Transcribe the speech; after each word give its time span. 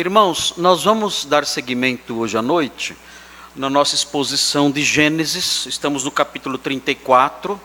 Irmãos, 0.00 0.54
nós 0.56 0.84
vamos 0.84 1.26
dar 1.26 1.44
seguimento 1.44 2.20
hoje 2.20 2.34
à 2.34 2.40
noite 2.40 2.96
na 3.54 3.68
nossa 3.68 3.94
exposição 3.94 4.70
de 4.70 4.82
Gênesis, 4.82 5.66
estamos 5.66 6.04
no 6.04 6.10
capítulo 6.10 6.56
34. 6.56 7.60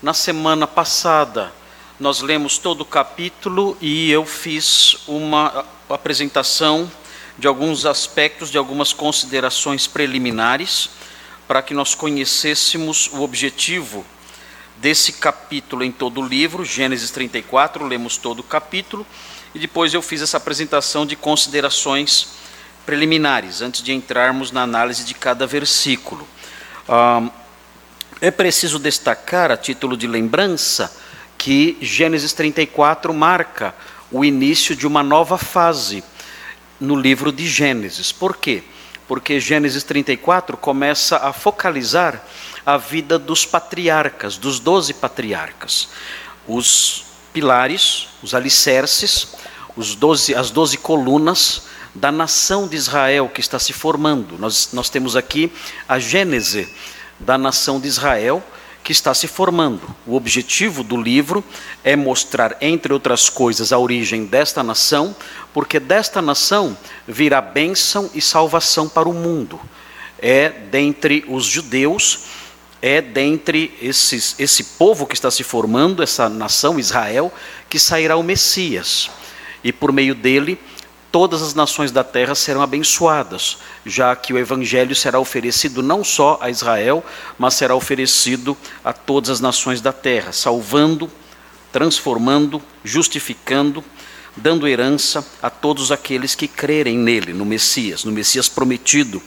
Na 0.00 0.14
semana 0.14 0.64
passada, 0.64 1.52
nós 1.98 2.20
lemos 2.20 2.56
todo 2.56 2.82
o 2.82 2.84
capítulo 2.84 3.76
e 3.80 4.08
eu 4.12 4.24
fiz 4.24 4.98
uma 5.08 5.64
apresentação 5.90 6.88
de 7.36 7.48
alguns 7.48 7.84
aspectos, 7.84 8.48
de 8.48 8.58
algumas 8.58 8.92
considerações 8.92 9.88
preliminares, 9.88 10.88
para 11.48 11.62
que 11.62 11.74
nós 11.74 11.96
conhecêssemos 11.96 13.08
o 13.08 13.22
objetivo 13.22 14.06
desse 14.76 15.14
capítulo 15.14 15.82
em 15.82 15.90
todo 15.90 16.20
o 16.20 16.26
livro, 16.26 16.64
Gênesis 16.64 17.10
34, 17.10 17.84
lemos 17.84 18.16
todo 18.16 18.38
o 18.38 18.44
capítulo, 18.44 19.04
e 19.54 19.58
depois 19.58 19.92
eu 19.92 20.02
fiz 20.02 20.22
essa 20.22 20.36
apresentação 20.36 21.04
de 21.04 21.16
considerações 21.16 22.28
preliminares, 22.86 23.62
antes 23.62 23.82
de 23.82 23.92
entrarmos 23.92 24.50
na 24.50 24.62
análise 24.62 25.04
de 25.04 25.14
cada 25.14 25.46
versículo. 25.46 26.26
Ah, 26.88 27.28
é 28.20 28.30
preciso 28.30 28.78
destacar, 28.78 29.50
a 29.50 29.56
título 29.56 29.96
de 29.96 30.06
lembrança, 30.06 30.94
que 31.36 31.76
Gênesis 31.80 32.32
34 32.32 33.12
marca 33.12 33.74
o 34.10 34.24
início 34.24 34.76
de 34.76 34.86
uma 34.86 35.02
nova 35.02 35.36
fase 35.36 36.04
no 36.78 36.94
livro 36.94 37.32
de 37.32 37.46
Gênesis. 37.48 38.12
Por 38.12 38.36
quê? 38.36 38.62
Porque 39.08 39.40
Gênesis 39.40 39.82
34 39.84 40.56
começa 40.56 41.16
a 41.16 41.32
focalizar 41.32 42.24
a 42.64 42.76
vida 42.76 43.18
dos 43.18 43.44
patriarcas, 43.44 44.36
dos 44.36 44.60
doze 44.60 44.94
patriarcas. 44.94 45.88
Os 46.46 47.04
pilares, 47.32 48.08
os 48.22 48.34
alicerces, 48.34 49.28
os 49.76 49.94
12, 49.94 50.34
as 50.34 50.50
doze 50.50 50.76
colunas 50.76 51.62
da 51.94 52.10
nação 52.10 52.66
de 52.66 52.76
Israel 52.76 53.28
que 53.28 53.40
está 53.40 53.58
se 53.58 53.72
formando. 53.72 54.38
Nós, 54.38 54.70
nós 54.72 54.88
temos 54.88 55.16
aqui 55.16 55.52
a 55.88 55.98
gênese 55.98 56.68
da 57.18 57.36
nação 57.36 57.80
de 57.80 57.88
Israel 57.88 58.42
que 58.82 58.92
está 58.92 59.14
se 59.14 59.28
formando. 59.28 59.82
O 60.06 60.16
objetivo 60.16 60.82
do 60.82 60.96
livro 60.96 61.44
é 61.84 61.94
mostrar, 61.94 62.56
entre 62.60 62.92
outras 62.92 63.28
coisas, 63.28 63.72
a 63.72 63.78
origem 63.78 64.26
desta 64.26 64.62
nação, 64.62 65.14
porque 65.54 65.78
desta 65.78 66.20
nação 66.20 66.76
virá 67.06 67.40
bênção 67.40 68.10
e 68.14 68.20
salvação 68.20 68.88
para 68.88 69.08
o 69.08 69.14
mundo. 69.14 69.60
É 70.18 70.48
dentre 70.48 71.24
os 71.28 71.44
judeus, 71.44 72.24
é 72.80 73.00
dentre 73.00 73.76
esses, 73.80 74.34
esse 74.38 74.64
povo 74.64 75.06
que 75.06 75.14
está 75.14 75.30
se 75.30 75.44
formando, 75.44 76.02
essa 76.02 76.28
nação 76.28 76.78
Israel, 76.78 77.32
que 77.68 77.78
sairá 77.78 78.16
o 78.16 78.22
Messias. 78.22 79.10
E 79.62 79.72
por 79.72 79.92
meio 79.92 80.14
dele 80.14 80.58
todas 81.12 81.42
as 81.42 81.54
nações 81.54 81.92
da 81.92 82.02
terra 82.02 82.34
serão 82.34 82.62
abençoadas, 82.62 83.58
já 83.84 84.16
que 84.16 84.32
o 84.32 84.38
evangelho 84.38 84.96
será 84.96 85.20
oferecido 85.20 85.82
não 85.82 86.02
só 86.02 86.38
a 86.40 86.48
Israel, 86.48 87.04
mas 87.38 87.52
será 87.52 87.74
oferecido 87.74 88.56
a 88.82 88.94
todas 88.94 89.28
as 89.28 89.40
nações 89.40 89.82
da 89.82 89.92
terra, 89.92 90.32
salvando, 90.32 91.10
transformando, 91.70 92.62
justificando, 92.82 93.84
dando 94.34 94.66
herança 94.66 95.24
a 95.42 95.50
todos 95.50 95.92
aqueles 95.92 96.34
que 96.34 96.48
crerem 96.48 96.96
nele, 96.96 97.34
no 97.34 97.44
Messias, 97.44 98.04
no 98.04 98.10
Messias 98.10 98.48
prometido, 98.48 99.22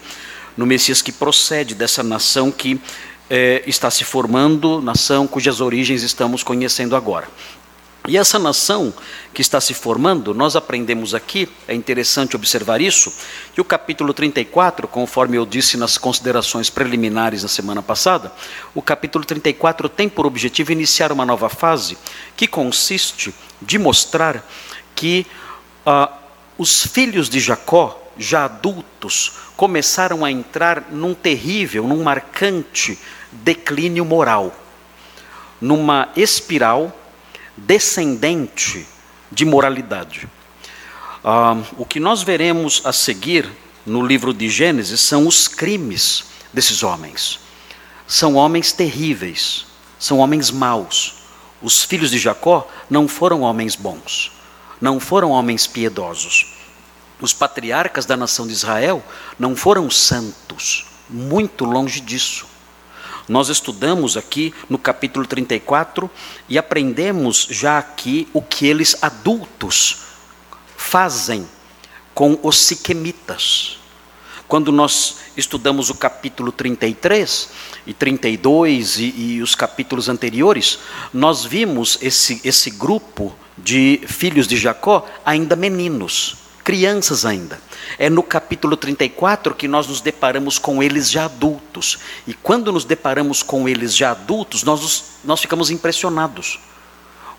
no 0.57 0.65
Messias 0.65 1.03
que 1.03 1.11
procede 1.11 1.75
dessa 1.75 2.01
nação 2.01 2.51
que 2.51 2.81
eh, 3.29 3.63
está 3.67 3.91
se 3.91 4.03
formando, 4.03 4.81
nação 4.81 5.27
cujas 5.27 5.61
origens 5.61 6.01
estamos 6.01 6.41
conhecendo 6.41 6.95
agora. 6.95 7.27
E 8.07 8.17
essa 8.17 8.37
nação 8.37 8.93
que 9.33 9.41
está 9.41 9.59
se 9.59 9.73
formando, 9.73 10.33
nós 10.33 10.55
aprendemos 10.55 11.15
aqui, 11.15 11.49
é 11.67 11.73
interessante 11.73 12.35
observar 12.35 12.79
isso, 12.79 13.11
que 13.53 13.59
o 13.59 13.65
capítulo 13.65 14.13
34, 14.13 14.87
conforme 14.87 15.37
eu 15.37 15.45
disse 15.45 15.75
nas 15.75 15.97
considerações 15.97 16.69
preliminares 16.69 17.41
na 17.41 17.49
semana 17.49 17.81
passada, 17.81 18.31
o 18.75 18.81
capítulo 18.81 19.25
34 19.25 19.89
tem 19.89 20.07
por 20.07 20.25
objetivo 20.25 20.71
iniciar 20.71 21.11
uma 21.11 21.25
nova 21.25 21.49
fase 21.49 21.97
que 22.35 22.47
consiste 22.47 23.33
de 23.59 23.79
mostrar 23.79 24.47
que 24.93 25.25
ah, 25.85 26.11
os 26.57 26.85
filhos 26.85 27.27
de 27.27 27.39
Jacó, 27.39 28.01
já 28.17 28.45
adultos, 28.45 29.33
começaram 29.57 30.23
a 30.23 30.31
entrar 30.31 30.89
num 30.91 31.13
terrível, 31.13 31.87
num 31.87 32.03
marcante 32.03 32.99
declínio 33.31 34.05
moral, 34.05 34.55
numa 35.59 36.09
espiral 36.15 36.93
descendente 37.57 38.85
de 39.31 39.45
moralidade. 39.45 40.27
Ah, 41.23 41.57
o 41.77 41.85
que 41.85 41.99
nós 41.99 42.21
veremos 42.21 42.81
a 42.85 42.93
seguir 42.93 43.49
no 43.85 44.05
livro 44.05 44.33
de 44.33 44.49
Gênesis 44.49 44.99
são 45.01 45.27
os 45.27 45.47
crimes 45.47 46.25
desses 46.53 46.83
homens. 46.83 47.39
São 48.07 48.35
homens 48.35 48.71
terríveis, 48.71 49.65
são 49.99 50.19
homens 50.19 50.51
maus. 50.51 51.15
Os 51.61 51.83
filhos 51.83 52.11
de 52.11 52.19
Jacó 52.19 52.67
não 52.89 53.07
foram 53.07 53.41
homens 53.41 53.75
bons, 53.75 54.31
não 54.79 54.99
foram 54.99 55.31
homens 55.31 55.65
piedosos. 55.65 56.53
Os 57.19 57.33
patriarcas 57.33 58.05
da 58.05 58.17
nação 58.17 58.45
de 58.45 58.53
Israel 58.53 59.03
não 59.39 59.55
foram 59.55 59.89
santos, 59.89 60.85
muito 61.09 61.65
longe 61.65 62.01
disso. 62.01 62.45
Nós 63.27 63.49
estudamos 63.49 64.15
aqui 64.17 64.53
no 64.69 64.77
capítulo 64.77 65.25
34 65.25 66.09
e 66.47 66.57
aprendemos 66.57 67.47
já 67.49 67.79
aqui 67.79 68.27
o 68.33 68.41
que 68.41 68.67
eles 68.67 68.95
adultos 69.01 69.97
fazem 70.77 71.47
com 72.13 72.39
os 72.43 72.57
siquemitas. 72.57 73.79
Quando 74.47 74.71
nós 74.71 75.17
estudamos 75.35 75.89
o 75.89 75.95
capítulo 75.95 76.51
33 76.51 77.49
e 77.87 77.93
32 77.93 78.99
e, 78.99 79.13
e 79.17 79.41
os 79.41 79.55
capítulos 79.55 80.07
anteriores, 80.07 80.77
nós 81.11 81.43
vimos 81.43 81.97
esse, 82.01 82.39
esse 82.43 82.69
grupo 82.69 83.35
de 83.57 84.01
filhos 84.05 84.47
de 84.47 84.55
Jacó 84.55 85.07
ainda 85.25 85.55
meninos 85.55 86.45
crianças 86.65 87.25
ainda. 87.25 87.61
É 87.97 88.09
no 88.09 88.23
capítulo 88.23 88.75
34 88.75 89.53
que 89.55 89.67
nós 89.67 89.87
nos 89.87 90.01
deparamos 90.01 90.57
com 90.57 90.81
eles 90.81 91.09
já 91.09 91.25
adultos. 91.25 91.99
E 92.27 92.33
quando 92.33 92.71
nos 92.71 92.85
deparamos 92.85 93.43
com 93.43 93.67
eles 93.67 93.95
já 93.95 94.11
adultos, 94.11 94.63
nós, 94.63 95.19
nós 95.23 95.39
ficamos 95.39 95.69
impressionados 95.69 96.59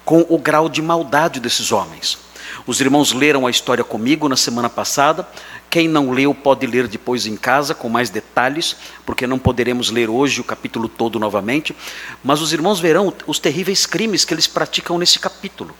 com 0.04 0.24
o 0.28 0.38
grau 0.38 0.68
de 0.68 0.80
maldade 0.80 1.40
desses 1.40 1.72
homens. 1.72 2.18
Os 2.66 2.80
irmãos 2.80 3.12
leram 3.12 3.46
a 3.46 3.50
história 3.50 3.84
comigo 3.84 4.28
na 4.28 4.36
semana 4.36 4.70
passada. 4.70 5.26
Quem 5.68 5.88
não 5.88 6.10
leu 6.10 6.34
pode 6.34 6.66
ler 6.66 6.86
depois 6.86 7.26
em 7.26 7.36
casa 7.36 7.74
com 7.74 7.88
mais 7.88 8.08
detalhes, 8.08 8.76
porque 9.04 9.26
não 9.26 9.38
poderemos 9.38 9.90
ler 9.90 10.08
hoje 10.08 10.40
o 10.40 10.44
capítulo 10.44 10.88
todo 10.88 11.18
novamente. 11.18 11.74
Mas 12.22 12.40
os 12.40 12.52
irmãos 12.52 12.80
verão 12.80 13.12
os 13.26 13.38
terríveis 13.38 13.84
crimes 13.84 14.24
que 14.24 14.32
eles 14.32 14.46
praticam 14.46 14.96
nesse 14.98 15.18
capítulo. 15.18 15.74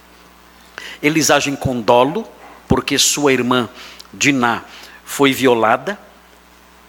Eles 1.02 1.30
agem 1.30 1.54
com 1.54 1.80
dolo, 1.80 2.26
porque 2.68 2.98
sua 2.98 3.32
irmã 3.32 3.68
Diná 4.12 4.64
foi 5.04 5.32
violada 5.32 5.98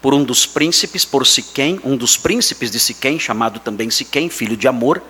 por 0.01 0.13
um 0.13 0.23
dos 0.23 0.45
príncipes, 0.45 1.03
por 1.03 1.25
Siquém, 1.25 1.79
um 1.83 1.97
dos 1.97 2.17
príncipes 2.17 2.71
de 2.71 2.79
Siquém, 2.79 3.19
chamado 3.19 3.59
também 3.59 3.89
Siquém, 3.89 4.29
filho 4.29 4.55
de 4.55 4.67
Amor. 4.67 5.01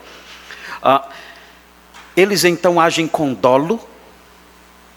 Ah, 0.82 1.08
eles 2.16 2.44
então 2.44 2.80
agem 2.80 3.08
com 3.08 3.34
dolo 3.34 3.88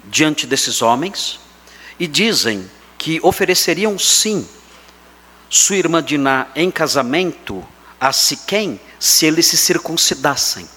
diante 0.04 0.46
desses 0.46 0.80
homens 0.80 1.38
e 1.98 2.06
dizem 2.06 2.70
que 2.96 3.20
ofereceriam 3.22 3.98
sim 3.98 4.48
sua 5.48 5.76
irmã 5.76 6.02
Diná 6.02 6.46
em 6.54 6.70
casamento 6.70 7.66
a 8.00 8.12
Siquém 8.12 8.80
se 8.98 9.26
eles 9.26 9.46
se 9.46 9.56
circuncidassem. 9.56 10.68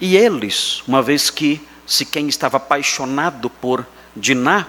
E 0.00 0.16
eles, 0.16 0.82
uma 0.86 1.02
vez 1.02 1.30
que 1.30 1.60
se 1.86 2.04
quem 2.04 2.28
estava 2.28 2.58
apaixonado 2.58 3.50
por 3.50 3.86
Diná, 4.14 4.66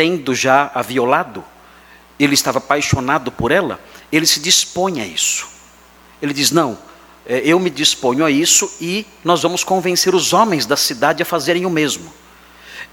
tendo 0.00 0.34
já 0.34 0.70
a 0.74 0.80
violado, 0.80 1.44
ele 2.18 2.32
estava 2.32 2.56
apaixonado 2.56 3.30
por 3.30 3.52
ela, 3.52 3.78
ele 4.10 4.24
se 4.24 4.40
dispõe 4.40 4.98
a 4.98 5.06
isso. 5.06 5.46
Ele 6.22 6.32
diz: 6.32 6.50
Não, 6.50 6.78
é, 7.26 7.42
eu 7.44 7.60
me 7.60 7.68
disponho 7.68 8.24
a 8.24 8.30
isso 8.30 8.72
e 8.80 9.06
nós 9.22 9.42
vamos 9.42 9.62
convencer 9.62 10.14
os 10.14 10.32
homens 10.32 10.64
da 10.64 10.74
cidade 10.74 11.22
a 11.22 11.26
fazerem 11.26 11.66
o 11.66 11.70
mesmo. 11.70 12.10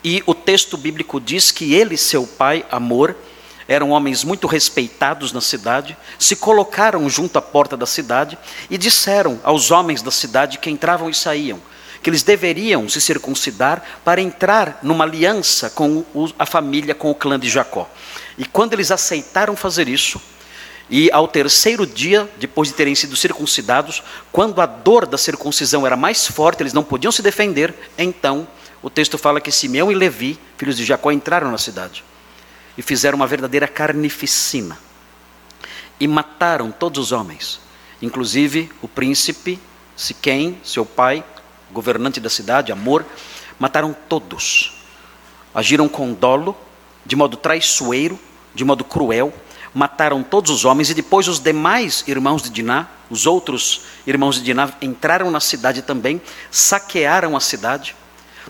E 0.03 0.21
o 0.25 0.35
texto 0.35 0.75
bíblico 0.75 1.17
diz 1.21 1.49
que 1.49 1.73
ele 1.73 1.95
e 1.95 1.97
seu 1.97 2.27
pai, 2.27 2.65
Amor, 2.69 3.15
eram 3.69 3.91
homens 3.91 4.25
muito 4.25 4.45
respeitados 4.45 5.31
na 5.31 5.39
cidade, 5.39 5.95
se 6.19 6.35
colocaram 6.35 7.09
junto 7.09 7.39
à 7.39 7.41
porta 7.41 7.77
da 7.77 7.85
cidade 7.85 8.37
e 8.69 8.77
disseram 8.77 9.39
aos 9.45 9.71
homens 9.71 10.01
da 10.01 10.11
cidade 10.11 10.57
que 10.57 10.69
entravam 10.69 11.09
e 11.09 11.13
saíam: 11.13 11.61
que 12.01 12.09
eles 12.09 12.23
deveriam 12.23 12.87
se 12.87 13.01
circuncidar 13.01 13.83
para 14.03 14.21
entrar 14.21 14.79
numa 14.81 15.03
aliança 15.03 15.69
com 15.69 16.03
a 16.37 16.45
família, 16.45 16.95
com 16.95 17.09
o 17.11 17.15
clã 17.15 17.39
de 17.39 17.49
Jacó. 17.49 17.89
E 18.37 18.45
quando 18.45 18.73
eles 18.73 18.91
aceitaram 18.91 19.55
fazer 19.55 19.87
isso, 19.87 20.21
e 20.89 21.11
ao 21.11 21.27
terceiro 21.27 21.85
dia, 21.85 22.29
depois 22.39 22.69
de 22.69 22.75
terem 22.75 22.95
sido 22.95 23.15
circuncidados, 23.15 24.01
quando 24.31 24.61
a 24.61 24.65
dor 24.65 25.05
da 25.05 25.17
circuncisão 25.17 25.85
era 25.85 25.97
mais 25.97 26.27
forte, 26.27 26.63
eles 26.63 26.73
não 26.73 26.83
podiam 26.83 27.11
se 27.11 27.21
defender, 27.21 27.73
então 27.97 28.47
o 28.81 28.89
texto 28.89 29.17
fala 29.17 29.41
que 29.41 29.51
Simeão 29.51 29.91
e 29.91 29.95
Levi, 29.95 30.39
filhos 30.57 30.77
de 30.77 30.85
Jacó, 30.85 31.11
entraram 31.11 31.51
na 31.51 31.57
cidade. 31.57 32.03
e 32.77 32.81
fizeram 32.83 33.15
uma 33.15 33.25
verdadeira 33.25 33.67
carnificina. 33.67 34.77
E 35.99 36.07
mataram 36.07 36.71
todos 36.71 37.05
os 37.05 37.11
homens, 37.11 37.59
inclusive 37.99 38.71
o 38.83 38.87
príncipe 38.87 39.59
Siquém, 39.95 40.59
seu 40.63 40.85
pai, 40.85 41.23
governante 41.71 42.19
da 42.19 42.29
cidade, 42.29 42.71
Amor, 42.71 43.05
mataram 43.59 43.95
todos. 44.07 44.73
Agiram 45.53 45.87
com 45.87 46.13
dolo, 46.13 46.55
de 47.05 47.15
modo 47.15 47.37
traiçoeiro, 47.37 48.19
de 48.53 48.63
modo 48.63 48.83
cruel, 48.83 49.33
mataram 49.73 50.23
todos 50.23 50.51
os 50.51 50.65
homens 50.65 50.89
e 50.89 50.93
depois 50.93 51.27
os 51.27 51.39
demais 51.39 52.03
irmãos 52.07 52.41
de 52.41 52.49
Diná, 52.49 52.87
os 53.09 53.25
outros 53.25 53.81
irmãos 54.05 54.35
de 54.35 54.43
Diná 54.43 54.71
entraram 54.81 55.29
na 55.29 55.39
cidade 55.39 55.81
também, 55.81 56.21
saquearam 56.49 57.35
a 57.35 57.39
cidade, 57.39 57.95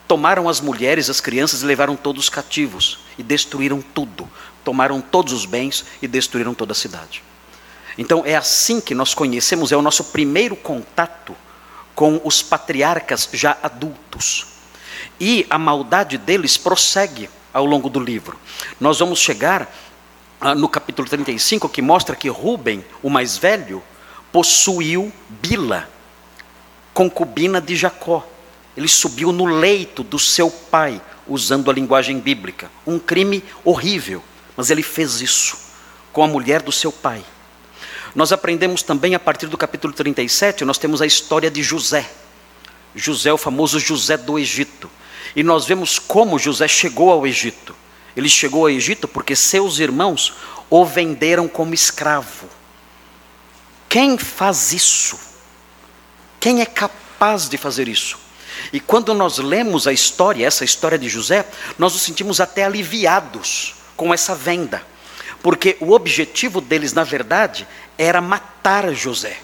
tomaram 0.08 0.48
as 0.48 0.62
mulheres, 0.62 1.10
as 1.10 1.20
crianças 1.20 1.62
e 1.62 1.66
levaram 1.66 1.96
todos 1.96 2.30
cativos 2.30 3.00
e 3.18 3.24
destruíram 3.24 3.82
tudo. 3.82 4.30
Tomaram 4.64 5.00
todos 5.00 5.34
os 5.34 5.46
bens 5.46 5.86
e 6.02 6.08
destruíram 6.08 6.54
toda 6.54 6.74
a 6.74 6.76
cidade. 6.76 7.24
Então 7.98 8.24
é 8.26 8.36
assim 8.36 8.80
que 8.80 8.94
nós 8.94 9.14
conhecemos, 9.14 9.72
é 9.72 9.78
o 9.78 9.82
nosso 9.82 10.06
primeiro 10.06 10.56
contato 10.56 11.36
com 11.98 12.22
os 12.24 12.44
patriarcas 12.44 13.28
já 13.34 13.58
adultos. 13.64 14.46
E 15.20 15.48
a 15.50 15.58
maldade 15.58 16.16
deles 16.20 16.56
prossegue 16.56 17.28
ao 17.52 17.66
longo 17.66 17.90
do 17.90 18.00
livro. 18.00 18.38
Nós 18.80 19.00
vamos 19.00 19.18
chegar 19.18 19.68
ah, 20.40 20.54
no 20.54 20.70
capítulo 20.70 21.10
35, 21.10 21.68
que 21.68 21.82
mostra 21.82 22.16
que 22.16 22.30
Rubem, 22.30 22.86
o 23.02 23.10
mais 23.10 23.36
velho, 23.36 23.82
possuiu 24.32 25.12
Bila, 25.28 25.90
concubina 26.94 27.60
de 27.60 27.76
Jacó. 27.76 28.24
Ele 28.78 28.88
subiu 28.88 29.32
no 29.32 29.46
leito 29.46 30.04
do 30.04 30.20
seu 30.20 30.52
pai, 30.52 31.02
usando 31.28 31.72
a 31.72 31.74
linguagem 31.74 32.20
bíblica. 32.20 32.70
Um 32.86 33.00
crime 33.00 33.44
horrível, 33.66 34.24
mas 34.56 34.70
ele 34.70 34.84
fez 34.84 35.20
isso 35.20 35.58
com 36.14 36.24
a 36.24 36.28
mulher 36.28 36.62
do 36.62 36.72
seu 36.72 36.92
pai. 36.92 37.26
Nós 38.16 38.32
aprendemos 38.32 38.82
também 38.82 39.16
a 39.16 39.20
partir 39.20 39.48
do 39.48 39.58
capítulo 39.58 39.94
37, 39.94 40.66
nós 40.66 40.78
temos 40.78 41.02
a 41.02 41.06
história 41.06 41.52
de 41.52 41.62
José. 41.62 42.10
José, 42.96 43.32
o 43.32 43.38
famoso 43.38 43.80
José 43.80 44.18
do 44.18 44.40
Egito. 44.40 44.90
E 45.36 45.44
nós 45.44 45.66
vemos 45.66 46.00
como 46.00 46.40
José 46.40 46.68
chegou 46.68 47.12
ao 47.12 47.28
Egito. 47.28 47.76
Ele 48.16 48.30
chegou 48.30 48.64
ao 48.64 48.70
Egito 48.70 49.08
porque 49.08 49.36
seus 49.36 49.80
irmãos 49.80 50.34
o 50.70 50.84
venderam 50.84 51.48
como 51.48 51.74
escravo. 51.74 52.48
Quem 53.88 54.18
faz 54.18 54.74
isso? 54.74 55.20
Quem 56.40 56.62
é 56.62 56.66
capaz 56.66 57.48
de 57.48 57.58
fazer 57.58 57.88
isso? 57.88 58.18
E 58.74 58.80
quando 58.80 59.14
nós 59.14 59.38
lemos 59.38 59.88
a 59.88 59.94
história, 59.94 60.46
essa 60.46 60.66
história 60.66 60.98
de 60.98 61.08
José, 61.08 61.46
nós 61.78 61.94
nos 61.94 62.02
sentimos 62.02 62.42
até 62.42 62.64
aliviados 62.64 63.76
com 63.96 64.14
essa 64.14 64.36
venda. 64.36 64.82
Porque 65.42 65.78
o 65.80 65.92
objetivo 65.92 66.60
deles, 66.60 66.94
na 66.94 67.04
verdade, 67.04 67.68
era 67.98 68.22
matar 68.22 68.94
José. 68.94 69.38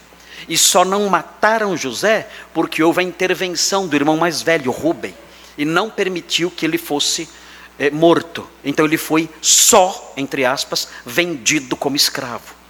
E 0.48 0.58
só 0.58 0.84
não 0.84 1.08
mataram 1.08 1.78
José 1.78 2.28
porque 2.54 2.84
houve 2.84 3.00
a 3.00 3.04
intervenção 3.04 3.88
do 3.88 3.96
irmão 3.96 4.18
mais 4.18 4.42
velho, 4.42 4.72
Rubem, 4.72 5.16
e 5.58 5.66
não 5.66 5.90
permitiu 5.90 6.52
que 6.52 6.66
ele 6.66 6.78
fosse 6.78 7.30
é, 7.80 7.90
morto. 7.90 8.48
Então 8.64 8.86
ele 8.86 8.98
foi 8.98 9.30
só, 9.42 10.14
entre 10.18 10.46
aspas, 10.46 10.88
vendido 11.06 11.76
como 11.76 11.96
escravo. 11.96 12.64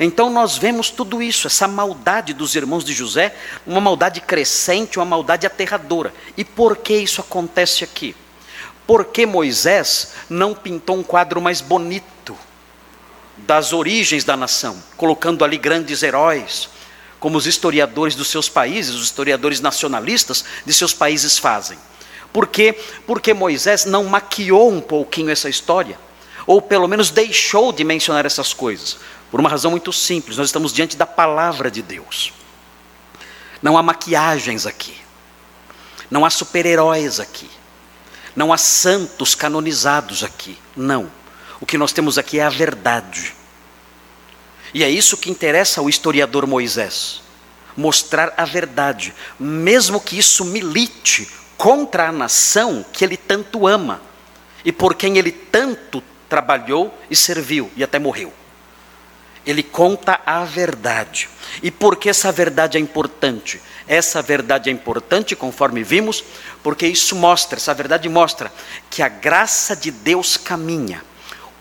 Então 0.00 0.28
nós 0.28 0.58
vemos 0.58 0.90
tudo 0.90 1.22
isso, 1.22 1.46
essa 1.46 1.68
maldade 1.68 2.34
dos 2.34 2.56
irmãos 2.56 2.84
de 2.84 2.92
José, 2.92 3.34
uma 3.64 3.80
maldade 3.80 4.20
crescente, 4.20 4.98
uma 4.98 5.04
maldade 5.04 5.46
aterradora. 5.46 6.12
E 6.36 6.44
por 6.44 6.76
que 6.76 6.96
isso 6.96 7.20
acontece 7.20 7.84
aqui? 7.84 8.16
Porque 8.84 9.24
Moisés 9.26 10.12
não 10.28 10.54
pintou 10.54 10.96
um 10.96 11.02
quadro 11.02 11.40
mais 11.40 11.60
bonito 11.60 12.36
das 13.36 13.72
origens 13.72 14.24
da 14.24 14.36
nação, 14.36 14.82
colocando 14.96 15.44
ali 15.44 15.58
grandes 15.58 16.02
heróis, 16.02 16.68
como 17.18 17.38
os 17.38 17.46
historiadores 17.46 18.14
dos 18.14 18.28
seus 18.28 18.48
países, 18.48 18.94
os 18.94 19.04
historiadores 19.04 19.60
nacionalistas 19.60 20.44
de 20.64 20.72
seus 20.72 20.92
países 20.92 21.38
fazem. 21.38 21.78
Por 22.32 22.46
quê? 22.46 22.78
Porque 23.06 23.32
Moisés 23.32 23.84
não 23.84 24.04
maquiou 24.04 24.70
um 24.70 24.80
pouquinho 24.80 25.30
essa 25.30 25.48
história, 25.48 25.98
ou 26.46 26.60
pelo 26.60 26.86
menos 26.86 27.10
deixou 27.10 27.72
de 27.72 27.82
mencionar 27.82 28.26
essas 28.26 28.52
coisas, 28.52 28.98
por 29.30 29.40
uma 29.40 29.48
razão 29.48 29.70
muito 29.70 29.92
simples: 29.92 30.36
nós 30.36 30.48
estamos 30.48 30.72
diante 30.72 30.96
da 30.96 31.06
palavra 31.06 31.70
de 31.70 31.82
Deus. 31.82 32.32
Não 33.62 33.76
há 33.76 33.82
maquiagens 33.82 34.66
aqui, 34.66 34.96
não 36.10 36.24
há 36.24 36.30
super-heróis 36.30 37.18
aqui, 37.18 37.50
não 38.34 38.52
há 38.52 38.58
santos 38.58 39.34
canonizados 39.34 40.22
aqui, 40.22 40.58
não. 40.76 41.10
O 41.60 41.66
que 41.66 41.78
nós 41.78 41.92
temos 41.92 42.18
aqui 42.18 42.38
é 42.38 42.44
a 42.44 42.50
verdade. 42.50 43.34
E 44.74 44.84
é 44.84 44.90
isso 44.90 45.16
que 45.16 45.30
interessa 45.30 45.80
ao 45.80 45.88
historiador 45.88 46.46
Moisés: 46.46 47.22
mostrar 47.76 48.34
a 48.36 48.44
verdade, 48.44 49.14
mesmo 49.38 50.00
que 50.00 50.18
isso 50.18 50.44
milite 50.44 51.28
contra 51.56 52.08
a 52.08 52.12
nação 52.12 52.84
que 52.92 53.04
ele 53.04 53.16
tanto 53.16 53.66
ama 53.66 54.02
e 54.64 54.72
por 54.72 54.94
quem 54.94 55.16
ele 55.16 55.32
tanto 55.32 56.02
trabalhou 56.28 56.92
e 57.10 57.16
serviu 57.16 57.70
e 57.76 57.82
até 57.82 57.98
morreu. 57.98 58.32
Ele 59.46 59.62
conta 59.62 60.20
a 60.26 60.44
verdade. 60.44 61.28
E 61.62 61.70
por 61.70 61.96
que 61.96 62.08
essa 62.08 62.32
verdade 62.32 62.76
é 62.76 62.80
importante? 62.80 63.62
Essa 63.86 64.20
verdade 64.20 64.68
é 64.68 64.72
importante, 64.72 65.36
conforme 65.36 65.84
vimos, 65.84 66.24
porque 66.64 66.86
isso 66.86 67.14
mostra, 67.14 67.56
essa 67.56 67.72
verdade 67.72 68.08
mostra 68.08 68.52
que 68.90 69.00
a 69.00 69.08
graça 69.08 69.76
de 69.76 69.92
Deus 69.92 70.36
caminha 70.36 71.02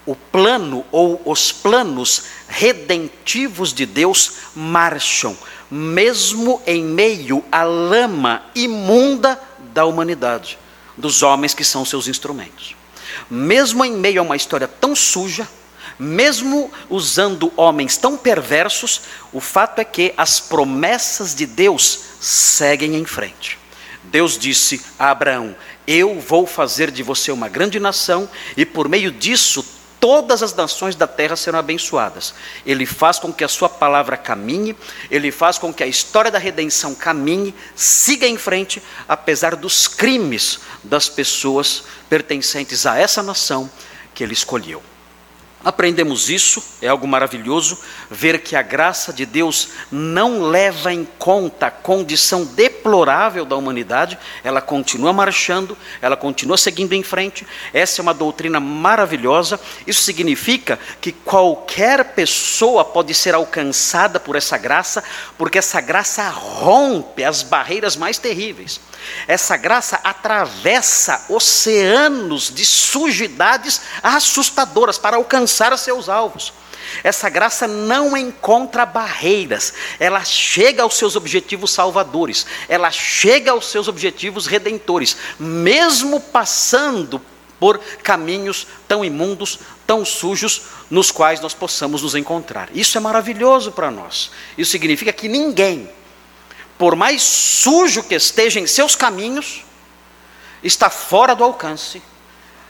o 0.05 0.15
plano 0.15 0.85
ou 0.91 1.21
os 1.25 1.51
planos 1.51 2.23
redentivos 2.47 3.73
de 3.73 3.85
Deus 3.85 4.33
marcham, 4.55 5.35
mesmo 5.69 6.61
em 6.65 6.83
meio 6.83 7.43
à 7.51 7.63
lama 7.63 8.43
imunda 8.53 9.39
da 9.73 9.85
humanidade, 9.85 10.57
dos 10.95 11.23
homens 11.23 11.53
que 11.53 11.63
são 11.63 11.83
seus 11.83 12.07
instrumentos. 12.07 12.75
Mesmo 13.29 13.83
em 13.83 13.93
meio 13.93 14.21
a 14.21 14.23
uma 14.23 14.35
história 14.35 14.67
tão 14.67 14.95
suja, 14.95 15.47
mesmo 15.97 16.71
usando 16.89 17.51
homens 17.55 17.97
tão 17.97 18.17
perversos, 18.17 19.01
o 19.31 19.39
fato 19.39 19.79
é 19.79 19.85
que 19.85 20.13
as 20.17 20.39
promessas 20.39 21.33
de 21.33 21.45
Deus 21.45 21.99
seguem 22.19 22.95
em 22.95 23.05
frente. 23.05 23.57
Deus 24.03 24.37
disse 24.37 24.81
a 24.99 25.09
Abraão: 25.09 25.55
Eu 25.87 26.19
vou 26.19 26.45
fazer 26.45 26.91
de 26.91 27.01
você 27.01 27.31
uma 27.31 27.49
grande 27.49 27.79
nação, 27.79 28.29
e 28.55 28.65
por 28.65 28.87
meio 28.87 29.11
disso 29.11 29.63
todas 29.99 30.43
as 30.43 30.53
nações 30.53 30.95
da 30.95 31.07
terra 31.07 31.35
serão 31.35 31.59
abençoadas. 31.59 32.33
Ele 32.65 32.85
faz 32.85 33.19
com 33.19 33.33
que 33.33 33.43
a 33.43 33.47
sua 33.47 33.69
palavra 33.69 34.17
caminhe, 34.17 34.75
ele 35.09 35.31
faz 35.31 35.57
com 35.57 35.73
que 35.73 35.83
a 35.83 35.87
história 35.87 36.31
da 36.31 36.39
redenção 36.39 36.93
caminhe, 36.93 37.53
siga 37.75 38.27
em 38.27 38.37
frente, 38.37 38.81
apesar 39.07 39.55
dos 39.55 39.87
crimes 39.87 40.59
das 40.83 41.09
pessoas 41.09 41.83
pertencentes 42.09 42.85
a 42.85 42.97
essa 42.97 43.23
nação 43.23 43.69
que 44.13 44.23
ele 44.23 44.33
escolheu. 44.33 44.81
Aprendemos 45.65 46.29
isso, 46.29 46.63
é 46.79 46.87
algo 46.87 47.07
maravilhoso, 47.07 47.79
ver 48.11 48.41
que 48.41 48.55
a 48.55 48.61
graça 48.61 49.11
de 49.11 49.25
Deus 49.25 49.69
não 49.91 50.43
leva 50.43 50.93
em 50.93 51.03
conta 51.17 51.65
a 51.65 51.71
condição 51.71 52.45
deplorável 52.85 53.45
da 53.45 53.55
humanidade, 53.55 54.17
ela 54.43 54.61
continua 54.61 55.11
marchando, 55.11 55.75
ela 55.99 56.15
continua 56.15 56.55
seguindo 56.55 56.93
em 56.93 57.01
frente. 57.01 57.45
Essa 57.73 57.99
é 57.99 58.03
uma 58.03 58.13
doutrina 58.13 58.59
maravilhosa. 58.59 59.59
Isso 59.87 60.03
significa 60.03 60.77
que 61.01 61.11
qualquer 61.11 62.13
pessoa 62.13 62.85
pode 62.85 63.13
ser 63.15 63.33
alcançada 63.33 64.19
por 64.19 64.35
essa 64.35 64.55
graça, 64.57 65.03
porque 65.35 65.57
essa 65.57 65.81
graça 65.81 66.29
rompe 66.29 67.23
as 67.23 67.41
barreiras 67.41 67.95
mais 67.95 68.19
terríveis. 68.19 68.79
Essa 69.27 69.57
graça 69.57 69.99
atravessa 70.03 71.25
oceanos 71.29 72.53
de 72.53 72.65
sujidades 72.65 73.81
assustadoras 74.03 74.99
para 74.99 75.17
alcançar 75.17 75.75
seus 75.77 76.07
alvos. 76.07 76.53
Essa 77.03 77.29
graça 77.29 77.67
não 77.67 78.15
encontra 78.15 78.85
barreiras, 78.85 79.73
ela 79.99 80.23
chega 80.23 80.83
aos 80.83 80.97
seus 80.97 81.15
objetivos 81.15 81.71
salvadores, 81.71 82.45
ela 82.67 82.91
chega 82.91 83.51
aos 83.51 83.67
seus 83.67 83.87
objetivos 83.87 84.47
redentores, 84.47 85.17
mesmo 85.39 86.19
passando 86.19 87.21
por 87.59 87.79
caminhos 88.03 88.67
tão 88.87 89.03
imundos, 89.03 89.59
tão 89.87 90.03
sujos, 90.03 90.63
nos 90.89 91.11
quais 91.11 91.39
nós 91.39 91.53
possamos 91.53 92.01
nos 92.01 92.15
encontrar. 92.15 92.69
Isso 92.73 92.97
é 92.97 93.01
maravilhoso 93.01 93.71
para 93.71 93.89
nós. 93.89 94.31
Isso 94.57 94.71
significa 94.71 95.11
que 95.11 95.27
ninguém, 95.27 95.89
por 96.77 96.95
mais 96.95 97.23
sujo 97.23 98.03
que 98.03 98.15
esteja 98.15 98.59
em 98.59 98.67
seus 98.67 98.95
caminhos, 98.95 99.63
está 100.63 100.89
fora 100.89 101.35
do 101.35 101.43
alcance 101.43 102.01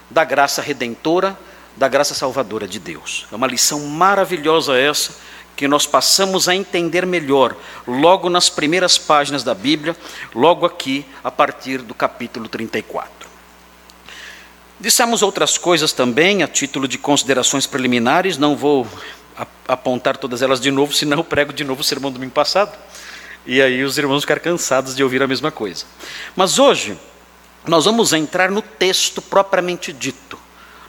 da 0.09 0.23
graça 0.23 0.61
redentora, 0.61 1.37
da 1.75 1.87
graça 1.87 2.13
salvadora 2.13 2.67
de 2.67 2.79
Deus. 2.79 3.27
É 3.31 3.35
uma 3.35 3.47
lição 3.47 3.81
maravilhosa 3.85 4.77
essa 4.77 5.15
que 5.55 5.67
nós 5.67 5.85
passamos 5.85 6.49
a 6.49 6.55
entender 6.55 7.05
melhor 7.05 7.55
logo 7.87 8.29
nas 8.29 8.49
primeiras 8.49 8.97
páginas 8.97 9.43
da 9.43 9.53
Bíblia, 9.53 9.95
logo 10.33 10.65
aqui 10.65 11.05
a 11.23 11.31
partir 11.31 11.81
do 11.81 11.93
capítulo 11.93 12.49
34. 12.49 13.29
Dissemos 14.79 15.21
outras 15.21 15.57
coisas 15.57 15.93
também, 15.93 16.43
a 16.43 16.47
título 16.47 16.87
de 16.87 16.97
considerações 16.97 17.65
preliminares, 17.65 18.37
não 18.37 18.55
vou 18.55 18.85
apontar 19.67 20.17
todas 20.17 20.41
elas 20.41 20.59
de 20.59 20.69
novo, 20.71 20.91
senão 20.95 21.17
eu 21.19 21.23
prego 21.23 21.53
de 21.53 21.63
novo 21.63 21.81
o 21.81 21.83
sermão 21.83 22.11
do 22.11 22.15
domingo 22.15 22.33
passado. 22.33 22.77
E 23.45 23.61
aí 23.61 23.83
os 23.83 23.97
irmãos 23.97 24.21
ficar 24.21 24.39
cansados 24.39 24.95
de 24.95 25.03
ouvir 25.03 25.21
a 25.21 25.27
mesma 25.27 25.51
coisa. 25.51 25.85
Mas 26.35 26.57
hoje, 26.57 26.97
nós 27.65 27.85
vamos 27.85 28.11
entrar 28.11 28.49
no 28.49 28.61
texto 28.61 29.21
propriamente 29.21 29.93
dito. 29.93 30.37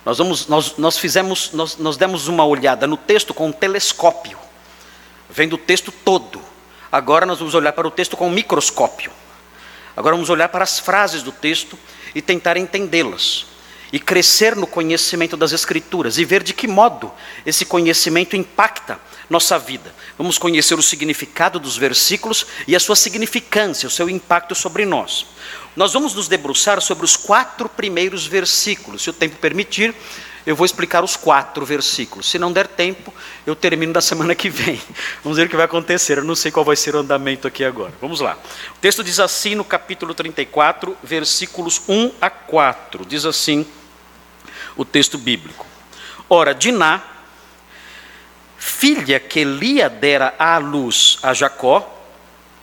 Nós, 0.06 0.18
vamos, 0.18 0.46
nós, 0.46 0.76
nós 0.78 0.96
fizemos, 0.96 1.50
nós, 1.50 1.76
nós 1.78 1.96
demos 1.96 2.28
uma 2.28 2.46
olhada 2.46 2.86
no 2.86 2.96
texto 2.96 3.34
com 3.34 3.48
um 3.48 3.52
telescópio, 3.52 4.38
vendo 5.28 5.54
o 5.54 5.58
texto 5.58 5.90
todo. 5.90 6.40
Agora 6.92 7.26
nós 7.26 7.40
vamos 7.40 7.56
olhar 7.56 7.72
para 7.72 7.88
o 7.88 7.90
texto 7.90 8.16
com 8.16 8.28
um 8.28 8.30
microscópio. 8.30 9.10
Agora 9.96 10.14
vamos 10.14 10.30
olhar 10.30 10.48
para 10.48 10.62
as 10.62 10.78
frases 10.78 11.24
do 11.24 11.32
texto 11.32 11.76
e 12.14 12.22
tentar 12.22 12.56
entendê-las. 12.56 13.46
E 13.96 13.98
crescer 13.98 14.54
no 14.54 14.66
conhecimento 14.66 15.38
das 15.38 15.52
Escrituras 15.52 16.18
e 16.18 16.24
ver 16.26 16.42
de 16.42 16.52
que 16.52 16.68
modo 16.68 17.10
esse 17.46 17.64
conhecimento 17.64 18.36
impacta 18.36 19.00
nossa 19.30 19.58
vida. 19.58 19.90
Vamos 20.18 20.36
conhecer 20.36 20.78
o 20.78 20.82
significado 20.82 21.58
dos 21.58 21.78
versículos 21.78 22.46
e 22.68 22.76
a 22.76 22.78
sua 22.78 22.94
significância, 22.94 23.86
o 23.86 23.90
seu 23.90 24.10
impacto 24.10 24.54
sobre 24.54 24.84
nós. 24.84 25.24
Nós 25.74 25.94
vamos 25.94 26.12
nos 26.12 26.28
debruçar 26.28 26.78
sobre 26.82 27.06
os 27.06 27.16
quatro 27.16 27.70
primeiros 27.70 28.26
versículos. 28.26 29.00
Se 29.02 29.08
o 29.08 29.14
tempo 29.14 29.36
permitir, 29.36 29.94
eu 30.44 30.54
vou 30.54 30.66
explicar 30.66 31.02
os 31.02 31.16
quatro 31.16 31.64
versículos. 31.64 32.30
Se 32.30 32.38
não 32.38 32.52
der 32.52 32.66
tempo, 32.66 33.14
eu 33.46 33.56
termino 33.56 33.94
da 33.94 34.02
semana 34.02 34.34
que 34.34 34.50
vem. 34.50 34.78
Vamos 35.24 35.38
ver 35.38 35.46
o 35.46 35.48
que 35.48 35.56
vai 35.56 35.64
acontecer. 35.64 36.18
Eu 36.18 36.24
não 36.24 36.36
sei 36.36 36.52
qual 36.52 36.66
vai 36.66 36.76
ser 36.76 36.94
o 36.94 36.98
andamento 36.98 37.48
aqui 37.48 37.64
agora. 37.64 37.94
Vamos 37.98 38.20
lá. 38.20 38.38
O 38.76 38.78
texto 38.78 39.02
diz 39.02 39.18
assim 39.18 39.54
no 39.54 39.64
capítulo 39.64 40.12
34, 40.12 40.94
versículos 41.02 41.80
1 41.88 42.12
a 42.20 42.28
4. 42.28 43.06
Diz 43.06 43.24
assim 43.24 43.66
o 44.76 44.84
texto 44.84 45.18
bíblico. 45.18 45.66
Ora, 46.28 46.54
Diná, 46.54 47.02
filha 48.58 49.18
que 49.20 49.44
Lia 49.44 49.88
dera 49.88 50.34
à 50.38 50.58
luz 50.58 51.18
a 51.22 51.32
Jacó, 51.32 51.92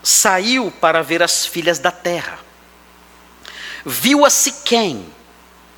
saiu 0.02 0.70
para 0.70 1.02
ver 1.02 1.24
as 1.24 1.46
filhas 1.46 1.80
da 1.80 1.92
terra 1.92 2.44
viu 3.86 4.26
a 4.26 4.30
Siquém, 4.30 5.06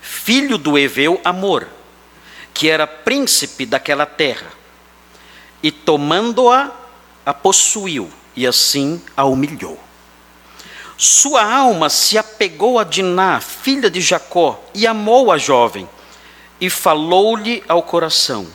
filho 0.01 0.57
do 0.57 0.77
Eveu 0.77 1.19
Amor, 1.23 1.67
que 2.53 2.69
era 2.69 2.87
príncipe 2.87 3.65
daquela 3.65 4.05
terra, 4.05 4.51
e 5.61 5.71
tomando-a, 5.71 6.71
a 7.25 7.33
possuiu, 7.33 8.09
e 8.35 8.45
assim 8.45 9.01
a 9.17 9.25
humilhou. 9.25 9.79
Sua 10.97 11.43
alma 11.43 11.89
se 11.89 12.17
apegou 12.17 12.79
a 12.79 12.83
Diná, 12.83 13.41
filha 13.41 13.89
de 13.89 13.99
Jacó, 13.99 14.63
e 14.73 14.85
amou 14.85 15.31
a 15.31 15.37
jovem, 15.37 15.89
e 16.59 16.69
falou-lhe 16.69 17.63
ao 17.67 17.83
coração. 17.83 18.47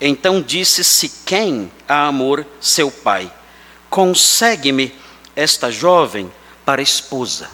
Então 0.00 0.40
disse 0.40 0.82
Siquém 0.82 1.70
a 1.88 2.06
Amor, 2.06 2.46
seu 2.60 2.90
pai: 2.90 3.30
Consegue-me 3.88 4.94
esta 5.36 5.70
jovem 5.70 6.30
para 6.64 6.80
esposa. 6.82 7.50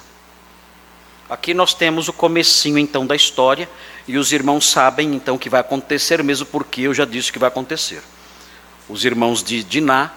Aqui 1.28 1.52
nós 1.52 1.74
temos 1.74 2.06
o 2.06 2.12
comecinho 2.12 2.78
então 2.78 3.04
da 3.04 3.16
história 3.16 3.68
e 4.06 4.16
os 4.16 4.30
irmãos 4.30 4.70
sabem 4.70 5.14
então 5.14 5.34
o 5.34 5.38
que 5.38 5.50
vai 5.50 5.60
acontecer, 5.60 6.22
mesmo 6.22 6.46
porque 6.46 6.82
eu 6.82 6.94
já 6.94 7.04
disse 7.04 7.32
que 7.32 7.38
vai 7.38 7.48
acontecer. 7.48 8.00
Os 8.88 9.04
irmãos 9.04 9.42
de 9.42 9.64
Diná 9.64 10.12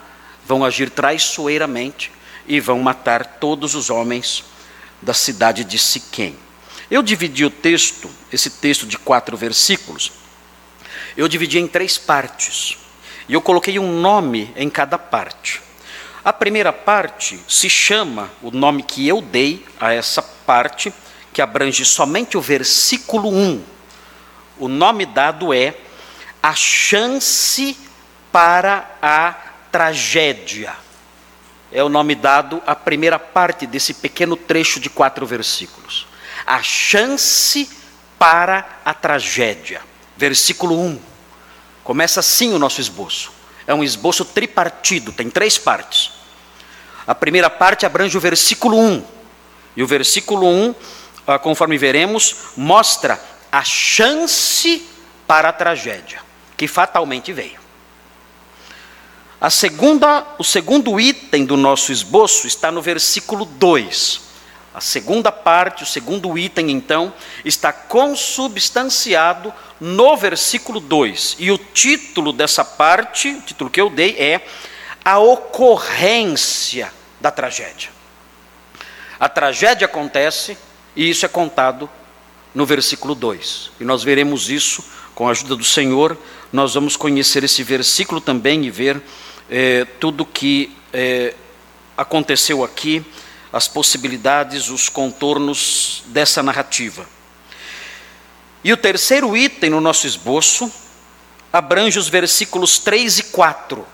vão 0.45 0.63
agir 0.63 0.91
traiçoeiramente 0.91 2.11
e 2.47 2.59
vão 2.59 2.79
matar 2.79 3.25
todos 3.25 3.73
os 3.73 3.89
homens 3.89 4.43
da 5.01 5.13
cidade 5.13 5.63
de 5.63 5.79
Siquém. 5.79 6.35
Eu 6.89 7.03
dividi 7.03 7.45
o 7.45 7.51
texto, 7.51 8.09
esse 8.33 8.49
texto 8.49 8.87
de 8.87 8.97
quatro 8.97 9.37
versículos, 9.37 10.11
eu 11.15 11.27
dividi 11.27 11.59
em 11.59 11.67
três 11.67 11.97
partes. 11.97 12.77
E 13.27 13.33
eu 13.33 13.41
coloquei 13.41 13.77
um 13.77 14.01
nome 14.01 14.51
em 14.55 14.69
cada 14.69 14.97
parte. 14.97 15.61
A 16.25 16.33
primeira 16.33 16.73
parte 16.73 17.39
se 17.47 17.69
chama, 17.69 18.29
o 18.41 18.49
nome 18.49 18.81
que 18.81 19.07
eu 19.07 19.21
dei 19.21 19.65
a 19.79 19.93
essa 19.93 20.21
parte, 20.21 20.91
que 21.31 21.41
abrange 21.41 21.85
somente 21.85 22.37
o 22.37 22.41
versículo 22.41 23.29
1. 23.29 23.63
O 24.57 24.67
nome 24.67 25.05
dado 25.05 25.53
é 25.53 25.75
A 26.41 26.55
Chance 26.55 27.77
para 28.31 28.89
a 29.01 29.33
Tragédia. 29.71 30.73
É 31.71 31.83
o 31.83 31.89
nome 31.89 32.15
dado 32.15 32.61
à 32.65 32.75
primeira 32.75 33.19
parte 33.19 33.67
desse 33.67 33.93
pequeno 33.93 34.35
trecho 34.35 34.79
de 34.79 34.89
quatro 34.89 35.25
versículos. 35.25 36.08
A 36.49 36.63
chance 36.63 37.69
para 38.17 38.81
a 38.83 38.91
tragédia. 38.91 39.81
Versículo 40.17 40.79
1. 40.79 40.99
Começa 41.83 42.21
assim 42.21 42.55
o 42.55 42.57
nosso 42.57 42.81
esboço. 42.81 43.31
É 43.67 43.73
um 43.73 43.83
esboço 43.83 44.25
tripartido, 44.25 45.11
tem 45.11 45.29
três 45.29 45.59
partes. 45.59 46.11
A 47.05 47.13
primeira 47.13 47.51
parte 47.51 47.85
abrange 47.85 48.17
o 48.17 48.19
versículo 48.19 48.79
1. 48.79 49.05
E 49.77 49.83
o 49.83 49.87
versículo 49.87 50.47
1, 50.47 50.75
ah, 51.27 51.37
conforme 51.37 51.77
veremos, 51.77 52.35
mostra 52.57 53.21
a 53.51 53.63
chance 53.63 54.87
para 55.27 55.49
a 55.49 55.53
tragédia, 55.53 56.19
que 56.57 56.67
fatalmente 56.67 57.31
veio. 57.31 57.59
A 59.39 59.51
segunda, 59.51 60.25
o 60.39 60.43
segundo 60.43 60.99
item 60.99 61.45
do 61.45 61.55
nosso 61.55 61.91
esboço 61.91 62.47
está 62.47 62.71
no 62.71 62.81
versículo 62.81 63.45
2. 63.45 64.28
A 64.79 64.81
segunda 64.81 65.29
parte, 65.29 65.83
o 65.83 65.85
segundo 65.85 66.37
item, 66.37 66.71
então, 66.71 67.13
está 67.43 67.73
consubstanciado 67.73 69.53
no 69.77 70.15
versículo 70.15 70.79
2. 70.79 71.35
E 71.37 71.51
o 71.51 71.57
título 71.57 72.31
dessa 72.31 72.63
parte, 72.63 73.27
o 73.27 73.41
título 73.41 73.69
que 73.69 73.81
eu 73.81 73.89
dei 73.89 74.15
é 74.17 74.39
A 75.03 75.19
Ocorrência 75.19 76.93
da 77.19 77.29
Tragédia. 77.29 77.89
A 79.19 79.27
tragédia 79.27 79.83
acontece 79.83 80.57
e 80.95 81.09
isso 81.09 81.25
é 81.25 81.29
contado 81.29 81.89
no 82.55 82.65
versículo 82.65 83.13
2. 83.13 83.71
E 83.81 83.83
nós 83.83 84.01
veremos 84.01 84.49
isso 84.49 84.81
com 85.13 85.27
a 85.27 85.31
ajuda 85.31 85.57
do 85.57 85.65
Senhor. 85.65 86.17
Nós 86.53 86.75
vamos 86.75 86.95
conhecer 86.95 87.43
esse 87.43 87.63
versículo 87.63 88.21
também 88.21 88.63
e 88.63 88.71
ver 88.71 89.01
é, 89.49 89.83
tudo 89.99 90.25
que 90.25 90.73
é, 90.93 91.35
aconteceu 91.97 92.63
aqui 92.63 93.05
as 93.51 93.67
possibilidades, 93.67 94.69
os 94.69 94.89
contornos 94.89 96.03
dessa 96.07 96.43
narrativa. 96.43 97.05
E 98.63 98.71
o 98.71 98.77
terceiro 98.77 99.35
item 99.35 99.71
no 99.71 99.81
nosso 99.81 100.05
esboço 100.05 100.71
abrange 101.51 101.97
os 101.97 102.07
versículos 102.07 102.77
3 102.77 103.19
e 103.19 103.23
4. 103.23 103.85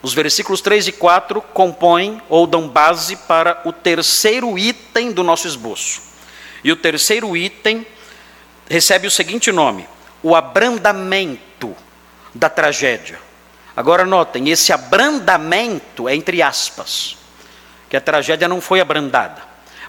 Os 0.00 0.14
versículos 0.14 0.60
3 0.60 0.88
e 0.88 0.92
4 0.92 1.40
compõem 1.40 2.20
ou 2.28 2.46
dão 2.46 2.68
base 2.68 3.16
para 3.16 3.62
o 3.64 3.72
terceiro 3.72 4.58
item 4.58 5.12
do 5.12 5.22
nosso 5.22 5.46
esboço. 5.46 6.02
E 6.62 6.70
o 6.70 6.76
terceiro 6.76 7.36
item 7.36 7.86
recebe 8.68 9.06
o 9.06 9.10
seguinte 9.10 9.50
nome: 9.50 9.88
o 10.22 10.36
abrandamento 10.36 11.74
da 12.34 12.48
tragédia. 12.48 13.18
Agora 13.74 14.04
notem, 14.04 14.50
esse 14.50 14.72
abrandamento 14.72 16.08
é 16.08 16.14
entre 16.14 16.42
aspas 16.42 17.21
que 17.92 17.96
a 17.98 18.00
tragédia 18.00 18.48
não 18.48 18.58
foi 18.58 18.80
abrandada. 18.80 19.42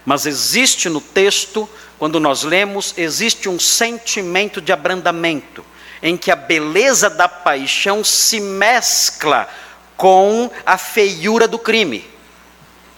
Mas 0.04 0.26
existe 0.26 0.90
no 0.90 1.00
texto, 1.00 1.66
quando 1.98 2.20
nós 2.20 2.42
lemos, 2.42 2.92
existe 2.98 3.48
um 3.48 3.58
sentimento 3.58 4.60
de 4.60 4.70
abrandamento, 4.74 5.64
em 6.02 6.14
que 6.14 6.30
a 6.30 6.36
beleza 6.36 7.08
da 7.08 7.26
paixão 7.26 8.04
se 8.04 8.40
mescla 8.40 9.48
com 9.96 10.50
a 10.66 10.76
feiura 10.76 11.48
do 11.48 11.58
crime. 11.58 12.06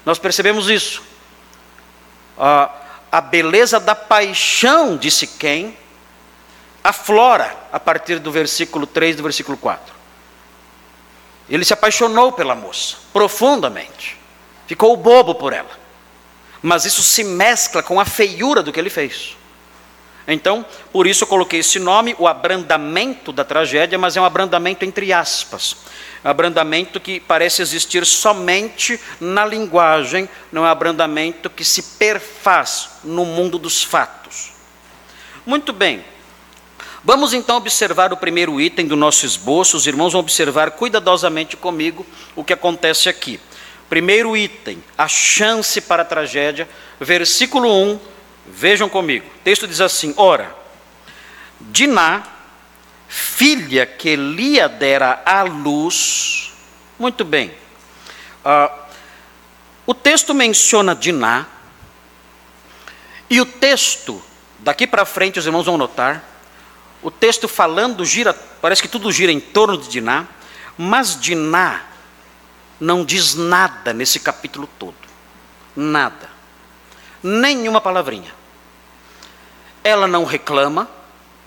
Nós 0.04 0.18
percebemos 0.18 0.68
isso. 0.68 1.04
A 2.36 3.20
beleza 3.20 3.78
da 3.78 3.94
paixão, 3.94 4.96
disse 4.96 5.28
quem, 5.28 5.78
aflora 6.82 7.56
a 7.72 7.78
partir 7.78 8.18
do 8.18 8.32
versículo 8.32 8.88
3 8.88 9.14
do 9.14 9.22
versículo 9.22 9.56
4. 9.56 9.94
Ele 11.48 11.64
se 11.64 11.72
apaixonou 11.72 12.32
pela 12.32 12.56
moça, 12.56 12.96
profundamente. 13.12 14.25
Ficou 14.66 14.96
bobo 14.96 15.34
por 15.34 15.52
ela. 15.52 15.70
Mas 16.62 16.84
isso 16.84 17.02
se 17.02 17.22
mescla 17.22 17.82
com 17.82 18.00
a 18.00 18.04
feiura 18.04 18.62
do 18.62 18.72
que 18.72 18.80
ele 18.80 18.90
fez. 18.90 19.36
Então, 20.28 20.66
por 20.92 21.06
isso 21.06 21.22
eu 21.22 21.28
coloquei 21.28 21.60
esse 21.60 21.78
nome, 21.78 22.16
o 22.18 22.26
abrandamento 22.26 23.30
da 23.30 23.44
tragédia, 23.44 23.96
mas 23.96 24.16
é 24.16 24.20
um 24.20 24.24
abrandamento 24.24 24.84
entre 24.84 25.12
aspas. 25.12 25.76
Um 26.24 26.28
abrandamento 26.28 26.98
que 26.98 27.20
parece 27.20 27.62
existir 27.62 28.04
somente 28.04 28.98
na 29.20 29.46
linguagem, 29.46 30.28
não 30.50 30.64
é 30.64 30.68
um 30.68 30.70
abrandamento 30.70 31.48
que 31.48 31.64
se 31.64 31.80
perfaz 31.80 32.88
no 33.04 33.24
mundo 33.24 33.56
dos 33.56 33.84
fatos. 33.84 34.52
Muito 35.46 35.72
bem. 35.72 36.04
Vamos 37.04 37.32
então 37.32 37.56
observar 37.56 38.12
o 38.12 38.16
primeiro 38.16 38.60
item 38.60 38.84
do 38.88 38.96
nosso 38.96 39.24
esboço. 39.24 39.76
Os 39.76 39.86
irmãos 39.86 40.12
vão 40.12 40.20
observar 40.20 40.72
cuidadosamente 40.72 41.56
comigo 41.56 42.04
o 42.34 42.42
que 42.42 42.52
acontece 42.52 43.08
aqui. 43.08 43.38
Primeiro 43.88 44.36
item, 44.36 44.82
a 44.98 45.06
chance 45.06 45.80
para 45.80 46.02
a 46.02 46.04
tragédia, 46.04 46.68
versículo 47.00 47.68
1 47.68 48.16
Vejam 48.48 48.88
comigo, 48.88 49.26
o 49.26 49.38
texto 49.40 49.66
diz 49.66 49.80
assim: 49.80 50.14
Ora, 50.16 50.54
Diná, 51.60 52.22
filha 53.08 53.84
que 53.84 54.14
Lia 54.14 54.68
dera 54.68 55.20
à 55.26 55.42
luz, 55.42 56.52
muito 56.98 57.24
bem, 57.24 57.52
uh, 58.44 58.86
o 59.84 59.92
texto 59.92 60.32
menciona 60.32 60.94
Diná, 60.94 61.46
e 63.28 63.40
o 63.40 63.46
texto, 63.46 64.22
daqui 64.60 64.86
para 64.86 65.04
frente 65.04 65.40
os 65.40 65.46
irmãos 65.46 65.66
vão 65.66 65.76
notar, 65.76 66.24
o 67.02 67.10
texto 67.10 67.48
falando 67.48 68.04
gira, 68.04 68.32
parece 68.32 68.80
que 68.80 68.88
tudo 68.88 69.10
gira 69.10 69.32
em 69.32 69.40
torno 69.40 69.76
de 69.76 69.88
Diná, 69.88 70.24
mas 70.78 71.20
Diná 71.20 71.84
não 72.80 73.04
diz 73.04 73.34
nada 73.34 73.92
nesse 73.92 74.20
capítulo 74.20 74.68
todo. 74.78 74.96
Nada. 75.74 76.30
Nenhuma 77.22 77.80
palavrinha. 77.80 78.34
Ela 79.82 80.06
não 80.06 80.24
reclama 80.24 80.88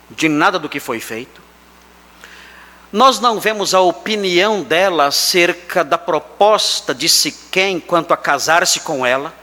de 0.09 0.27
nada 0.27 0.57
do 0.57 0.69
que 0.69 0.79
foi 0.79 0.99
feito. 0.99 1.41
Nós 2.91 3.19
não 3.19 3.39
vemos 3.39 3.75
a 3.75 3.81
opinião 3.81 4.63
dela 4.63 5.05
acerca 5.05 5.83
da 5.83 5.97
proposta 5.97 6.93
de 6.93 7.07
Siquém 7.07 7.79
quanto 7.79 8.13
a 8.13 8.17
casar-se 8.17 8.79
com 8.79 9.05
ela. 9.05 9.33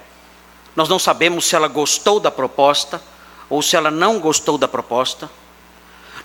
Nós 0.75 0.88
não 0.88 0.99
sabemos 0.99 1.47
se 1.47 1.55
ela 1.55 1.69
gostou 1.69 2.19
da 2.19 2.31
proposta 2.31 3.00
ou 3.49 3.62
se 3.62 3.76
ela 3.76 3.90
não 3.90 4.19
gostou 4.19 4.59
da 4.59 4.66
proposta. 4.66 5.31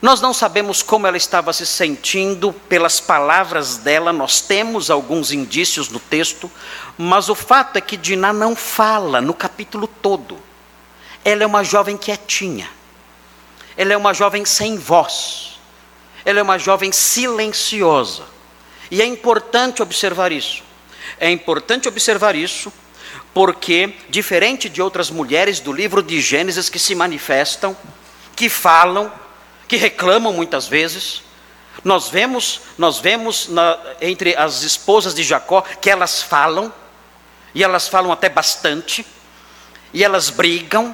Nós 0.02 0.20
não 0.20 0.34
sabemos 0.34 0.82
como 0.82 1.06
ela 1.06 1.16
estava 1.16 1.54
se 1.54 1.66
sentindo 1.66 2.52
pelas 2.52 3.00
palavras 3.00 3.78
dela, 3.78 4.12
nós 4.12 4.42
temos 4.42 4.90
alguns 4.90 5.32
indícios 5.32 5.90
no 5.90 6.00
texto, 6.00 6.50
mas 6.98 7.30
o 7.30 7.36
fato 7.36 7.78
é 7.78 7.82
que 7.82 7.96
Diná 7.96 8.34
não 8.34 8.56
fala 8.56 9.22
no 9.22 9.34
capítulo 9.34 9.88
todo. 9.88 10.40
Ela 11.24 11.44
é 11.44 11.46
uma 11.46 11.64
jovem 11.64 11.98
quietinha, 11.98 12.68
ela 13.78 13.94
é 13.94 13.98
uma 13.98 14.12
jovem 14.12 14.44
sem 14.44 14.76
voz, 14.76 15.60
ela 16.26 16.40
é 16.40 16.44
uma 16.44 16.58
jovem 16.58 16.92
silenciosa. 16.92 18.24
E 18.90 19.04
é 19.04 19.06
importante 19.06 19.84
observar 19.84 20.32
isso. 20.32 20.64
É 21.20 21.30
importante 21.30 21.88
observar 21.88 22.36
isso 22.36 22.74
porque, 23.34 23.94
diferente 24.10 24.68
de 24.68 24.82
outras 24.82 25.12
mulheres 25.12 25.60
do 25.60 25.72
livro 25.72 26.02
de 26.02 26.20
Gênesis 26.20 26.70
que 26.70 26.80
se 26.80 26.96
manifestam, 26.96 27.78
que 28.36 28.50
falam, 28.50 29.12
que 29.72 29.78
reclamam 29.78 30.34
muitas 30.34 30.68
vezes. 30.68 31.22
Nós 31.82 32.10
vemos, 32.10 32.60
nós 32.78 33.00
vemos 33.00 33.48
na, 33.48 33.80
entre 34.02 34.36
as 34.36 34.64
esposas 34.64 35.16
de 35.16 35.24
Jacó 35.24 35.62
que 35.62 35.90
elas 35.90 36.22
falam, 36.22 36.74
e 37.56 37.64
elas 37.64 37.88
falam 37.88 38.12
até 38.12 38.28
bastante, 38.28 39.06
e 39.94 40.04
elas 40.04 40.30
brigam, 40.30 40.94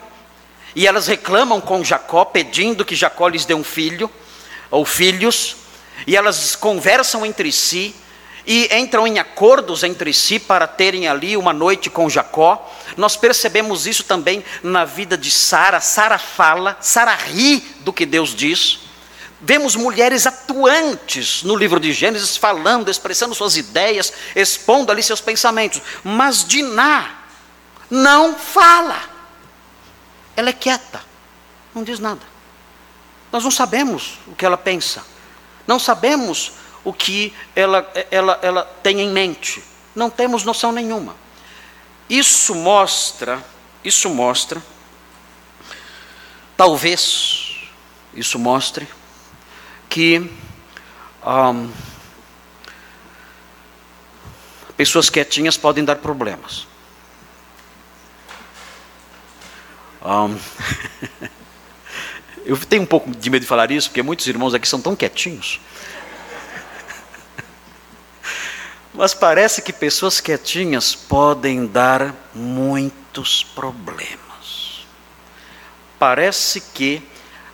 e 0.76 0.86
elas 0.86 1.08
reclamam 1.08 1.60
com 1.60 1.84
Jacó, 1.84 2.24
pedindo 2.24 2.86
que 2.86 2.96
Jacó 2.96 3.28
lhes 3.28 3.46
dê 3.46 3.56
um 3.56 3.64
filho, 3.64 4.12
ou 4.70 4.86
filhos, 4.86 5.56
e 6.06 6.16
elas 6.16 6.56
conversam 6.56 7.26
entre 7.26 7.52
si, 7.52 7.96
e 8.48 8.74
entram 8.74 9.06
em 9.06 9.20
acordos 9.20 9.84
entre 9.84 10.14
si 10.14 10.40
para 10.40 10.66
terem 10.66 11.06
ali 11.06 11.36
uma 11.36 11.52
noite 11.52 11.90
com 11.90 12.10
Jacó. 12.10 12.74
Nós 12.96 13.18
percebemos 13.18 13.86
isso 13.86 14.06
também 14.06 14.42
na 14.64 14.86
vida 14.86 15.18
de 15.18 15.30
Sara. 15.30 15.82
Sara 15.82 16.18
fala, 16.18 16.78
Sara 16.80 17.14
ri 17.14 17.60
do 17.82 17.92
que 17.92 18.06
Deus 18.06 18.34
diz. 18.34 18.80
Vemos 19.42 19.76
mulheres 19.76 20.26
atuantes 20.26 21.44
no 21.44 21.58
livro 21.58 21.78
de 21.78 21.92
Gênesis 21.92 22.38
falando, 22.38 22.90
expressando 22.90 23.36
suas 23.36 23.58
ideias, 23.58 24.14
expondo 24.34 24.94
ali 24.94 25.04
seus 25.04 25.20
pensamentos. 25.20 25.82
Mas 26.02 26.46
Diná 26.46 27.18
não 27.90 28.34
fala. 28.34 28.98
Ela 30.38 30.50
é 30.50 30.54
quieta, 30.54 31.02
não 31.76 31.84
diz 31.84 32.00
nada. 32.00 32.22
Nós 33.30 33.44
não 33.44 33.52
sabemos 33.52 34.20
o 34.26 34.34
que 34.34 34.46
ela 34.46 34.58
pensa. 34.58 35.04
Não 35.68 35.78
sabemos 35.78 36.54
o 36.88 36.94
que 36.94 37.34
ela, 37.54 37.86
ela, 38.10 38.40
ela 38.42 38.64
tem 38.82 39.02
em 39.02 39.10
mente. 39.10 39.62
Não 39.94 40.10
temos 40.10 40.46
noção 40.46 40.72
nenhuma. 40.72 41.18
Isso 42.10 42.56
mostra, 42.56 43.44
isso 43.84 44.10
mostra, 44.10 44.64
talvez, 46.56 47.58
isso 48.14 48.40
mostre 48.40 48.88
que 49.90 50.32
um, 51.26 51.70
pessoas 54.78 55.10
quietinhas 55.10 55.58
podem 55.58 55.84
dar 55.84 55.98
problemas. 55.98 56.68
Um, 60.02 60.40
eu 62.48 62.58
tenho 62.60 62.84
um 62.84 62.86
pouco 62.86 63.12
de 63.12 63.30
medo 63.30 63.42
de 63.42 63.48
falar 63.48 63.72
isso, 63.72 63.90
porque 63.90 64.02
muitos 64.02 64.26
irmãos 64.26 64.54
aqui 64.54 64.66
são 64.66 64.80
tão 64.80 64.96
quietinhos. 64.96 65.60
Mas 68.98 69.14
parece 69.14 69.62
que 69.62 69.72
pessoas 69.72 70.20
quietinhas 70.20 70.96
podem 70.96 71.68
dar 71.68 72.16
muitos 72.34 73.44
problemas. 73.44 74.88
Parece 76.00 76.60
que 76.60 77.04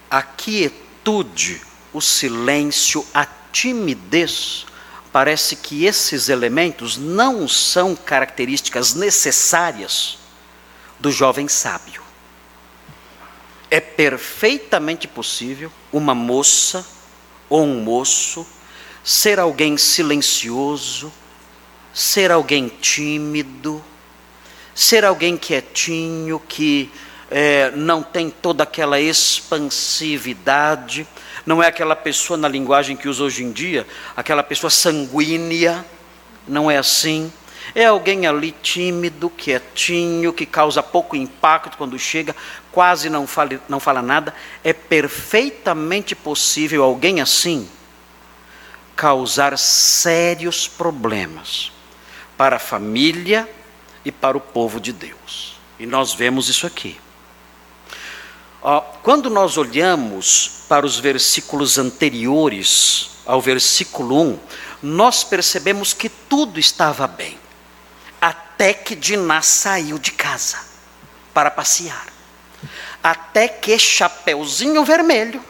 a 0.10 0.24
quietude, 0.24 1.62
o 1.92 2.00
silêncio, 2.00 3.06
a 3.14 3.28
timidez, 3.52 4.66
parece 5.12 5.58
que 5.58 5.84
esses 5.84 6.30
elementos 6.30 6.96
não 6.96 7.46
são 7.46 7.94
características 7.94 8.94
necessárias 8.94 10.18
do 10.98 11.12
jovem 11.12 11.50
sábio. 11.50 12.02
É 13.70 13.82
perfeitamente 13.82 15.10
possível 15.10 15.70
uma 15.92 16.16
moça 16.16 16.88
ou 17.50 17.64
um 17.64 17.82
moço 17.82 18.48
ser 19.04 19.42
alguém 19.42 19.78
silencioso, 19.78 21.12
ser 21.94 22.32
alguém 22.32 22.68
tímido, 22.68 23.82
ser 24.74 25.06
alguém 25.06 25.38
quietinho, 25.38 26.40
que 26.40 26.92
é, 27.30 27.70
não 27.72 28.02
tem 28.02 28.32
toda 28.32 28.64
aquela 28.64 29.00
expansividade, 29.00 31.08
não 31.46 31.62
é 31.62 31.68
aquela 31.68 31.96
pessoa 31.96 32.36
na 32.36 32.48
linguagem 32.48 32.98
que 32.98 33.08
usa 33.08 33.24
hoje 33.24 33.44
em 33.44 33.52
dia, 33.52 33.86
aquela 34.16 34.42
pessoa 34.42 34.72
sanguínea, 34.72 35.86
não 36.48 36.72
é 36.72 36.78
assim. 36.78 37.32
É 37.76 37.86
alguém 37.86 38.28
ali 38.28 38.54
tímido, 38.62 39.30
quietinho, 39.30 40.34
que 40.34 40.46
causa 40.46 40.84
pouco 40.84 41.16
impacto 41.16 41.78
quando 41.78 41.98
chega, 41.98 42.36
quase 42.72 43.10
não 43.10 43.26
fala, 43.26 43.62
não 43.70 43.80
fala 43.80 44.02
nada. 44.02 44.34
É 44.64 44.74
perfeitamente 44.74 46.14
possível 46.16 46.84
alguém 46.84 47.22
assim 47.22 47.70
causar 48.96 49.58
sérios 49.58 50.68
problemas 50.68 51.73
para 52.38 52.58
a 52.58 52.60
família 52.60 53.50
e 54.04 54.12
para 54.12 54.38
o 54.38 54.42
povo 54.42 54.80
de 54.80 54.92
Deus. 54.92 55.58
E 55.80 55.86
nós 55.86 56.14
vemos 56.14 56.50
isso 56.50 56.68
aqui. 56.68 57.00
Quando 59.02 59.30
nós 59.30 59.58
olhamos 59.58 60.64
para 60.70 60.86
os 60.86 60.98
versículos 60.98 61.78
anteriores 61.78 63.10
ao 63.26 63.42
versículo 63.42 64.22
1, 64.22 64.40
nós 64.82 65.24
percebemos 65.24 65.94
que 65.94 66.08
tudo 66.08 66.60
estava 66.60 67.06
bem, 67.08 67.38
até 68.22 68.74
que 68.74 68.96
Diná 68.96 69.42
saiu 69.42 69.98
de 69.98 70.12
casa 70.12 70.60
para 71.34 71.52
passear, 71.52 72.08
até 73.02 73.48
que 73.48 73.78
Chapeuzinho 73.78 74.86
Vermelho 74.86 75.44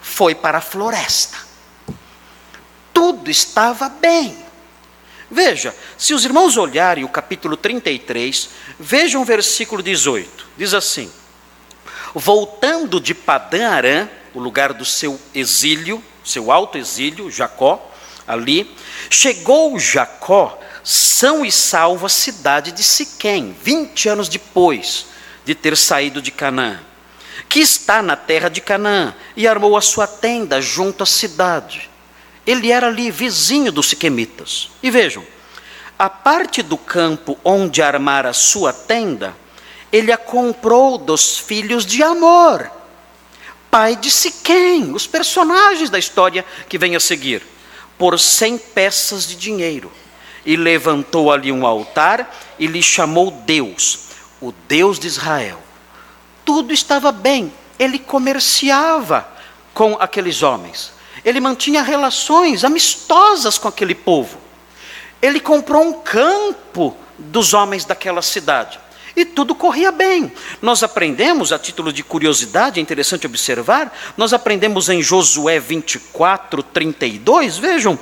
foi 0.00 0.34
para 0.34 0.58
a 0.58 0.62
floresta. 0.62 1.38
Tudo 2.92 3.30
estava 3.30 3.88
bem. 3.88 4.36
Veja, 5.32 5.74
se 5.96 6.12
os 6.12 6.26
irmãos 6.26 6.58
olharem 6.58 7.04
o 7.04 7.08
capítulo 7.08 7.56
33, 7.56 8.50
vejam 8.78 9.22
o 9.22 9.24
versículo 9.24 9.82
18. 9.82 10.46
Diz 10.58 10.74
assim: 10.74 11.10
Voltando 12.14 13.00
de 13.00 13.14
Padã 13.14 13.70
Arã, 13.70 14.08
o 14.34 14.38
lugar 14.38 14.74
do 14.74 14.84
seu 14.84 15.18
exílio, 15.34 16.04
seu 16.22 16.52
alto 16.52 16.76
exílio, 16.76 17.30
Jacó, 17.30 17.90
ali, 18.28 18.70
chegou 19.08 19.78
Jacó 19.78 20.60
são 20.84 21.46
e 21.46 21.50
salvo 21.50 22.04
à 22.04 22.10
cidade 22.10 22.70
de 22.70 22.82
Siquém, 22.82 23.56
20 23.62 24.10
anos 24.10 24.28
depois 24.28 25.06
de 25.46 25.54
ter 25.54 25.78
saído 25.78 26.20
de 26.20 26.30
Canaã, 26.30 26.78
que 27.48 27.60
está 27.60 28.02
na 28.02 28.16
terra 28.16 28.50
de 28.50 28.60
Canaã, 28.60 29.14
e 29.34 29.48
armou 29.48 29.78
a 29.78 29.80
sua 29.80 30.06
tenda 30.06 30.60
junto 30.60 31.02
à 31.02 31.06
cidade. 31.06 31.91
Ele 32.46 32.72
era 32.72 32.88
ali 32.88 33.10
vizinho 33.10 33.70
dos 33.70 33.88
siquemitas. 33.88 34.70
E 34.82 34.90
vejam, 34.90 35.24
a 35.98 36.10
parte 36.10 36.62
do 36.62 36.76
campo 36.76 37.38
onde 37.44 37.80
armara 37.80 38.32
sua 38.32 38.72
tenda, 38.72 39.36
ele 39.92 40.10
a 40.10 40.16
comprou 40.16 40.98
dos 40.98 41.38
filhos 41.38 41.84
de 41.86 42.02
Amor, 42.02 42.70
pai 43.70 43.94
de 43.94 44.10
Siquém, 44.10 44.92
os 44.92 45.06
personagens 45.06 45.90
da 45.90 45.98
história 45.98 46.44
que 46.68 46.78
vem 46.78 46.96
a 46.96 47.00
seguir, 47.00 47.42
por 47.96 48.18
cem 48.18 48.58
peças 48.58 49.26
de 49.26 49.36
dinheiro. 49.36 49.92
E 50.44 50.56
levantou 50.56 51.30
ali 51.30 51.52
um 51.52 51.64
altar 51.64 52.34
e 52.58 52.66
lhe 52.66 52.82
chamou 52.82 53.30
Deus, 53.30 54.00
o 54.40 54.52
Deus 54.66 54.98
de 54.98 55.06
Israel, 55.06 55.62
tudo 56.44 56.72
estava 56.72 57.12
bem. 57.12 57.52
Ele 57.78 57.98
comerciava 57.98 59.28
com 59.72 59.96
aqueles 59.98 60.42
homens. 60.42 60.92
Ele 61.24 61.40
mantinha 61.40 61.82
relações 61.82 62.64
amistosas 62.64 63.58
com 63.58 63.68
aquele 63.68 63.94
povo. 63.94 64.38
Ele 65.20 65.38
comprou 65.38 65.82
um 65.82 65.92
campo 65.92 66.96
dos 67.18 67.54
homens 67.54 67.84
daquela 67.84 68.22
cidade. 68.22 68.80
E 69.14 69.24
tudo 69.24 69.54
corria 69.54 69.92
bem. 69.92 70.32
Nós 70.60 70.82
aprendemos, 70.82 71.52
a 71.52 71.58
título 71.58 71.92
de 71.92 72.02
curiosidade, 72.02 72.80
é 72.80 72.82
interessante 72.82 73.26
observar, 73.26 73.94
nós 74.16 74.32
aprendemos 74.32 74.88
em 74.88 75.02
Josué 75.02 75.58
24, 75.60 76.62
32, 76.62 77.58
vejam 77.58 77.98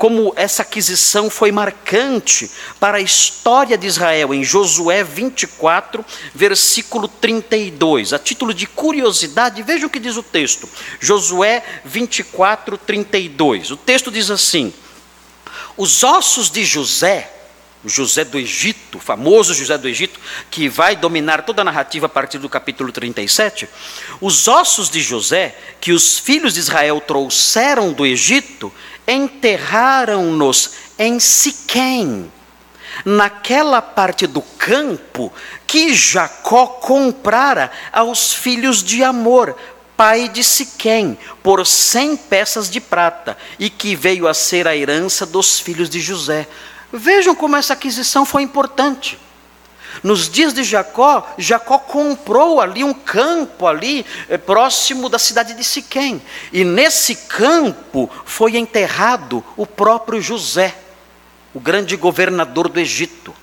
como 0.00 0.32
essa 0.34 0.62
aquisição 0.62 1.28
foi 1.28 1.52
marcante 1.52 2.50
para 2.80 2.96
a 2.96 3.02
história 3.02 3.76
de 3.76 3.86
Israel, 3.86 4.32
em 4.32 4.42
Josué 4.42 5.04
24, 5.04 6.02
versículo 6.34 7.06
32. 7.06 8.14
A 8.14 8.18
título 8.18 8.54
de 8.54 8.66
curiosidade, 8.66 9.62
veja 9.62 9.86
o 9.86 9.90
que 9.90 9.98
diz 9.98 10.16
o 10.16 10.22
texto. 10.22 10.66
Josué 10.98 11.62
24, 11.84 12.78
32. 12.78 13.72
O 13.72 13.76
texto 13.76 14.10
diz 14.10 14.30
assim: 14.30 14.72
Os 15.76 16.02
ossos 16.02 16.48
de 16.48 16.64
José 16.64 17.30
José 17.84 18.24
do 18.24 18.38
Egito, 18.38 18.98
o 18.98 19.00
famoso 19.00 19.54
José 19.54 19.78
do 19.78 19.88
Egito, 19.88 20.20
que 20.50 20.68
vai 20.68 20.94
dominar 20.94 21.46
toda 21.46 21.62
a 21.62 21.64
narrativa 21.64 22.06
a 22.06 22.10
partir 22.10 22.38
do 22.38 22.48
capítulo 22.48 22.92
37, 22.92 23.66
os 24.20 24.46
ossos 24.48 24.90
de 24.90 25.00
José, 25.00 25.56
que 25.80 25.92
os 25.92 26.18
filhos 26.18 26.54
de 26.54 26.60
Israel 26.60 27.00
trouxeram 27.00 27.92
do 27.92 28.04
Egito, 28.04 28.70
enterraram-nos 29.06 30.72
em 30.98 31.18
Siquém, 31.18 32.30
naquela 33.04 33.80
parte 33.80 34.26
do 34.26 34.42
campo 34.42 35.32
que 35.66 35.94
Jacó 35.94 36.66
comprara 36.66 37.70
aos 37.92 38.34
filhos 38.34 38.82
de 38.82 39.02
Amor, 39.02 39.56
pai 39.96 40.28
de 40.28 40.42
Siquém, 40.42 41.18
por 41.42 41.66
cem 41.66 42.16
peças 42.16 42.70
de 42.70 42.80
prata, 42.80 43.36
e 43.58 43.70
que 43.70 43.94
veio 43.94 44.26
a 44.26 44.34
ser 44.34 44.66
a 44.66 44.76
herança 44.76 45.24
dos 45.24 45.60
filhos 45.60 45.88
de 45.88 46.00
José. 46.00 46.46
Vejam 46.92 47.34
como 47.34 47.56
essa 47.56 47.72
aquisição 47.74 48.26
foi 48.26 48.42
importante. 48.42 49.18
Nos 50.02 50.28
dias 50.28 50.54
de 50.54 50.62
Jacó, 50.62 51.26
Jacó 51.36 51.78
comprou 51.78 52.60
ali 52.60 52.82
um 52.84 52.94
campo 52.94 53.66
ali 53.66 54.06
eh, 54.28 54.38
próximo 54.38 55.08
da 55.08 55.18
cidade 55.18 55.54
de 55.54 55.64
Siquém, 55.64 56.22
e 56.52 56.64
nesse 56.64 57.14
campo 57.14 58.10
foi 58.24 58.56
enterrado 58.56 59.44
o 59.56 59.66
próprio 59.66 60.20
José, 60.20 60.76
o 61.52 61.60
grande 61.60 61.96
governador 61.96 62.68
do 62.68 62.80
Egito. 62.80 63.34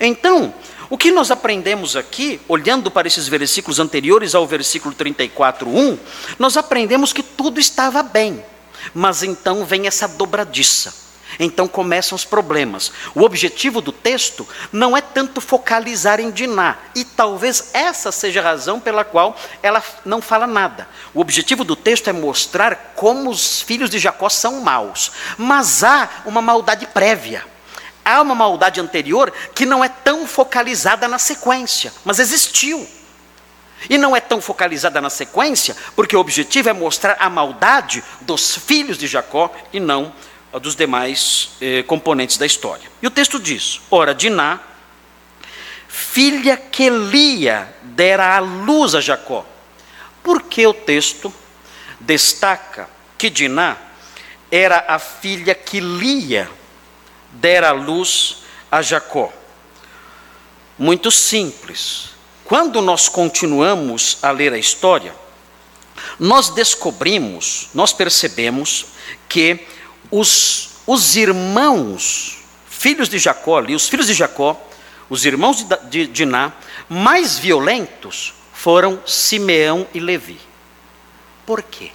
Então, 0.00 0.52
o 0.92 0.98
que 0.98 1.10
nós 1.10 1.30
aprendemos 1.30 1.96
aqui, 1.96 2.40
olhando 2.46 2.90
para 2.90 3.08
esses 3.08 3.26
versículos 3.26 3.78
anteriores 3.78 4.34
ao 4.34 4.46
versículo 4.46 4.94
34:1, 4.94 5.98
nós 6.38 6.56
aprendemos 6.56 7.12
que 7.12 7.22
tudo 7.22 7.58
estava 7.58 8.02
bem. 8.02 8.44
Mas 8.92 9.22
então 9.22 9.64
vem 9.64 9.86
essa 9.86 10.08
dobradiça. 10.08 10.92
Então 11.38 11.66
começam 11.66 12.16
os 12.16 12.24
problemas. 12.24 12.92
O 13.14 13.22
objetivo 13.22 13.80
do 13.80 13.92
texto 13.92 14.46
não 14.72 14.96
é 14.96 15.00
tanto 15.00 15.40
focalizar 15.40 16.20
em 16.20 16.30
Diná, 16.30 16.76
e 16.94 17.04
talvez 17.04 17.70
essa 17.72 18.12
seja 18.12 18.40
a 18.40 18.44
razão 18.44 18.80
pela 18.80 19.04
qual 19.04 19.36
ela 19.62 19.82
não 20.04 20.20
fala 20.20 20.46
nada. 20.46 20.88
O 21.14 21.20
objetivo 21.20 21.64
do 21.64 21.76
texto 21.76 22.08
é 22.08 22.12
mostrar 22.12 22.92
como 22.94 23.30
os 23.30 23.62
filhos 23.62 23.90
de 23.90 23.98
Jacó 23.98 24.28
são 24.28 24.60
maus, 24.60 25.12
mas 25.36 25.82
há 25.82 26.08
uma 26.24 26.42
maldade 26.42 26.86
prévia. 26.86 27.44
Há 28.04 28.20
uma 28.20 28.34
maldade 28.34 28.80
anterior 28.80 29.32
que 29.54 29.64
não 29.64 29.84
é 29.84 29.88
tão 29.88 30.26
focalizada 30.26 31.06
na 31.06 31.18
sequência, 31.18 31.92
mas 32.04 32.18
existiu. 32.18 32.86
E 33.88 33.98
não 33.98 34.14
é 34.14 34.20
tão 34.20 34.40
focalizada 34.40 35.00
na 35.00 35.10
sequência, 35.10 35.76
porque 35.96 36.16
o 36.16 36.20
objetivo 36.20 36.68
é 36.68 36.72
mostrar 36.72 37.16
a 37.18 37.28
maldade 37.28 38.02
dos 38.20 38.56
filhos 38.56 38.96
de 38.96 39.06
Jacó 39.06 39.52
e 39.72 39.80
não 39.80 40.12
dos 40.60 40.76
demais 40.76 41.50
eh, 41.60 41.82
componentes 41.84 42.36
da 42.36 42.46
história. 42.46 42.90
E 43.00 43.06
o 43.06 43.10
texto 43.10 43.38
diz: 43.38 43.80
Ora, 43.90 44.14
Diná, 44.14 44.60
filha 45.88 46.56
que 46.56 46.88
Lia 46.88 47.74
dera 47.82 48.36
à 48.36 48.38
luz 48.38 48.94
a 48.94 49.00
Jacó. 49.00 49.46
Por 50.22 50.42
que 50.42 50.66
o 50.66 50.74
texto 50.74 51.32
destaca 52.00 52.88
que 53.18 53.28
Diná 53.28 53.76
era 54.50 54.84
a 54.88 54.98
filha 54.98 55.54
que 55.54 55.80
Lia 55.80 56.48
dera 57.32 57.70
à 57.70 57.72
luz 57.72 58.42
a 58.70 58.82
Jacó? 58.82 59.32
Muito 60.78 61.10
simples. 61.10 62.10
Quando 62.44 62.80
nós 62.82 63.08
continuamos 63.08 64.18
a 64.22 64.30
ler 64.30 64.52
a 64.52 64.58
história, 64.58 65.14
nós 66.18 66.50
descobrimos, 66.50 67.68
nós 67.74 67.92
percebemos 67.92 68.86
que 69.28 69.66
os, 70.12 70.68
os 70.86 71.16
irmãos, 71.16 72.38
filhos 72.68 73.08
de 73.08 73.18
Jacó 73.18 73.56
ali, 73.56 73.74
os 73.74 73.88
filhos 73.88 74.06
de 74.06 74.14
Jacó, 74.14 74.62
os 75.08 75.24
irmãos 75.24 75.66
de, 75.88 76.06
Diná, 76.06 76.52
mais 76.88 77.38
violentos 77.38 78.34
foram 78.52 79.02
Simeão 79.06 79.86
e 79.94 79.98
Levi. 79.98 80.38
Por 81.46 81.62
quê? 81.62 81.90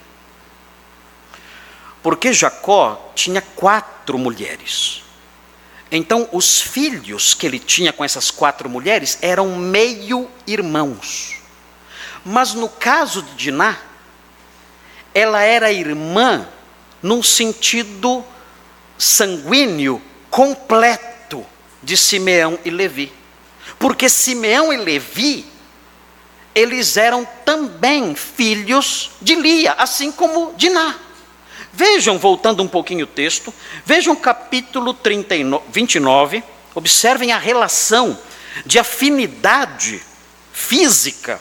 Porque 2.02 2.32
Jacó 2.32 3.12
tinha 3.14 3.40
quatro 3.40 4.18
mulheres. 4.18 5.02
Então, 5.90 6.28
os 6.32 6.60
filhos 6.60 7.34
que 7.34 7.46
ele 7.46 7.58
tinha 7.58 7.92
com 7.92 8.04
essas 8.04 8.30
quatro 8.30 8.68
mulheres 8.68 9.18
eram 9.22 9.56
meio-irmãos. 9.56 11.36
Mas 12.24 12.52
no 12.52 12.68
caso 12.68 13.22
de 13.22 13.34
Diná, 13.36 13.78
ela 15.14 15.40
era 15.42 15.72
irmã 15.72 16.46
num 17.02 17.22
sentido 17.22 18.24
sanguíneo 18.96 20.02
completo 20.30 21.44
de 21.82 21.96
Simeão 21.96 22.58
e 22.64 22.70
Levi. 22.70 23.12
Porque 23.78 24.08
Simeão 24.08 24.72
e 24.72 24.76
Levi, 24.76 25.46
eles 26.54 26.96
eram 26.96 27.26
também 27.44 28.14
filhos 28.14 29.12
de 29.22 29.34
Lia, 29.34 29.72
assim 29.74 30.10
como 30.10 30.54
Diná. 30.56 30.96
Vejam, 31.72 32.18
voltando 32.18 32.62
um 32.62 32.68
pouquinho 32.68 33.04
o 33.04 33.08
texto, 33.08 33.54
vejam 33.84 34.16
capítulo 34.16 34.92
39, 34.92 35.64
29, 35.70 36.42
observem 36.74 37.30
a 37.30 37.38
relação 37.38 38.18
de 38.66 38.80
afinidade 38.80 40.02
física 40.52 41.40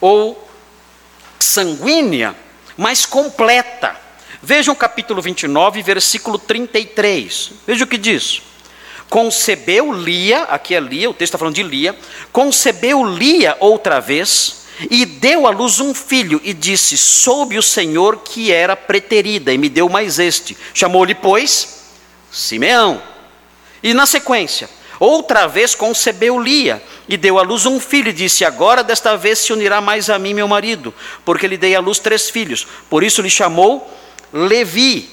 ou 0.00 0.48
sanguínea, 1.38 2.34
mas 2.76 3.06
completa 3.06 4.01
Vejam 4.44 4.74
o 4.74 4.76
capítulo 4.76 5.22
29, 5.22 5.82
versículo 5.82 6.36
33. 6.36 7.52
Veja 7.64 7.84
o 7.84 7.86
que 7.86 7.96
diz. 7.96 8.42
Concebeu 9.08 9.92
Lia, 9.92 10.42
aqui 10.44 10.74
é 10.74 10.80
Lia, 10.80 11.08
o 11.08 11.14
texto 11.14 11.30
está 11.30 11.38
falando 11.38 11.54
de 11.54 11.62
Lia, 11.62 11.96
concebeu 12.32 13.04
Lia 13.04 13.56
outra 13.60 14.00
vez 14.00 14.64
e 14.90 15.06
deu 15.06 15.46
à 15.46 15.50
luz 15.50 15.78
um 15.78 15.94
filho 15.94 16.40
e 16.42 16.52
disse: 16.52 16.98
Soube 16.98 17.56
o 17.56 17.62
Senhor 17.62 18.18
que 18.24 18.50
era 18.50 18.74
preterida 18.74 19.52
e 19.52 19.58
me 19.58 19.68
deu 19.68 19.88
mais 19.88 20.18
este. 20.18 20.56
Chamou-lhe, 20.74 21.14
pois, 21.14 21.84
Simeão. 22.32 23.00
E 23.80 23.94
na 23.94 24.06
sequência, 24.06 24.68
outra 24.98 25.46
vez 25.46 25.76
concebeu 25.76 26.40
Lia 26.40 26.82
e 27.08 27.16
deu 27.16 27.38
à 27.38 27.42
luz 27.42 27.64
um 27.64 27.78
filho 27.78 28.08
e 28.08 28.12
disse: 28.12 28.44
Agora 28.44 28.82
desta 28.82 29.16
vez 29.16 29.38
se 29.38 29.52
unirá 29.52 29.80
mais 29.80 30.10
a 30.10 30.18
mim 30.18 30.34
meu 30.34 30.48
marido, 30.48 30.92
porque 31.24 31.46
lhe 31.46 31.56
dei 31.56 31.76
à 31.76 31.80
luz 31.80 32.00
três 32.00 32.28
filhos. 32.28 32.66
Por 32.90 33.04
isso 33.04 33.22
lhe 33.22 33.30
chamou 33.30 34.01
Levi. 34.32 35.10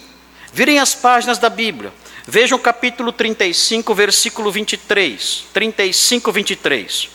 Virem 0.54 0.80
as 0.80 0.96
páginas 0.96 1.38
da 1.38 1.50
Bíblia. 1.50 1.94
Vejam 2.26 2.58
o 2.58 2.62
capítulo 2.62 3.12
35, 3.12 3.94
versículo 3.94 4.52
23. 4.52 5.46
35, 5.54 6.32
23. 6.32 7.10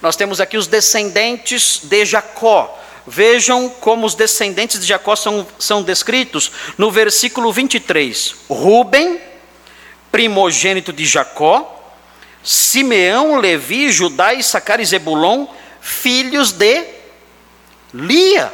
Nós 0.00 0.16
temos 0.16 0.40
aqui 0.40 0.56
os 0.56 0.66
descendentes 0.66 1.80
de 1.82 2.04
Jacó. 2.04 2.80
Vejam 3.06 3.68
como 3.68 4.06
os 4.06 4.14
descendentes 4.14 4.80
de 4.80 4.86
Jacó 4.86 5.14
são, 5.14 5.46
são 5.58 5.82
descritos 5.82 6.50
no 6.78 6.90
versículo 6.90 7.52
23. 7.52 8.34
Ruben, 8.48 9.20
primogênito 10.10 10.92
de 10.92 11.04
Jacó, 11.04 11.70
Simeão, 12.42 13.38
Levi, 13.38 13.90
Judá, 13.90 14.32
Issacar 14.32 14.80
e 14.80 14.84
Zebulon, 14.84 15.46
filhos 15.80 16.52
de 16.52 16.84
Lia. 17.92 18.52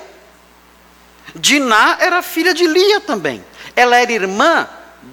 Diná 1.35 1.99
era 2.01 2.23
filha 2.23 2.55
de 2.55 2.67
Lia 2.67 3.01
também. 3.01 3.45
Ela 3.77 3.97
era 3.97 4.13
irmã 4.13 4.69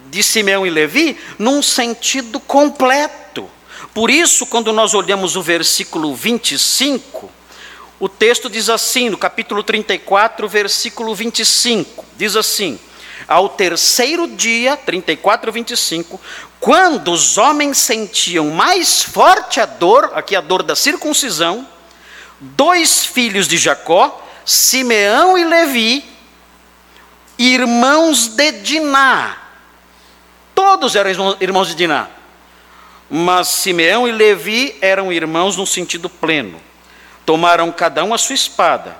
de 0.09 0.23
Simeão 0.23 0.65
e 0.65 0.69
Levi 0.69 1.17
num 1.37 1.61
sentido 1.61 2.39
completo. 2.39 3.49
Por 3.93 4.09
isso, 4.09 4.45
quando 4.45 4.71
nós 4.73 4.93
olhamos 4.93 5.35
o 5.35 5.41
versículo 5.41 6.15
25, 6.15 7.31
o 7.99 8.07
texto 8.07 8.49
diz 8.49 8.69
assim, 8.69 9.09
no 9.09 9.17
capítulo 9.17 9.63
34, 9.63 10.47
versículo 10.47 11.15
25, 11.15 12.05
diz 12.15 12.35
assim: 12.35 12.79
Ao 13.27 13.49
terceiro 13.49 14.27
dia, 14.27 14.77
34, 14.77 15.51
25, 15.51 16.21
quando 16.59 17.11
os 17.11 17.37
homens 17.37 17.77
sentiam 17.77 18.51
mais 18.51 19.01
forte 19.01 19.59
a 19.59 19.65
dor, 19.65 20.11
aqui 20.13 20.35
a 20.35 20.41
dor 20.41 20.61
da 20.61 20.75
circuncisão, 20.75 21.67
dois 22.39 23.05
filhos 23.05 23.47
de 23.47 23.57
Jacó, 23.57 24.26
Simeão 24.47 25.37
e 25.37 25.43
Levi, 25.43 26.05
irmãos 27.37 28.29
de 28.29 28.49
Diná. 28.53 29.35
Todos 30.55 30.95
eram 30.95 31.35
irmãos 31.41 31.67
de 31.67 31.75
Diná. 31.75 32.07
Mas 33.09 33.49
Simeão 33.49 34.07
e 34.07 34.11
Levi 34.13 34.77
eram 34.81 35.11
irmãos 35.11 35.57
no 35.57 35.67
sentido 35.67 36.09
pleno. 36.09 36.61
Tomaram 37.25 37.69
cada 37.73 38.05
um 38.05 38.13
a 38.13 38.17
sua 38.17 38.35
espada, 38.35 38.95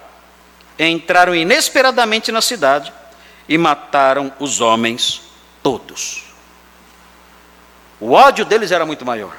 entraram 0.78 1.34
inesperadamente 1.34 2.30
na 2.30 2.42
cidade 2.42 2.92
e 3.48 3.58
mataram 3.58 4.34
os 4.42 4.60
homens 4.60 5.22
todos. 5.64 6.26
O 8.02 8.12
ódio 8.12 8.44
deles 8.44 8.74
era 8.74 8.86
muito 8.86 9.06
maior, 9.06 9.38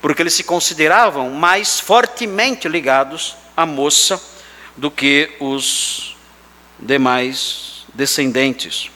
porque 0.00 0.22
eles 0.22 0.32
se 0.32 0.44
consideravam 0.44 1.28
mais 1.28 1.78
fortemente 1.78 2.66
ligados 2.68 3.36
à 3.54 3.66
moça 3.66 4.31
do 4.76 4.90
que 4.90 5.36
os 5.40 6.16
demais 6.78 7.84
descendentes 7.94 8.90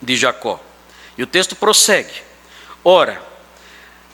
de 0.00 0.16
Jacó. 0.16 0.60
E 1.16 1.22
o 1.22 1.26
texto 1.26 1.56
prossegue: 1.56 2.22
Ora, 2.84 3.22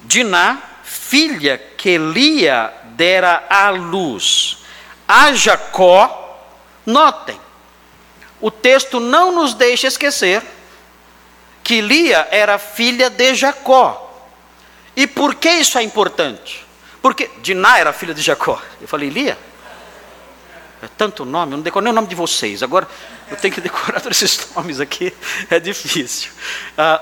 Diná, 0.02 0.60
filha 0.82 1.58
que 1.58 1.98
Lia 1.98 2.72
dera 2.96 3.44
à 3.48 3.70
luz 3.70 4.62
a 5.06 5.34
Jacó, 5.34 6.40
notem, 6.86 7.38
o 8.40 8.50
texto 8.50 8.98
não 8.98 9.30
nos 9.30 9.52
deixa 9.52 9.86
esquecer 9.86 10.42
que 11.62 11.82
Lia 11.82 12.26
era 12.30 12.58
filha 12.58 13.10
de 13.10 13.34
Jacó. 13.34 14.10
E 14.96 15.06
por 15.06 15.34
que 15.34 15.50
isso 15.50 15.76
é 15.76 15.82
importante? 15.82 16.66
Porque 17.02 17.30
Diná 17.42 17.78
era 17.78 17.92
filha 17.92 18.14
de 18.14 18.22
Jacó. 18.22 18.60
Eu 18.80 18.88
falei, 18.88 19.10
Lia? 19.10 19.36
É 20.82 20.88
tanto 20.88 21.24
nome, 21.24 21.52
eu 21.52 21.58
não 21.58 21.62
decorei 21.62 21.84
nem 21.84 21.92
o 21.92 21.94
nome 21.94 22.08
de 22.08 22.16
vocês. 22.16 22.60
Agora 22.60 22.88
eu 23.30 23.36
tenho 23.36 23.54
que 23.54 23.60
decorar 23.62 24.00
todos 24.00 24.20
esses 24.20 24.48
nomes 24.52 24.80
aqui, 24.80 25.14
é 25.48 25.60
difícil. 25.60 26.32
Ah, 26.76 27.00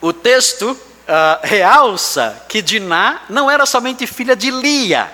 o 0.00 0.14
texto 0.14 0.78
ah, 1.06 1.40
realça 1.42 2.42
que 2.48 2.62
Diná 2.62 3.20
não 3.28 3.50
era 3.50 3.66
somente 3.66 4.06
filha 4.06 4.34
de 4.34 4.50
Lia, 4.50 5.12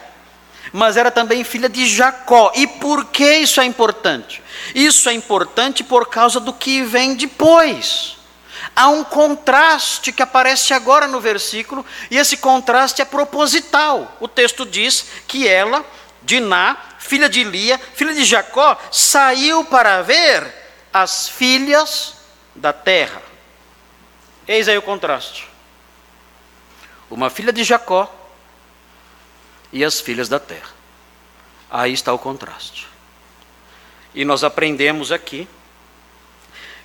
mas 0.72 0.96
era 0.96 1.10
também 1.10 1.42
filha 1.42 1.68
de 1.68 1.88
Jacó. 1.88 2.52
E 2.54 2.68
por 2.68 3.06
que 3.06 3.38
isso 3.38 3.60
é 3.60 3.64
importante? 3.64 4.40
Isso 4.72 5.08
é 5.08 5.12
importante 5.12 5.82
por 5.82 6.08
causa 6.08 6.38
do 6.38 6.52
que 6.52 6.84
vem 6.84 7.16
depois. 7.16 8.16
Há 8.76 8.88
um 8.88 9.02
contraste 9.02 10.12
que 10.12 10.22
aparece 10.22 10.72
agora 10.72 11.08
no 11.08 11.20
versículo, 11.20 11.84
e 12.10 12.16
esse 12.16 12.36
contraste 12.36 13.02
é 13.02 13.04
proposital. 13.04 14.16
O 14.20 14.28
texto 14.28 14.64
diz 14.64 15.06
que 15.26 15.48
ela, 15.48 15.84
Diná, 16.22 16.76
filha 16.98 17.28
de 17.28 17.42
Lia, 17.42 17.78
filha 17.78 18.14
de 18.14 18.24
Jacó, 18.24 18.78
saiu 18.92 19.64
para 19.64 20.02
ver 20.02 20.46
as 20.92 21.28
filhas 21.28 22.14
da 22.54 22.72
terra. 22.72 23.22
Eis 24.46 24.68
aí 24.68 24.76
o 24.76 24.82
contraste. 24.82 25.48
Uma 27.10 27.30
filha 27.30 27.52
de 27.52 27.64
Jacó 27.64 28.12
e 29.72 29.84
as 29.84 30.00
filhas 30.00 30.28
da 30.28 30.38
terra. 30.38 30.70
Aí 31.70 31.92
está 31.92 32.12
o 32.12 32.18
contraste. 32.18 32.88
E 34.14 34.24
nós 34.24 34.42
aprendemos 34.42 35.12
aqui 35.12 35.48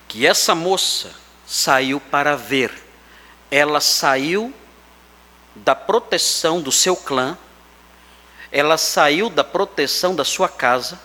que 0.08 0.26
essa 0.26 0.54
moça 0.54 1.12
saiu 1.45 2.00
para 2.00 2.36
ver. 2.36 2.71
Ela 3.50 3.82
saiu 3.82 4.54
da 5.56 5.74
proteção 5.74 6.62
do 6.62 6.71
seu 6.71 6.95
clã, 6.95 7.38
ela 8.56 8.78
saiu 8.78 9.30
da 9.30 9.44
proteção 9.44 10.15
da 10.15 10.24
sua 10.24 10.48
casa, 10.48 10.98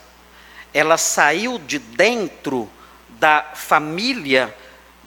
ela 0.72 0.96
saiu 0.96 1.58
de 1.58 1.80
dentro 1.80 2.70
da 3.08 3.42
família 3.56 4.56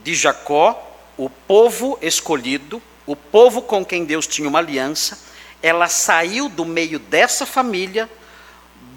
de 0.04 0.14
Jacó, 0.14 1.00
o 1.16 1.30
povo 1.30 1.98
escolhido, 2.02 2.82
o 3.06 3.16
povo 3.16 3.62
com 3.62 3.86
quem 3.86 4.04
Deus 4.04 4.28
tinha 4.28 4.50
uma 4.50 4.60
aliança, 4.60 5.18
ela 5.62 5.88
saiu 5.88 6.50
do 6.50 6.66
meio 6.66 7.00
dessa 7.00 7.46
família, 7.46 8.10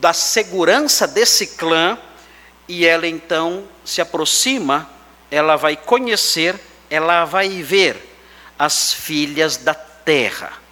da 0.00 0.12
segurança 0.12 1.06
desse 1.06 1.46
clã, 1.46 1.96
e 2.66 2.84
ela 2.84 3.06
então 3.06 3.62
se 3.84 4.00
aproxima 4.00 4.90
ela 5.30 5.54
vai 5.54 5.76
conhecer, 5.76 6.58
ela 6.90 7.24
vai 7.24 7.62
ver 7.62 8.18
as 8.58 8.92
filhas 8.92 9.56
da 9.56 9.72
terra. 9.74 10.65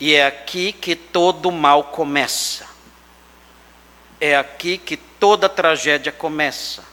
E 0.00 0.14
é 0.14 0.26
aqui 0.26 0.72
que 0.72 0.94
todo 0.94 1.50
mal 1.50 1.84
começa. 1.84 2.66
É 4.20 4.36
aqui 4.36 4.78
que 4.78 4.96
toda 4.96 5.48
tragédia 5.48 6.12
começa. 6.12 6.84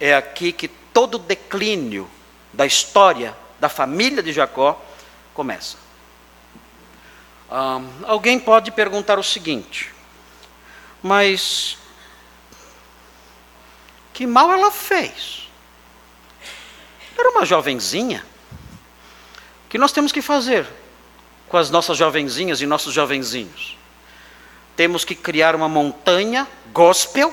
É 0.00 0.14
aqui 0.14 0.52
que 0.52 0.68
todo 0.68 1.18
declínio 1.18 2.10
da 2.52 2.66
história 2.66 3.36
da 3.60 3.68
família 3.68 4.22
de 4.22 4.32
Jacó 4.32 4.80
começa. 5.34 5.76
Alguém 8.04 8.38
pode 8.38 8.70
perguntar 8.70 9.18
o 9.18 9.22
seguinte, 9.22 9.94
mas 11.02 11.78
que 14.12 14.26
mal 14.26 14.52
ela 14.52 14.70
fez? 14.70 15.48
Era 17.16 17.30
uma 17.30 17.46
jovenzinha. 17.46 18.24
O 19.64 19.68
que 19.70 19.78
nós 19.78 19.92
temos 19.92 20.12
que 20.12 20.20
fazer 20.20 20.66
com 21.48 21.56
as 21.56 21.70
nossas 21.70 21.96
jovenzinhas 21.96 22.60
e 22.60 22.66
nossos 22.66 22.92
jovenzinhos? 22.92 23.76
Temos 24.76 25.04
que 25.04 25.14
criar 25.14 25.54
uma 25.54 25.68
montanha 25.68 26.46
gospel 26.72 27.32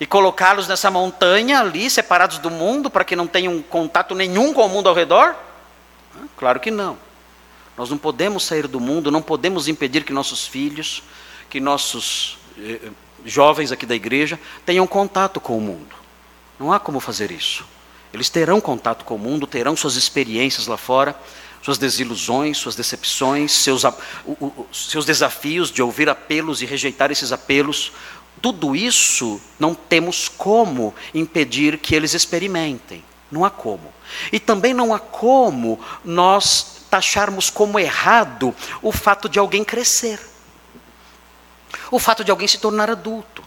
e 0.00 0.06
colocá-los 0.06 0.68
nessa 0.68 0.90
montanha 0.90 1.60
ali, 1.60 1.90
separados 1.90 2.38
do 2.38 2.50
mundo, 2.50 2.88
para 2.88 3.04
que 3.04 3.16
não 3.16 3.26
tenham 3.26 3.60
contato 3.62 4.14
nenhum 4.14 4.52
com 4.52 4.64
o 4.64 4.68
mundo 4.68 4.88
ao 4.88 4.94
redor? 4.94 5.34
Claro 6.36 6.60
que 6.60 6.70
não. 6.70 6.96
Nós 7.76 7.90
não 7.90 7.98
podemos 7.98 8.44
sair 8.44 8.66
do 8.66 8.80
mundo, 8.80 9.10
não 9.10 9.22
podemos 9.22 9.68
impedir 9.68 10.04
que 10.04 10.12
nossos 10.12 10.46
filhos, 10.46 11.02
que 11.50 11.60
nossos 11.60 12.38
eh, 12.58 12.90
jovens 13.24 13.72
aqui 13.72 13.86
da 13.86 13.94
igreja 13.94 14.38
tenham 14.64 14.86
contato 14.86 15.40
com 15.40 15.56
o 15.56 15.60
mundo. 15.60 15.96
Não 16.58 16.72
há 16.72 16.78
como 16.78 17.00
fazer 17.00 17.30
isso. 17.30 17.64
Eles 18.12 18.28
terão 18.28 18.60
contato 18.60 19.04
com 19.04 19.14
o 19.14 19.18
mundo, 19.18 19.46
terão 19.46 19.76
suas 19.76 19.96
experiências 19.96 20.66
lá 20.66 20.76
fora, 20.76 21.14
suas 21.68 21.76
desilusões, 21.76 22.56
suas 22.56 22.74
decepções, 22.74 23.52
seus, 23.52 23.82
seus 24.72 25.04
desafios 25.04 25.70
de 25.70 25.82
ouvir 25.82 26.08
apelos 26.08 26.62
e 26.62 26.64
rejeitar 26.64 27.10
esses 27.10 27.30
apelos. 27.30 27.92
Tudo 28.40 28.74
isso 28.74 29.38
não 29.60 29.74
temos 29.74 30.28
como 30.28 30.94
impedir 31.12 31.76
que 31.76 31.94
eles 31.94 32.14
experimentem. 32.14 33.04
Não 33.30 33.44
há 33.44 33.50
como. 33.50 33.92
E 34.32 34.40
também 34.40 34.72
não 34.72 34.94
há 34.94 34.98
como 34.98 35.78
nós 36.02 36.86
taxarmos 36.88 37.50
como 37.50 37.78
errado 37.78 38.54
o 38.80 38.90
fato 38.90 39.28
de 39.28 39.38
alguém 39.38 39.62
crescer 39.62 40.18
o 41.90 41.98
fato 41.98 42.22
de 42.22 42.30
alguém 42.30 42.46
se 42.46 42.58
tornar 42.58 42.90
adulto. 42.90 43.42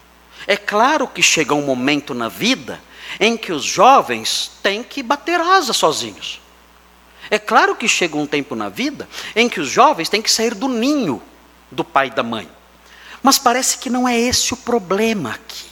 É 0.46 0.56
claro 0.56 1.06
que 1.06 1.22
chega 1.22 1.54
um 1.54 1.62
momento 1.62 2.14
na 2.14 2.28
vida 2.28 2.80
em 3.20 3.36
que 3.36 3.52
os 3.52 3.64
jovens 3.64 4.50
têm 4.62 4.82
que 4.82 5.02
bater 5.02 5.40
asa 5.40 5.72
sozinhos. 5.72 6.41
É 7.32 7.38
claro 7.38 7.74
que 7.74 7.88
chega 7.88 8.14
um 8.18 8.26
tempo 8.26 8.54
na 8.54 8.68
vida 8.68 9.08
em 9.34 9.48
que 9.48 9.58
os 9.58 9.70
jovens 9.70 10.10
têm 10.10 10.20
que 10.20 10.30
sair 10.30 10.54
do 10.54 10.68
ninho 10.68 11.22
do 11.70 11.82
pai 11.82 12.08
e 12.08 12.10
da 12.10 12.22
mãe. 12.22 12.46
Mas 13.22 13.38
parece 13.38 13.78
que 13.78 13.88
não 13.88 14.06
é 14.06 14.20
esse 14.20 14.52
o 14.52 14.56
problema 14.58 15.30
aqui. 15.30 15.64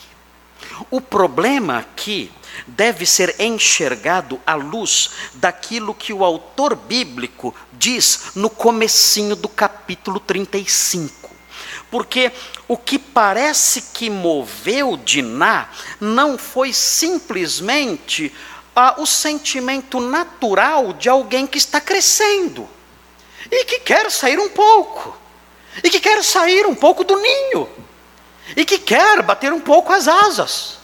O 0.90 1.02
problema 1.02 1.76
aqui 1.76 2.32
deve 2.66 3.04
ser 3.04 3.36
enxergado 3.38 4.40
à 4.46 4.54
luz 4.54 5.10
daquilo 5.34 5.94
que 5.94 6.14
o 6.14 6.24
autor 6.24 6.74
bíblico 6.74 7.54
diz 7.74 8.30
no 8.34 8.48
comecinho 8.48 9.36
do 9.36 9.46
capítulo 9.46 10.18
35. 10.18 11.30
Porque 11.90 12.32
o 12.66 12.78
que 12.78 12.98
parece 12.98 13.82
que 13.92 14.08
moveu 14.08 14.96
Diná 14.96 15.68
não 16.00 16.38
foi 16.38 16.72
simplesmente 16.72 18.32
ah, 18.80 18.94
o 18.98 19.06
sentimento 19.06 20.00
natural 20.00 20.94
de 20.94 21.08
alguém 21.08 21.46
que 21.46 21.58
está 21.58 21.80
crescendo 21.80 22.68
e 23.50 23.64
que 23.64 23.80
quer 23.80 24.10
sair 24.10 24.38
um 24.38 24.48
pouco, 24.48 25.16
e 25.82 25.90
que 25.90 26.00
quer 26.00 26.24
sair 26.24 26.66
um 26.66 26.74
pouco 26.74 27.04
do 27.04 27.16
ninho, 27.16 27.68
e 28.56 28.64
que 28.64 28.78
quer 28.78 29.22
bater 29.22 29.52
um 29.52 29.60
pouco 29.60 29.92
as 29.92 30.08
asas. 30.08 30.78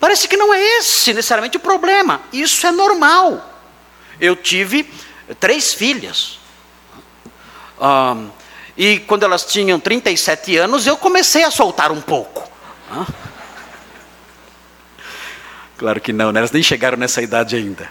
Parece 0.00 0.26
que 0.26 0.36
não 0.36 0.52
é 0.52 0.60
esse 0.78 1.12
necessariamente 1.14 1.56
o 1.56 1.60
problema, 1.60 2.20
isso 2.32 2.66
é 2.66 2.72
normal. 2.72 3.48
Eu 4.20 4.34
tive 4.34 4.90
três 5.38 5.72
filhas. 5.72 6.38
E 8.76 8.98
quando 9.00 9.22
elas 9.22 9.44
tinham 9.44 9.78
37 9.78 10.56
anos, 10.56 10.86
eu 10.86 10.96
comecei 10.96 11.44
a 11.44 11.50
soltar 11.50 11.92
um 11.92 12.00
pouco. 12.00 12.48
Claro 15.78 16.00
que 16.00 16.12
não, 16.12 16.32
né? 16.32 16.40
elas 16.40 16.50
nem 16.50 16.62
chegaram 16.62 16.98
nessa 16.98 17.22
idade 17.22 17.54
ainda. 17.54 17.88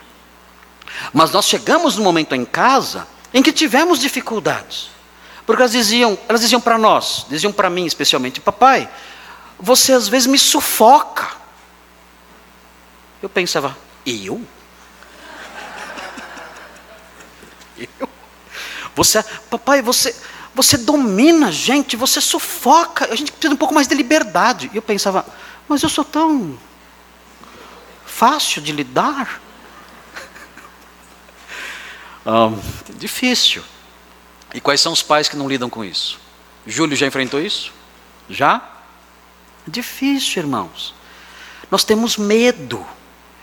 Mas 1.14 1.32
nós 1.32 1.46
chegamos 1.46 1.96
no 1.96 2.04
momento 2.04 2.36
em 2.36 2.44
casa 2.44 3.08
em 3.34 3.42
que 3.42 3.54
tivemos 3.54 4.00
dificuldades. 4.00 4.90
Porque 5.46 5.62
elas 5.62 5.72
diziam, 5.72 6.20
elas 6.28 6.42
diziam 6.42 6.60
para 6.60 6.78
nós, 6.78 7.26
diziam 7.30 7.54
para 7.54 7.70
mim 7.70 7.86
especialmente, 7.86 8.42
papai, 8.42 8.90
você 9.58 9.94
às 9.94 10.10
vezes 10.10 10.28
me 10.28 10.38
sufoca. 10.38 11.30
Eu 13.24 13.30
pensava, 13.30 13.78
eu? 14.06 14.42
eu? 17.80 18.10
Você, 18.94 19.24
papai, 19.50 19.82
você, 19.82 20.14
você 20.54 20.78
domina 20.78 21.48
a 21.48 21.52
gente, 21.52 21.96
você 21.96 22.20
sufoca, 22.20 23.08
a 23.10 23.16
gente 23.16 23.32
precisa 23.32 23.54
um 23.54 23.58
pouco 23.58 23.74
mais 23.74 23.88
de 23.88 23.96
liberdade. 23.96 24.70
E 24.74 24.76
eu 24.76 24.82
pensava, 24.82 25.26
mas 25.70 25.82
eu 25.82 25.90
sou 25.90 26.04
tão 26.04 26.60
fácil 28.18 28.64
de 28.64 28.72
lidar. 28.72 29.40
um, 32.26 32.60
difícil. 32.96 33.64
E 34.56 34.60
quais 34.60 34.82
são 34.82 34.92
os 34.92 35.04
pais 35.04 35.30
que 35.30 35.38
não 35.38 35.48
lidam 35.48 35.70
com 35.70 35.86
isso? 35.86 36.20
Júlio 36.66 36.98
já 36.98 37.06
enfrentou 37.06 37.40
isso? 37.40 37.72
Já? 38.28 38.68
Difícil, 39.68 40.42
irmãos. 40.42 40.96
Nós 41.70 41.84
temos 41.84 42.18
medo, 42.18 42.84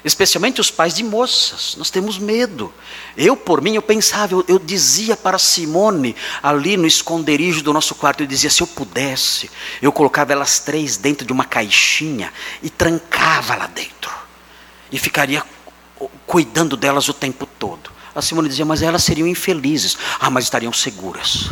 especialmente 0.05 0.61
os 0.61 0.73
pais 0.73 0.95
de 0.95 1.05
moças, 1.05 1.77
nós 1.77 1.89
temos 1.89 2.19
medo. 2.19 2.73
Eu, 3.17 3.37
por 3.37 3.63
mim, 3.63 3.77
eu 3.77 3.83
pensava, 3.83 4.35
eu, 4.35 4.45
eu, 4.49 4.59
dizia 4.59 5.17
para 5.17 5.39
Simone, 5.39 6.17
ali 6.43 6.77
no 6.77 6.87
esconderijo 6.87 7.63
do 7.63 7.73
nosso 7.73 7.95
quarto, 7.95 8.25
eu 8.25 8.27
dizia: 8.27 8.51
se 8.51 8.63
eu 8.63 8.67
pudesse, 8.67 9.51
eu 9.81 9.93
colocava 9.93 10.33
elas 10.33 10.59
três 10.59 10.97
dentro 10.97 11.25
de 11.25 11.33
uma 11.33 11.45
caixinha 11.45 12.33
e 12.61 12.69
trancava 12.69 13.55
lá 13.55 13.69
dentro. 13.69 14.24
E 14.95 14.99
ficaria 15.01 15.43
cuidando 16.25 16.77
delas 16.77 17.09
o 17.09 17.13
tempo 17.13 17.47
todo. 17.59 17.91
A 18.15 18.23
Simone 18.23 18.49
dizia, 18.49 18.65
mas 18.65 18.81
elas 18.81 19.03
seriam 19.03 19.27
infelizes. 19.27 19.99
Ah, 20.21 20.31
mas 20.31 20.45
estariam 20.45 20.73
seguras. 20.73 21.51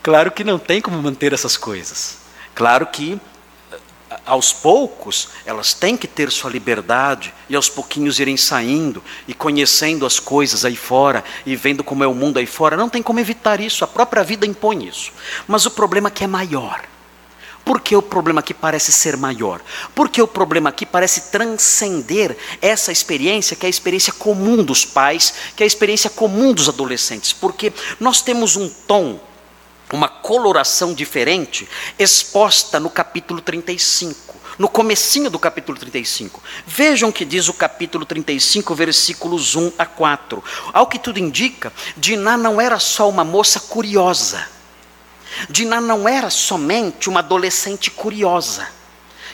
Claro 0.00 0.30
que 0.30 0.44
não 0.44 0.60
tem 0.60 0.80
como 0.80 1.02
manter 1.02 1.32
essas 1.32 1.56
coisas. 1.56 2.18
Claro 2.54 2.86
que 2.86 3.20
aos 4.24 4.52
poucos 4.52 5.30
elas 5.44 5.74
têm 5.74 5.96
que 5.96 6.06
ter 6.06 6.30
sua 6.30 6.48
liberdade 6.48 7.34
e 7.48 7.56
aos 7.56 7.68
pouquinhos 7.68 8.20
irem 8.20 8.36
saindo 8.36 9.02
e 9.26 9.34
conhecendo 9.34 10.06
as 10.06 10.20
coisas 10.20 10.64
aí 10.64 10.76
fora 10.76 11.24
e 11.44 11.56
vendo 11.56 11.82
como 11.82 12.04
é 12.04 12.06
o 12.06 12.14
mundo 12.14 12.38
aí 12.38 12.46
fora. 12.46 12.76
Não 12.76 12.88
tem 12.88 13.02
como 13.02 13.18
evitar 13.18 13.58
isso, 13.58 13.82
a 13.82 13.88
própria 13.88 14.22
vida 14.22 14.46
impõe 14.46 14.86
isso. 14.86 15.10
Mas 15.48 15.66
o 15.66 15.70
problema 15.72 16.06
é 16.06 16.12
que 16.12 16.22
é 16.22 16.28
maior. 16.28 16.91
Por 17.64 17.80
que 17.80 17.94
o 17.94 18.02
problema 18.02 18.40
aqui 18.40 18.52
parece 18.52 18.92
ser 18.92 19.16
maior? 19.16 19.60
Porque 19.94 20.20
o 20.20 20.26
problema 20.26 20.70
aqui 20.70 20.84
parece 20.84 21.30
transcender 21.30 22.36
essa 22.60 22.90
experiência, 22.90 23.56
que 23.56 23.64
é 23.64 23.68
a 23.68 23.70
experiência 23.70 24.12
comum 24.12 24.64
dos 24.64 24.84
pais, 24.84 25.32
que 25.54 25.62
é 25.62 25.64
a 25.64 25.66
experiência 25.66 26.10
comum 26.10 26.52
dos 26.52 26.68
adolescentes. 26.68 27.32
Porque 27.32 27.72
nós 28.00 28.20
temos 28.20 28.56
um 28.56 28.68
tom, 28.68 29.20
uma 29.92 30.08
coloração 30.08 30.92
diferente 30.92 31.68
exposta 31.98 32.80
no 32.80 32.90
capítulo 32.90 33.40
35 33.40 34.32
no 34.58 34.68
comecinho 34.68 35.30
do 35.30 35.38
capítulo 35.38 35.78
35. 35.78 36.42
Vejam 36.66 37.08
o 37.08 37.12
que 37.12 37.24
diz 37.24 37.48
o 37.48 37.54
capítulo 37.54 38.04
35, 38.04 38.74
versículos 38.74 39.56
1 39.56 39.72
a 39.78 39.86
4. 39.86 40.44
Ao 40.72 40.86
que 40.86 40.98
tudo 40.98 41.18
indica, 41.18 41.72
Diná 41.96 42.36
não 42.36 42.60
era 42.60 42.78
só 42.78 43.08
uma 43.08 43.24
moça 43.24 43.60
curiosa. 43.60 44.46
Diná 45.48 45.80
não 45.80 46.08
era 46.08 46.30
somente 46.30 47.08
uma 47.08 47.20
adolescente 47.20 47.90
curiosa, 47.90 48.68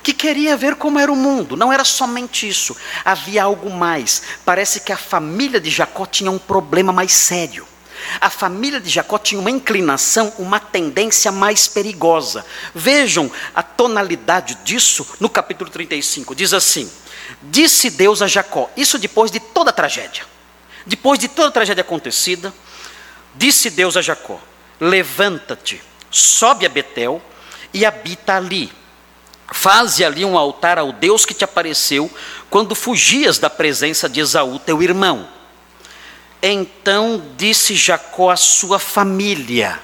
que 0.02 0.12
queria 0.12 0.56
ver 0.56 0.76
como 0.76 0.98
era 0.98 1.12
o 1.12 1.16
mundo, 1.16 1.56
não 1.56 1.72
era 1.72 1.84
somente 1.84 2.48
isso, 2.48 2.76
havia 3.04 3.44
algo 3.44 3.70
mais. 3.70 4.22
Parece 4.44 4.80
que 4.80 4.92
a 4.92 4.96
família 4.96 5.60
de 5.60 5.70
Jacó 5.70 6.06
tinha 6.06 6.30
um 6.30 6.38
problema 6.38 6.92
mais 6.92 7.12
sério. 7.12 7.66
A 8.20 8.30
família 8.30 8.80
de 8.80 8.88
Jacó 8.88 9.18
tinha 9.18 9.40
uma 9.40 9.50
inclinação, 9.50 10.32
uma 10.38 10.60
tendência 10.60 11.32
mais 11.32 11.66
perigosa. 11.66 12.44
Vejam 12.74 13.30
a 13.54 13.62
tonalidade 13.62 14.56
disso 14.64 15.06
no 15.18 15.28
capítulo 15.28 15.68
35. 15.68 16.34
Diz 16.34 16.52
assim: 16.52 16.90
Disse 17.42 17.90
Deus 17.90 18.22
a 18.22 18.26
Jacó, 18.26 18.70
isso 18.76 18.98
depois 18.98 19.30
de 19.30 19.40
toda 19.40 19.70
a 19.70 19.72
tragédia. 19.72 20.24
Depois 20.86 21.18
de 21.18 21.28
toda 21.28 21.48
a 21.48 21.52
tragédia 21.52 21.82
acontecida, 21.82 22.54
disse 23.34 23.68
Deus 23.68 23.96
a 23.96 24.00
Jacó: 24.00 24.40
Levanta-te, 24.80 25.82
sobe 26.10 26.64
a 26.64 26.68
Betel 26.68 27.20
e 27.72 27.84
habita 27.84 28.36
ali. 28.36 28.72
Faze 29.50 30.04
ali 30.04 30.24
um 30.24 30.36
altar 30.36 30.78
ao 30.78 30.92
Deus 30.92 31.24
que 31.24 31.34
te 31.34 31.42
apareceu 31.42 32.10
quando 32.50 32.74
fugias 32.74 33.38
da 33.38 33.50
presença 33.50 34.08
de 34.08 34.20
Esaú, 34.20 34.58
teu 34.58 34.82
irmão. 34.82 35.28
Então 36.42 37.22
disse 37.36 37.74
Jacó 37.74 38.30
à 38.30 38.36
sua 38.36 38.78
família 38.78 39.80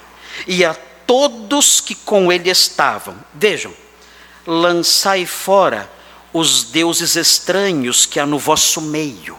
e 0.46 0.64
a 0.64 0.74
todos 0.74 1.80
que 1.80 1.94
com 1.94 2.30
ele 2.30 2.50
estavam: 2.50 3.16
Vejam, 3.32 3.74
lançai 4.46 5.26
fora 5.26 5.90
os 6.32 6.64
deuses 6.64 7.16
estranhos 7.16 8.06
que 8.06 8.20
há 8.20 8.26
no 8.26 8.38
vosso 8.38 8.80
meio, 8.80 9.36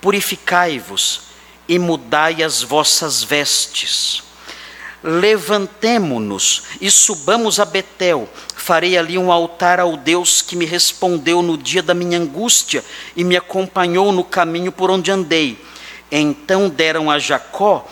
purificai-vos 0.00 1.22
e 1.68 1.78
mudai 1.78 2.42
as 2.42 2.62
vossas 2.62 3.22
vestes 3.22 4.25
levantemo-nos 5.02 6.62
e 6.80 6.90
subamos 6.90 7.60
a 7.60 7.64
Betel. 7.64 8.28
Farei 8.54 8.96
ali 8.98 9.16
um 9.16 9.30
altar 9.30 9.78
ao 9.78 9.96
Deus 9.96 10.42
que 10.42 10.56
me 10.56 10.64
respondeu 10.64 11.42
no 11.42 11.56
dia 11.56 11.82
da 11.82 11.94
minha 11.94 12.18
angústia 12.18 12.84
e 13.14 13.22
me 13.22 13.36
acompanhou 13.36 14.12
no 14.12 14.24
caminho 14.24 14.72
por 14.72 14.90
onde 14.90 15.10
andei. 15.10 15.58
Então 16.10 16.68
deram 16.68 17.10
a 17.10 17.18
Jacó 17.18 17.86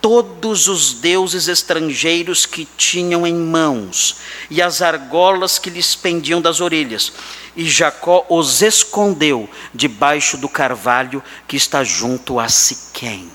todos 0.00 0.68
os 0.68 0.94
deuses 0.94 1.48
estrangeiros 1.48 2.46
que 2.46 2.66
tinham 2.76 3.26
em 3.26 3.34
mãos 3.34 4.16
e 4.48 4.62
as 4.62 4.80
argolas 4.82 5.58
que 5.58 5.70
lhes 5.70 5.94
pendiam 5.94 6.40
das 6.40 6.60
orelhas. 6.60 7.12
E 7.56 7.68
Jacó 7.68 8.24
os 8.28 8.62
escondeu 8.62 9.48
debaixo 9.74 10.36
do 10.36 10.48
carvalho 10.48 11.22
que 11.48 11.56
está 11.56 11.82
junto 11.82 12.38
a 12.38 12.48
Siquém 12.48 13.30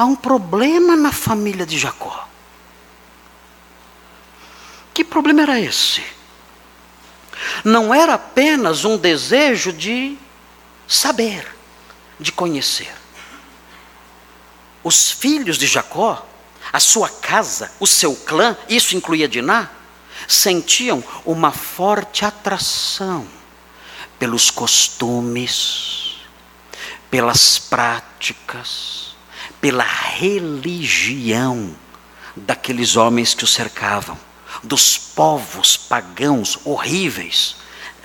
há 0.00 0.04
um 0.06 0.16
problema 0.16 0.96
na 0.96 1.12
família 1.12 1.66
de 1.66 1.78
Jacó. 1.78 2.26
Que 4.94 5.04
problema 5.04 5.42
era 5.42 5.60
esse? 5.60 6.02
Não 7.62 7.92
era 7.92 8.14
apenas 8.14 8.86
um 8.86 8.96
desejo 8.96 9.70
de 9.74 10.16
saber, 10.88 11.46
de 12.18 12.32
conhecer. 12.32 12.90
Os 14.82 15.10
filhos 15.10 15.58
de 15.58 15.66
Jacó, 15.66 16.26
a 16.72 16.80
sua 16.80 17.10
casa, 17.10 17.70
o 17.78 17.86
seu 17.86 18.16
clã, 18.16 18.56
isso 18.70 18.96
incluía 18.96 19.28
Diná, 19.28 19.68
sentiam 20.26 21.04
uma 21.26 21.52
forte 21.52 22.24
atração 22.24 23.28
pelos 24.18 24.50
costumes, 24.50 26.22
pelas 27.10 27.58
práticas, 27.58 29.09
pela 29.60 29.84
religião 29.84 31.74
daqueles 32.34 32.96
homens 32.96 33.34
que 33.34 33.44
o 33.44 33.46
cercavam, 33.46 34.18
dos 34.62 34.96
povos 34.96 35.76
pagãos 35.76 36.58
horríveis, 36.64 37.56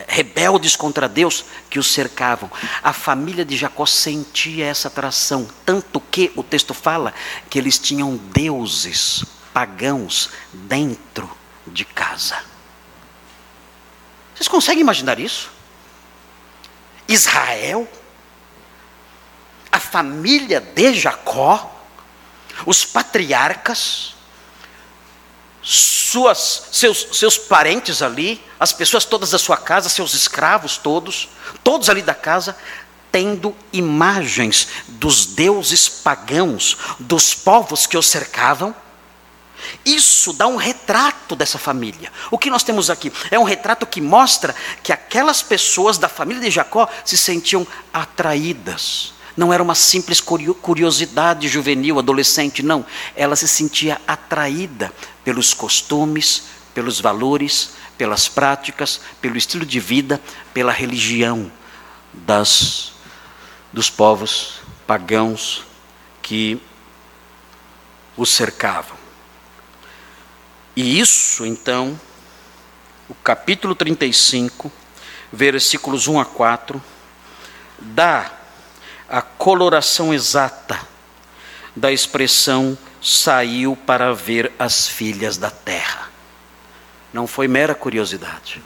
rebeldes 0.08 0.76
contra 0.76 1.08
Deus 1.08 1.46
que 1.70 1.80
o 1.80 1.84
cercavam. 1.84 2.52
A 2.84 2.92
família 2.92 3.46
de 3.46 3.56
Jacó 3.56 3.86
sentia 3.86 4.66
essa 4.66 4.88
atração, 4.88 5.48
tanto 5.66 6.00
que 6.00 6.32
o 6.36 6.44
texto 6.44 6.74
fala 6.74 7.14
que 7.50 7.58
eles 7.58 7.80
tinham 7.80 8.18
deuses 8.18 9.24
pagãos 9.54 10.30
dentro 10.52 11.30
de 11.66 11.86
casa. 11.86 12.38
Vocês 14.36 14.50
conseguem 14.50 14.82
imaginar 14.82 15.20
isso? 15.20 15.50
Israel 17.08 17.88
a 19.76 19.80
família 19.80 20.62
de 20.62 20.94
Jacó, 20.94 21.70
os 22.66 22.86
patriarcas, 22.86 24.16
suas, 25.62 26.70
seus, 26.72 27.08
seus 27.12 27.38
parentes 27.38 28.02
ali, 28.02 28.42
as 28.58 28.72
pessoas 28.72 29.04
todas 29.04 29.32
da 29.32 29.38
sua 29.38 29.58
casa, 29.58 29.90
seus 29.90 30.14
escravos 30.14 30.78
todos, 30.78 31.28
todos 31.62 31.90
ali 31.90 32.02
da 32.02 32.14
casa, 32.14 32.56
tendo 33.12 33.54
imagens 33.74 34.70
dos 34.88 35.26
deuses 35.26 35.90
pagãos, 35.90 36.78
dos 36.98 37.34
povos 37.34 37.86
que 37.86 37.98
os 37.98 38.08
cercavam. 38.08 38.74
Isso 39.84 40.32
dá 40.32 40.48
um 40.48 40.56
retrato 40.56 41.36
dessa 41.36 41.58
família. 41.58 42.14
O 42.32 42.38
que 42.38 42.50
nós 42.50 42.64
temos 42.64 42.90
aqui 42.90 43.12
é 43.30 43.38
um 43.38 43.44
retrato 43.44 43.86
que 43.86 44.00
mostra 44.00 44.56
que 44.82 44.94
aquelas 44.94 45.42
pessoas 45.42 45.98
da 45.98 46.08
família 46.08 46.44
de 46.44 46.52
Jacó 46.52 46.88
se 47.04 47.18
sentiam 47.18 47.68
atraídas 47.92 49.15
não 49.36 49.52
era 49.52 49.62
uma 49.62 49.76
simples 49.76 50.22
curiosidade 50.22 51.48
juvenil, 51.48 52.00
adolescente, 52.00 52.64
não. 52.64 52.86
Ela 53.16 53.36
se 53.36 53.48
sentia 53.48 54.00
atraída 54.08 54.94
pelos 55.24 55.54
costumes, 55.54 56.44
pelos 56.74 57.02
valores, 57.02 57.74
pelas 57.98 58.28
práticas, 58.28 59.02
pelo 59.22 59.38
estilo 59.38 59.66
de 59.66 59.80
vida, 59.80 60.22
pela 60.54 60.72
religião 60.72 61.52
das, 62.14 62.94
dos 63.74 63.90
povos 63.90 64.62
pagãos 64.88 65.64
que 66.22 66.62
o 68.16 68.26
cercavam. 68.26 68.98
E 70.76 71.00
isso, 71.00 71.46
então, 71.46 72.00
o 73.10 73.16
capítulo 73.16 73.76
35, 73.76 74.72
versículos 75.32 76.08
1 76.08 76.20
a 76.20 76.26
4, 76.26 76.82
dá 77.80 78.32
a 79.10 79.22
coloração 79.22 80.14
exata 80.14 80.80
da 81.76 81.92
expressão 81.92 82.78
saiu 83.02 83.76
para 83.76 84.14
ver 84.14 84.52
as 84.58 84.88
filhas 84.88 85.38
da 85.38 85.52
terra. 85.52 86.10
Não 87.14 87.28
foi 87.28 87.48
mera 87.48 87.76
curiosidade. 87.76 88.62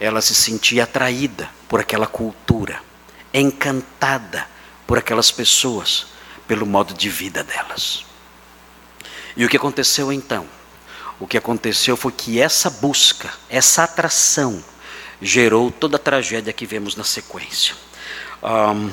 Ela 0.00 0.20
se 0.20 0.34
sentia 0.34 0.84
atraída 0.84 1.48
por 1.68 1.80
aquela 1.80 2.06
cultura, 2.06 2.80
encantada 3.32 4.46
por 4.86 4.98
aquelas 4.98 5.30
pessoas, 5.30 6.06
pelo 6.46 6.64
modo 6.64 6.94
de 6.94 7.08
vida 7.08 7.42
delas. 7.42 8.04
E 9.36 9.44
o 9.44 9.48
que 9.48 9.56
aconteceu 9.56 10.12
então? 10.12 10.46
O 11.18 11.26
que 11.26 11.36
aconteceu 11.36 11.96
foi 11.96 12.12
que 12.12 12.40
essa 12.40 12.70
busca, 12.70 13.30
essa 13.48 13.84
atração, 13.84 14.62
gerou 15.20 15.70
toda 15.70 15.96
a 15.96 16.00
tragédia 16.00 16.52
que 16.52 16.66
vemos 16.66 16.94
na 16.94 17.04
sequência. 17.04 17.74
Um, 18.42 18.90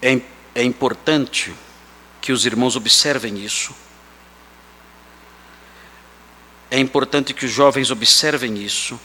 é, 0.00 0.20
é 0.54 0.62
importante 0.62 1.54
que 2.20 2.32
os 2.32 2.46
irmãos 2.46 2.76
observem 2.76 3.38
isso. 3.38 3.74
É 6.70 6.78
importante 6.78 7.32
que 7.32 7.46
os 7.46 7.50
jovens 7.50 7.90
observem 7.90 8.58
isso, 8.58 9.00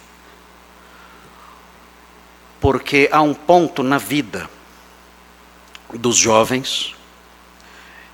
porque 2.59 3.09
há 3.11 3.21
um 3.21 3.33
ponto 3.33 3.81
na 3.81 3.97
vida 3.97 4.49
dos 5.93 6.17
jovens, 6.17 6.93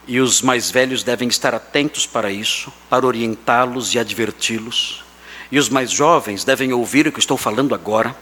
e 0.08 0.20
os 0.20 0.42
mais 0.42 0.70
velhos 0.70 1.04
devem 1.04 1.28
estar 1.28 1.54
atentos 1.56 2.06
para 2.06 2.32
isso, 2.32 2.72
para 2.90 3.06
orientá-los 3.06 3.94
e 3.94 4.00
adverti-los, 4.00 5.04
e 5.52 5.58
os 5.58 5.70
mais 5.70 5.92
jovens 5.92 6.44
devem 6.44 6.72
ouvir 6.74 7.08
o 7.08 7.12
que 7.12 7.20
estou 7.20 7.38
falando 7.38 7.74
agora 7.74 8.16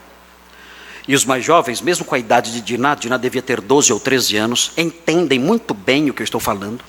e 1.08 1.16
os 1.16 1.24
mais 1.24 1.45
jovens, 1.45 1.82
mesmo 1.82 2.03
com 2.03 2.16
a 2.16 2.20
idade 2.20 2.51
de 2.51 2.60
Diná, 2.60 2.93
Diná 2.93 3.16
devia 3.16 3.41
ter 3.41 3.62
12 3.62 3.93
ou 3.93 3.99
13 3.99 4.36
anos, 4.36 4.72
entendem 4.76 5.39
muito 5.39 5.74
bem 5.74 6.10
o 6.10 6.14
que 6.14 6.22
eu 6.22 6.26
estou 6.26 6.41
falando. 6.41 6.84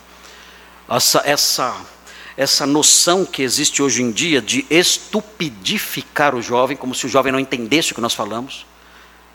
Essa, 0.89 1.23
essa, 1.25 1.77
essa 2.37 2.67
noção 2.67 3.25
que 3.25 3.43
existe 3.43 3.81
hoje 3.81 4.03
em 4.03 4.11
dia 4.11 4.43
de 4.43 4.67
estupidificar 4.69 6.35
o 6.35 6.43
jovem, 6.43 6.77
como 6.77 6.95
se 6.95 7.07
o 7.07 7.09
jovem 7.09 7.31
não 7.31 7.39
entendesse 7.39 7.93
o 7.93 7.95
que 7.95 8.01
nós 8.01 8.15
falamos, 8.15 8.67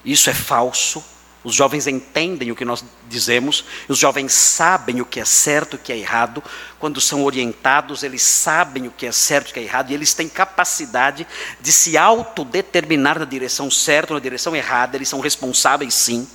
isso 0.04 0.30
é 0.30 0.34
falso. 0.34 1.02
Os 1.44 1.54
jovens 1.54 1.88
entendem 1.88 2.52
o 2.52 2.56
que 2.56 2.64
nós 2.64 2.86
dizemos, 3.10 3.66
os 3.90 3.98
jovens 3.98 4.32
sabem 4.32 5.02
o 5.02 5.06
que 5.06 5.20
é 5.20 5.26
certo 5.26 5.74
e 5.74 5.76
o 5.76 5.80
que 5.80 5.92
é 5.92 5.98
errado. 5.98 6.42
Quando 6.80 7.02
são 7.02 7.24
orientados, 7.26 8.02
eles 8.02 8.24
sabem 8.24 8.88
o 8.88 8.92
que 8.92 9.06
é 9.06 9.12
certo 9.12 9.48
e 9.48 9.52
o 9.52 9.54
que 9.56 9.60
é 9.60 9.64
errado, 9.64 9.92
e 9.92 9.94
eles 9.94 10.14
têm 10.14 10.30
capacidade 10.30 11.28
de 11.60 11.72
se 11.72 11.98
autodeterminar 11.98 13.20
na 13.20 13.26
direção 13.26 13.70
certa 13.70 14.14
ou 14.14 14.20
na 14.20 14.24
direção 14.24 14.56
errada. 14.56 14.96
Eles 14.96 15.10
são 15.10 15.20
responsáveis, 15.20 15.94
sim. 15.94 16.26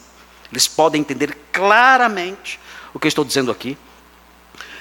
Eles 0.52 0.68
podem 0.68 1.00
entender 1.00 1.36
claramente 1.50 2.61
o 2.92 2.98
que 2.98 3.06
eu 3.06 3.11
estou 3.11 3.24
dizendo 3.24 3.50
aqui. 3.50 3.78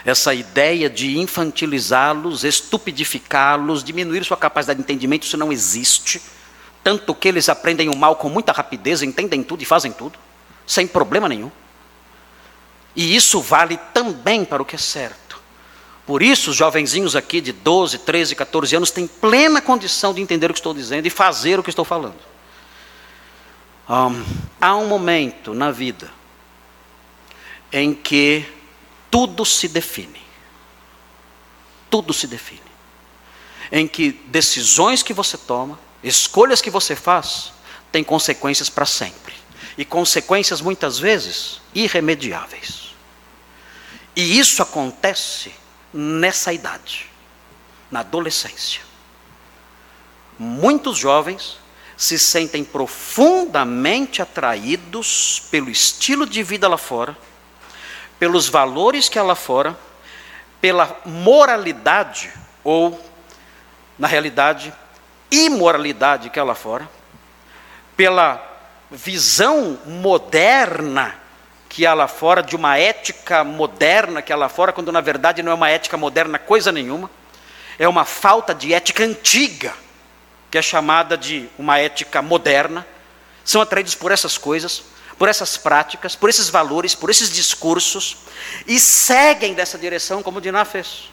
Essa 0.04 0.34
ideia 0.34 0.90
de 0.90 1.18
infantilizá-los, 1.18 2.44
estupidificá-los, 2.44 3.82
diminuir 3.82 4.26
sua 4.26 4.38
capacidade 4.38 4.78
de 4.78 4.84
entendimento, 4.84 5.26
isso 5.26 5.38
não 5.38 5.52
existe 5.54 6.22
tanto 6.88 7.14
que 7.14 7.28
eles 7.28 7.50
aprendem 7.50 7.90
o 7.90 7.98
mal 7.98 8.16
com 8.16 8.30
muita 8.30 8.54
rapidez, 8.54 9.04
entendem 9.04 9.44
tudo 9.44 9.62
e 9.62 9.66
fazem 9.66 9.92
tudo, 9.92 10.18
sem 10.66 10.88
problema 10.88 11.28
nenhum. 11.28 11.52
E 12.96 13.14
isso 13.14 13.42
vale 13.42 13.76
também 13.94 14.46
para 14.46 14.64
o 14.64 14.66
que 14.66 14.78
é 14.78 14.80
certo. 14.80 15.38
Por 16.06 16.24
isso, 16.24 16.52
os 16.52 16.56
jovenzinhos 16.56 17.14
aqui 17.14 17.42
de 17.42 17.52
12, 17.52 17.98
13, 17.98 18.36
14 18.38 18.78
anos 18.78 18.90
têm 18.90 19.06
plena 19.06 19.62
condição 19.62 20.14
de 20.14 20.22
entender 20.22 20.50
o 20.50 20.54
que 20.54 20.62
estou 20.62 20.74
dizendo 20.74 21.06
e 21.06 21.10
fazer 21.10 21.60
o 21.60 21.64
que 21.64 21.70
estou 21.70 21.84
falando. 21.84 22.16
Um, 23.90 24.24
há 24.62 24.74
um 24.78 24.88
momento 24.88 25.54
na 25.54 25.72
vida 25.72 26.10
em 27.70 27.94
que 27.94 28.46
tudo 29.12 29.44
se 29.44 29.68
define. 29.68 30.22
Tudo 31.90 32.14
se 32.14 32.28
define. 32.28 32.62
Em 33.74 33.86
que 33.86 34.14
decisões 34.28 35.04
que 35.04 35.12
você 35.12 35.38
toma, 35.38 35.78
Escolhas 36.04 36.62
que 36.62 36.70
você 36.70 36.96
faz 36.96 37.52
têm 37.92 38.04
consequências 38.04 38.70
para 38.70 38.86
sempre. 38.86 39.34
E 39.78 39.86
consequências 39.86 40.62
muitas 40.62 40.98
vezes 41.00 41.62
irremediáveis. 41.74 42.96
E 44.16 44.40
isso 44.40 44.64
acontece 44.64 45.54
nessa 45.94 46.52
idade, 46.52 47.10
na 47.92 48.00
adolescência. 48.00 48.82
Muitos 50.40 50.98
jovens 50.98 51.60
se 51.96 52.18
sentem 52.18 52.64
profundamente 52.64 54.22
atraídos 54.22 55.44
pelo 55.50 55.70
estilo 55.70 56.26
de 56.28 56.44
vida 56.44 56.68
lá 56.68 56.78
fora, 56.78 57.18
pelos 58.20 58.48
valores 58.48 59.10
que 59.10 59.18
há 59.18 59.24
lá 59.24 59.36
fora, 59.36 59.78
pela 60.62 61.00
moralidade, 61.06 62.32
ou, 62.64 63.00
na 63.98 64.08
realidade, 64.08 64.74
imoralidade 65.32 66.30
que 66.30 66.40
há 66.40 66.44
lá 66.44 66.56
fora, 66.56 66.90
pela 67.96 68.42
visão 68.92 69.78
moderna 69.86 71.16
que 71.70 71.86
há 71.86 71.94
lá 71.94 72.08
fora, 72.08 72.42
de 72.42 72.56
uma 72.56 72.78
ética 72.78 73.44
moderna 73.44 74.22
que 74.22 74.32
há 74.32 74.36
lá 74.36 74.50
fora, 74.50 74.72
quando 74.72 74.92
na 74.92 75.02
verdade 75.02 75.44
não 75.44 75.52
é 75.52 75.56
uma 75.56 75.70
ética 75.70 75.98
moderna 75.98 76.40
coisa 76.40 76.72
nenhuma, 76.72 77.10
é 77.78 77.88
uma 77.88 78.06
falta 78.06 78.56
de 78.56 78.74
ética 78.74 79.04
antiga, 79.04 79.74
que 80.50 80.58
é 80.58 80.62
chamada 80.62 81.18
de 81.18 81.50
uma 81.58 81.78
ética 81.78 82.22
moderna, 82.22 82.88
são 83.44 83.62
atraídos 83.62 83.96
por 83.96 84.12
essas 84.12 84.38
coisas, 84.38 84.84
por 85.18 85.28
essas 85.28 85.58
práticas, 85.58 86.16
por 86.16 86.30
esses 86.30 86.50
valores, 86.50 86.96
por 86.96 87.10
esses 87.10 87.32
discursos, 87.32 88.18
e 88.66 88.80
seguem 88.80 89.54
dessa 89.54 89.78
direção 89.78 90.24
como 90.24 90.42
Diná 90.42 90.64
fez, 90.64 91.10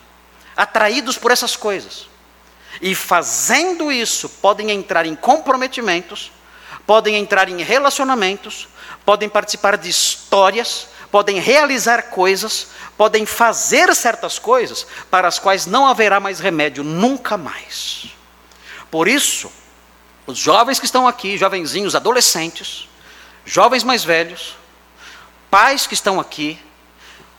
atraídos 0.57 1.19
por 1.19 1.31
essas 1.31 1.57
coisas. 1.57 2.07
E 2.81 2.95
fazendo 2.95 3.91
isso, 3.91 4.29
podem 4.29 4.71
entrar 4.71 5.07
em 5.07 5.15
comprometimentos, 5.15 6.33
podem 6.87 7.17
entrar 7.17 7.49
em 7.49 7.63
relacionamentos, 7.63 8.69
podem 9.05 9.29
participar 9.29 9.77
de 9.77 9.89
histórias, 9.89 10.89
podem 11.11 11.39
realizar 11.39 12.11
coisas, 12.11 12.69
podem 12.97 13.25
fazer 13.25 13.95
certas 13.95 14.39
coisas 14.39 14.87
para 15.11 15.29
as 15.29 15.39
quais 15.39 15.67
não 15.67 15.87
haverá 15.87 16.19
mais 16.19 16.41
remédio 16.41 16.83
nunca 16.83 17.37
mais. 17.37 18.07
Por 18.91 19.09
isso, 19.09 19.51
os 20.27 20.39
jovens 20.39 20.79
que 20.79 20.87
estão 20.87 21.07
aqui, 21.07 21.37
jovenzinhos, 21.37 21.95
adolescentes, 21.95 22.89
jovens 23.45 23.85
mais 23.85 24.05
velhos, 24.05 24.57
pais 25.51 25.87
que 25.87 25.95
estão 25.95 26.19
aqui, 26.19 26.59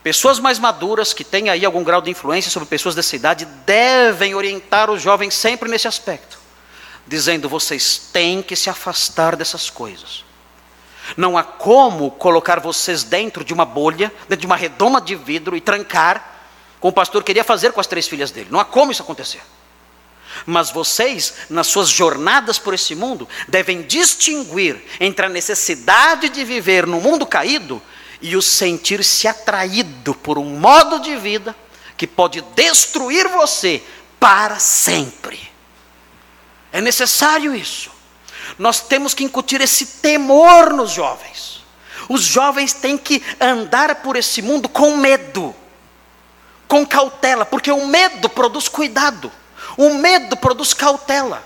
Pessoas 0.05 0.37
mais 0.37 0.59
maduras, 0.59 1.13
que 1.13 1.23
têm 1.23 1.49
aí 1.49 1.65
algum 1.65 1.83
grau 1.83 1.99
de 1.99 2.11
influência 2.11 2.51
sobre 2.51 2.69
pessoas 2.69 2.93
dessa 2.93 3.15
idade, 3.15 3.43
devem 3.65 4.35
orientar 4.35 4.91
os 4.91 5.01
jovens 5.01 5.33
sempre 5.33 5.67
nesse 5.67 5.87
aspecto, 5.87 6.37
dizendo: 7.07 7.49
vocês 7.49 7.97
têm 8.13 8.43
que 8.43 8.55
se 8.55 8.69
afastar 8.69 9.35
dessas 9.35 9.67
coisas. 9.67 10.23
Não 11.17 11.35
há 11.35 11.41
como 11.41 12.11
colocar 12.11 12.59
vocês 12.59 13.01
dentro 13.03 13.43
de 13.43 13.51
uma 13.51 13.65
bolha, 13.65 14.13
dentro 14.29 14.41
de 14.41 14.45
uma 14.45 14.55
redoma 14.55 15.01
de 15.01 15.15
vidro 15.15 15.57
e 15.57 15.59
trancar, 15.59 16.35
como 16.79 16.91
o 16.91 16.93
pastor 16.93 17.23
queria 17.23 17.43
fazer 17.43 17.71
com 17.71 17.81
as 17.81 17.87
três 17.87 18.07
filhas 18.07 18.29
dele. 18.29 18.49
Não 18.51 18.59
há 18.59 18.65
como 18.65 18.91
isso 18.91 19.01
acontecer. 19.01 19.41
Mas 20.45 20.69
vocês, 20.69 21.33
nas 21.49 21.65
suas 21.65 21.89
jornadas 21.89 22.59
por 22.59 22.75
esse 22.75 22.93
mundo, 22.93 23.27
devem 23.47 23.81
distinguir 23.81 24.79
entre 24.99 25.25
a 25.25 25.29
necessidade 25.29 26.29
de 26.29 26.43
viver 26.43 26.85
no 26.85 27.01
mundo 27.01 27.25
caído 27.25 27.81
e 28.21 28.35
o 28.35 28.41
sentir-se 28.41 29.27
atraído 29.27 30.13
por 30.15 30.37
um 30.37 30.57
modo 30.59 30.99
de 30.99 31.15
vida 31.15 31.55
que 31.97 32.07
pode 32.07 32.41
destruir 32.55 33.27
você 33.27 33.83
para 34.19 34.59
sempre. 34.59 35.51
É 36.71 36.81
necessário 36.81 37.55
isso. 37.55 37.91
Nós 38.59 38.81
temos 38.81 39.13
que 39.13 39.23
incutir 39.23 39.61
esse 39.61 39.85
temor 39.85 40.73
nos 40.73 40.91
jovens. 40.91 41.63
Os 42.07 42.21
jovens 42.21 42.73
têm 42.73 42.97
que 42.97 43.23
andar 43.39 43.95
por 43.95 44.15
esse 44.15 44.41
mundo 44.41 44.69
com 44.69 44.97
medo, 44.97 45.55
com 46.67 46.85
cautela, 46.85 47.45
porque 47.45 47.71
o 47.71 47.87
medo 47.87 48.29
produz 48.29 48.67
cuidado, 48.67 49.31
o 49.77 49.95
medo 49.95 50.37
produz 50.37 50.73
cautela, 50.73 51.43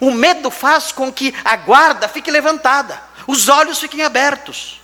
o 0.00 0.10
medo 0.10 0.50
faz 0.50 0.92
com 0.92 1.10
que 1.12 1.34
a 1.44 1.56
guarda 1.56 2.08
fique 2.08 2.30
levantada, 2.30 3.00
os 3.26 3.48
olhos 3.48 3.78
fiquem 3.78 4.02
abertos. 4.02 4.81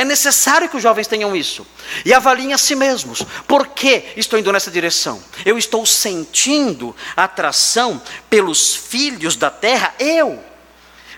É 0.00 0.04
necessário 0.04 0.66
que 0.66 0.78
os 0.78 0.82
jovens 0.82 1.06
tenham 1.06 1.36
isso. 1.36 1.66
E 2.06 2.14
avaliem 2.14 2.54
a 2.54 2.58
si 2.58 2.74
mesmos. 2.74 3.22
Por 3.46 3.66
que 3.66 4.14
estou 4.16 4.38
indo 4.38 4.50
nessa 4.50 4.70
direção? 4.70 5.22
Eu 5.44 5.58
estou 5.58 5.84
sentindo 5.84 6.96
atração 7.14 8.00
pelos 8.30 8.74
filhos 8.74 9.36
da 9.36 9.50
terra? 9.50 9.94
Eu, 9.98 10.42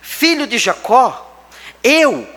filho 0.03 0.49
de 0.49 0.59
Jacó, 0.59 1.47
eu, 1.80 2.28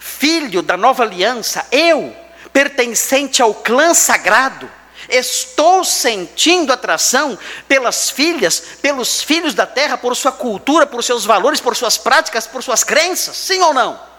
filho 0.00 0.62
da 0.62 0.76
nova 0.76 1.04
aliança, 1.04 1.64
eu, 1.70 2.12
pertencente 2.52 3.40
ao 3.40 3.54
clã 3.54 3.94
sagrado, 3.94 4.68
estou 5.08 5.84
sentindo 5.84 6.72
atração 6.72 7.38
pelas 7.68 8.10
filhas, 8.10 8.60
pelos 8.82 9.22
filhos 9.22 9.54
da 9.54 9.64
terra, 9.64 9.96
por 9.96 10.16
sua 10.16 10.32
cultura, 10.32 10.88
por 10.88 11.04
seus 11.04 11.24
valores, 11.24 11.60
por 11.60 11.76
suas 11.76 11.96
práticas, 11.96 12.48
por 12.48 12.64
suas 12.64 12.82
crenças, 12.82 13.36
sim 13.36 13.60
ou 13.60 13.72
não? 13.72 14.13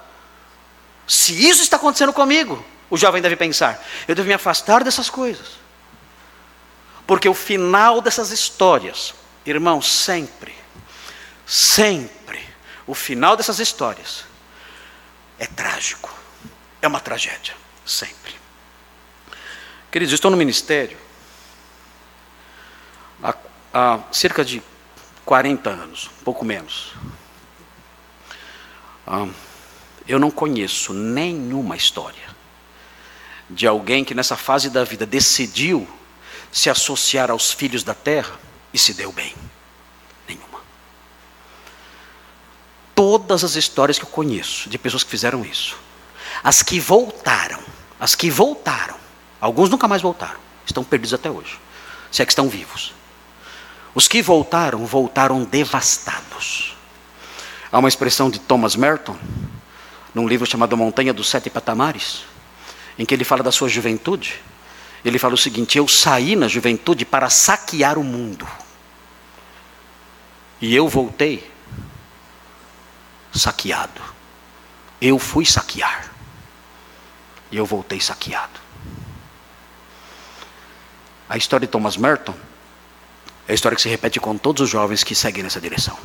Se 1.07 1.47
isso 1.47 1.61
está 1.61 1.77
acontecendo 1.77 2.13
comigo, 2.13 2.63
o 2.89 2.97
jovem 2.97 3.21
deve 3.21 3.35
pensar, 3.35 3.83
eu 4.07 4.15
devo 4.15 4.27
me 4.27 4.33
afastar 4.33 4.83
dessas 4.83 5.09
coisas. 5.09 5.59
Porque 7.05 7.29
o 7.29 7.33
final 7.33 8.01
dessas 8.01 8.31
histórias, 8.31 9.13
irmão, 9.45 9.81
sempre, 9.81 10.55
sempre, 11.45 12.41
o 12.87 12.95
final 12.95 13.37
dessas 13.37 13.59
histórias 13.59 14.25
é 15.37 15.45
trágico, 15.45 16.13
é 16.81 16.87
uma 16.87 16.99
tragédia, 16.99 17.53
sempre. 17.85 18.35
Queridos, 19.91 20.13
estou 20.13 20.31
no 20.31 20.37
ministério 20.37 20.97
há, 23.23 23.35
há 23.73 23.99
cerca 24.11 24.43
de 24.43 24.61
40 25.23 25.69
anos, 25.69 26.09
um 26.19 26.23
pouco 26.23 26.43
menos. 26.43 26.93
Ah, 29.05 29.27
eu 30.07 30.19
não 30.19 30.29
conheço 30.29 30.93
nenhuma 30.93 31.75
história 31.75 32.35
de 33.49 33.67
alguém 33.67 34.03
que 34.03 34.13
nessa 34.13 34.35
fase 34.35 34.69
da 34.69 34.83
vida 34.83 35.05
decidiu 35.05 35.87
se 36.51 36.69
associar 36.69 37.29
aos 37.29 37.51
filhos 37.51 37.83
da 37.83 37.93
terra 37.93 38.39
e 38.73 38.77
se 38.77 38.93
deu 38.93 39.11
bem. 39.11 39.35
Nenhuma. 40.27 40.61
Todas 42.93 43.43
as 43.43 43.55
histórias 43.55 43.97
que 43.99 44.05
eu 44.05 44.09
conheço 44.09 44.69
de 44.69 44.77
pessoas 44.77 45.03
que 45.03 45.09
fizeram 45.09 45.43
isso, 45.43 45.77
as 46.43 46.63
que 46.63 46.79
voltaram, 46.79 47.59
as 47.99 48.15
que 48.15 48.29
voltaram, 48.29 48.95
alguns 49.39 49.69
nunca 49.69 49.87
mais 49.87 50.01
voltaram, 50.01 50.39
estão 50.65 50.83
perdidos 50.83 51.13
até 51.13 51.29
hoje, 51.29 51.59
se 52.11 52.21
é 52.21 52.25
que 52.25 52.31
estão 52.31 52.49
vivos. 52.49 52.93
Os 53.93 54.07
que 54.07 54.21
voltaram, 54.21 54.85
voltaram 54.85 55.43
devastados. 55.45 56.75
Há 57.71 57.79
uma 57.79 57.87
expressão 57.87 58.29
de 58.29 58.39
Thomas 58.39 58.75
Merton, 58.75 59.17
num 60.15 60.27
livro 60.27 60.47
chamado 60.47 60.77
Montanha 60.77 61.13
dos 61.13 61.27
Sete 61.27 61.49
Patamares, 61.49 62.23
em 62.97 63.05
que 63.05 63.13
ele 63.13 63.25
fala 63.25 63.43
da 63.43 63.51
sua 63.51 63.67
juventude. 63.67 64.41
Ele 65.03 65.19
fala 65.19 65.33
o 65.33 65.37
seguinte: 65.37 65.77
Eu 65.77 65.87
saí 65.89 66.37
na 66.37 66.47
juventude 66.47 67.05
para 67.05 67.29
saquear 67.29 67.99
o 67.99 68.03
mundo. 68.03 68.47
E 70.61 70.73
eu 70.73 70.87
voltei 70.87 71.51
saqueado. 73.33 74.01
Eu 75.01 75.19
fui 75.19 75.45
saquear. 75.45 76.09
E 77.51 77.57
eu 77.57 77.65
voltei 77.65 77.99
saqueado. 77.99 78.59
A 81.27 81.35
história 81.35 81.67
de 81.67 81.71
Thomas 81.71 81.97
Merton 81.97 82.33
é 83.47 83.51
a 83.51 83.55
história 83.55 83.75
que 83.75 83.81
se 83.81 83.89
repete 83.89 84.19
com 84.19 84.37
todos 84.37 84.61
os 84.61 84.69
jovens 84.69 85.03
que 85.03 85.13
seguem 85.13 85.43
nessa 85.43 85.59
direção. 85.59 85.97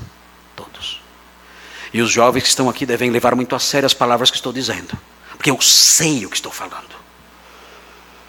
E 1.93 2.01
os 2.01 2.11
jovens 2.11 2.43
que 2.43 2.49
estão 2.49 2.68
aqui 2.68 2.86
devem 2.86 3.11
levar 3.11 3.34
muito 3.34 3.57
a 3.57 3.59
sério 3.59 3.86
as 3.86 3.95
palavras 3.95 4.30
que 4.30 4.36
estou 4.36 4.53
dizendo. 4.53 4.97
Porque 5.32 5.51
eu 5.51 5.61
sei 5.61 6.24
o 6.24 6.30
que 6.30 6.36
estou 6.36 6.53
falando. 6.53 7.01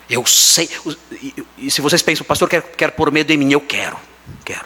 Eu 0.09 0.25
sei. 0.25 0.69
E, 1.57 1.69
se 1.69 1.81
vocês 1.81 2.01
pensam, 2.01 2.25
pastor 2.25 2.49
quer, 2.49 2.61
quer 2.61 2.91
pôr 2.91 3.11
medo 3.11 3.31
em 3.31 3.37
mim, 3.37 3.51
eu 3.51 3.61
quero. 3.61 3.97
Quero. 4.43 4.65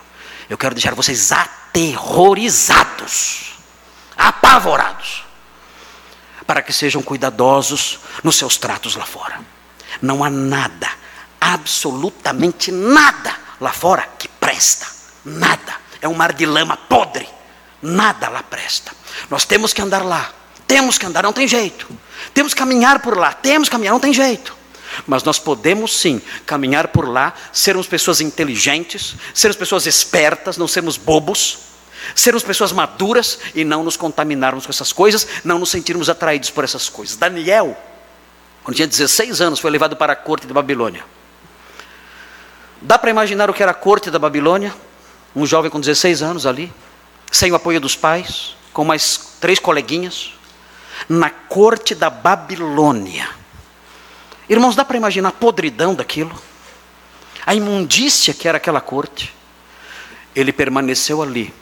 Eu 0.49 0.57
quero 0.57 0.73
deixar 0.73 0.95
vocês 0.95 1.31
aterrorizados, 1.31 3.53
apavorados, 4.15 5.25
para 6.45 6.61
que 6.61 6.71
sejam 6.71 7.01
cuidadosos 7.01 7.99
nos 8.23 8.35
seus 8.35 8.57
tratos 8.57 8.95
lá 8.95 9.05
fora. 9.05 9.39
Não 10.01 10.23
há 10.23 10.29
nada, 10.29 10.89
absolutamente 11.39 12.71
nada 12.71 13.35
lá 13.59 13.71
fora 13.71 14.07
que 14.19 14.27
presta. 14.27 14.85
Nada. 15.23 15.75
É 16.01 16.07
um 16.07 16.13
mar 16.13 16.33
de 16.33 16.45
lama 16.45 16.77
podre. 16.77 17.27
Nada 17.81 18.29
lá 18.29 18.43
presta. 18.43 18.91
Nós 19.29 19.45
temos 19.45 19.73
que 19.73 19.81
andar 19.81 20.03
lá. 20.03 20.31
Temos 20.67 20.97
que 20.97 21.05
andar, 21.05 21.23
não 21.23 21.33
tem 21.33 21.47
jeito. 21.47 21.87
Temos 22.33 22.53
que 22.53 22.59
caminhar 22.59 22.99
por 22.99 23.17
lá. 23.17 23.31
Temos 23.33 23.69
que 23.69 23.73
caminhar, 23.73 23.93
não 23.93 23.99
tem 23.99 24.13
jeito. 24.13 24.55
Mas 25.05 25.23
nós 25.23 25.39
podemos 25.39 25.95
sim 25.95 26.21
caminhar 26.45 26.87
por 26.87 27.07
lá, 27.07 27.33
sermos 27.51 27.87
pessoas 27.87 28.21
inteligentes, 28.21 29.15
sermos 29.33 29.57
pessoas 29.57 29.85
espertas, 29.85 30.57
não 30.57 30.67
sermos 30.67 30.97
bobos, 30.97 31.59
sermos 32.15 32.43
pessoas 32.43 32.71
maduras 32.71 33.39
e 33.53 33.63
não 33.63 33.83
nos 33.83 33.97
contaminarmos 33.97 34.65
com 34.65 34.71
essas 34.71 34.93
coisas, 34.93 35.27
não 35.43 35.59
nos 35.59 35.69
sentirmos 35.69 36.09
atraídos 36.09 36.49
por 36.49 36.63
essas 36.63 36.89
coisas. 36.89 37.17
Daniel, 37.17 37.77
quando 38.63 38.75
tinha 38.75 38.87
16 38.87 39.41
anos, 39.41 39.59
foi 39.59 39.71
levado 39.71 39.95
para 39.95 40.13
a 40.13 40.15
corte 40.15 40.47
de 40.47 40.53
Babilônia. 40.53 41.03
Dá 42.81 42.97
para 42.97 43.09
imaginar 43.09 43.49
o 43.49 43.53
que 43.53 43.63
era 43.63 43.71
a 43.71 43.75
corte 43.75 44.11
da 44.11 44.19
Babilônia? 44.19 44.73
Um 45.35 45.45
jovem 45.45 45.69
com 45.69 45.79
16 45.79 46.21
anos 46.21 46.45
ali, 46.45 46.71
sem 47.31 47.51
o 47.51 47.55
apoio 47.55 47.79
dos 47.79 47.95
pais, 47.95 48.55
com 48.71 48.83
mais 48.83 49.37
três 49.39 49.59
coleguinhas, 49.59 50.33
na 51.09 51.29
corte 51.29 51.93
da 51.93 52.09
Babilônia 52.09 53.27
Irmãos, 54.47 54.75
dá 54.75 54.85
para 54.85 54.97
imaginar 54.97 55.29
a 55.29 55.31
podridão 55.31 55.95
daquilo? 55.95 56.39
A 57.45 57.55
imundícia 57.55 58.33
que 58.33 58.47
era 58.47 58.57
aquela 58.57 58.79
corte. 58.79 59.33
Ele 60.35 60.53
permaneceu 60.53 61.21
ali 61.21 61.53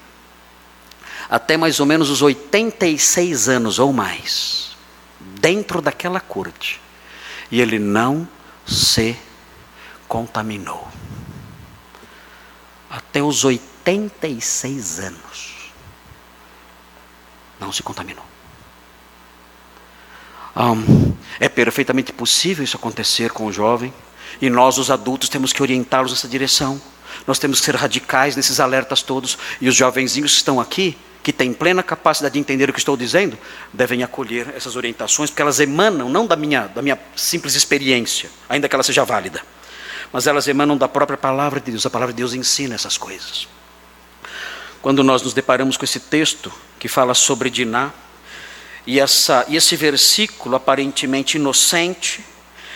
até 1.29 1.55
mais 1.55 1.79
ou 1.79 1.85
menos 1.85 2.09
os 2.09 2.21
86 2.21 3.47
anos 3.47 3.79
ou 3.79 3.93
mais, 3.93 4.75
dentro 5.19 5.81
daquela 5.81 6.19
corte. 6.19 6.81
E 7.49 7.61
ele 7.61 7.79
não 7.79 8.27
se 8.67 9.17
contaminou. 10.07 10.87
Até 12.89 13.23
os 13.23 13.45
86 13.45 14.99
anos. 14.99 15.52
Não 17.63 17.71
se 17.71 17.81
contaminou. 17.81 18.25
Um, 20.53 21.13
é 21.39 21.47
perfeitamente 21.47 22.11
possível 22.11 22.61
isso 22.61 22.75
acontecer 22.75 23.31
com 23.31 23.45
o 23.45 23.53
jovem, 23.53 23.93
e 24.41 24.49
nós, 24.49 24.77
os 24.77 24.91
adultos, 24.91 25.29
temos 25.29 25.53
que 25.53 25.61
orientá-los 25.61 26.11
nessa 26.11 26.27
direção. 26.27 26.79
Nós 27.25 27.39
temos 27.39 27.59
que 27.59 27.65
ser 27.65 27.75
radicais 27.75 28.35
nesses 28.35 28.59
alertas 28.59 29.01
todos, 29.01 29.37
e 29.61 29.69
os 29.69 29.75
jovenzinhos 29.75 30.31
que 30.31 30.37
estão 30.37 30.59
aqui, 30.59 30.97
que 31.23 31.31
têm 31.31 31.53
plena 31.53 31.81
capacidade 31.81 32.33
de 32.33 32.39
entender 32.39 32.69
o 32.69 32.73
que 32.73 32.79
estou 32.79 32.97
dizendo, 32.97 33.39
devem 33.71 34.03
acolher 34.03 34.53
essas 34.53 34.75
orientações, 34.75 35.29
porque 35.29 35.41
elas 35.41 35.61
emanam 35.61 36.09
não 36.09 36.27
da 36.27 36.35
minha, 36.35 36.67
da 36.67 36.81
minha 36.81 36.99
simples 37.15 37.55
experiência, 37.55 38.29
ainda 38.49 38.67
que 38.67 38.75
ela 38.75 38.83
seja 38.83 39.05
válida, 39.05 39.41
mas 40.11 40.27
elas 40.27 40.49
emanam 40.49 40.75
da 40.75 40.89
própria 40.89 41.17
palavra 41.17 41.61
de 41.61 41.71
Deus. 41.71 41.85
A 41.85 41.89
palavra 41.89 42.11
de 42.11 42.17
Deus 42.17 42.33
ensina 42.33 42.75
essas 42.75 42.97
coisas. 42.97 43.47
Quando 44.83 45.01
nós 45.01 45.21
nos 45.21 45.33
deparamos 45.33 45.77
com 45.77 45.85
esse 45.85 45.97
texto 45.97 46.51
que 46.77 46.89
fala 46.89 47.13
sobre 47.13 47.49
Diná, 47.49 47.93
e, 48.85 48.99
essa, 48.99 49.45
e 49.47 49.55
esse 49.55 49.77
versículo 49.77 50.57
aparentemente 50.57 51.37
inocente, 51.37 52.21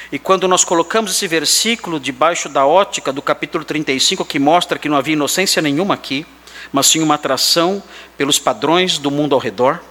e 0.09 0.17
quando 0.17 0.47
nós 0.47 0.63
colocamos 0.63 1.11
esse 1.11 1.27
versículo 1.27 1.99
debaixo 1.99 2.47
da 2.47 2.65
ótica 2.65 3.11
do 3.11 3.21
capítulo 3.21 3.65
35, 3.65 4.23
que 4.23 4.39
mostra 4.39 4.79
que 4.79 4.87
não 4.87 4.95
havia 4.95 5.15
inocência 5.15 5.61
nenhuma 5.61 5.95
aqui, 5.95 6.25
mas 6.71 6.87
sim 6.87 7.01
uma 7.01 7.15
atração 7.15 7.83
pelos 8.17 8.39
padrões 8.39 8.97
do 8.97 9.11
mundo 9.11 9.35
ao 9.35 9.41
redor, 9.41 9.81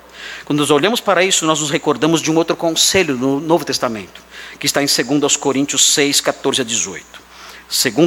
quando 0.47 0.61
nós 0.61 0.71
olhamos 0.71 1.01
para 1.01 1.23
isso, 1.23 1.45
nós 1.45 1.61
nos 1.61 1.69
recordamos 1.69 2.23
de 2.23 2.31
um 2.31 2.37
outro 2.37 2.57
conselho 2.57 3.15
no 3.15 3.41
Novo 3.41 3.63
Testamento, 3.63 4.23
que 4.59 4.65
está 4.65 4.83
em 4.83 4.87
2 4.87 5.37
Coríntios 5.37 5.85
6, 5.93 6.23
14 6.23 6.63
a 6.63 6.65
18. 6.65 7.05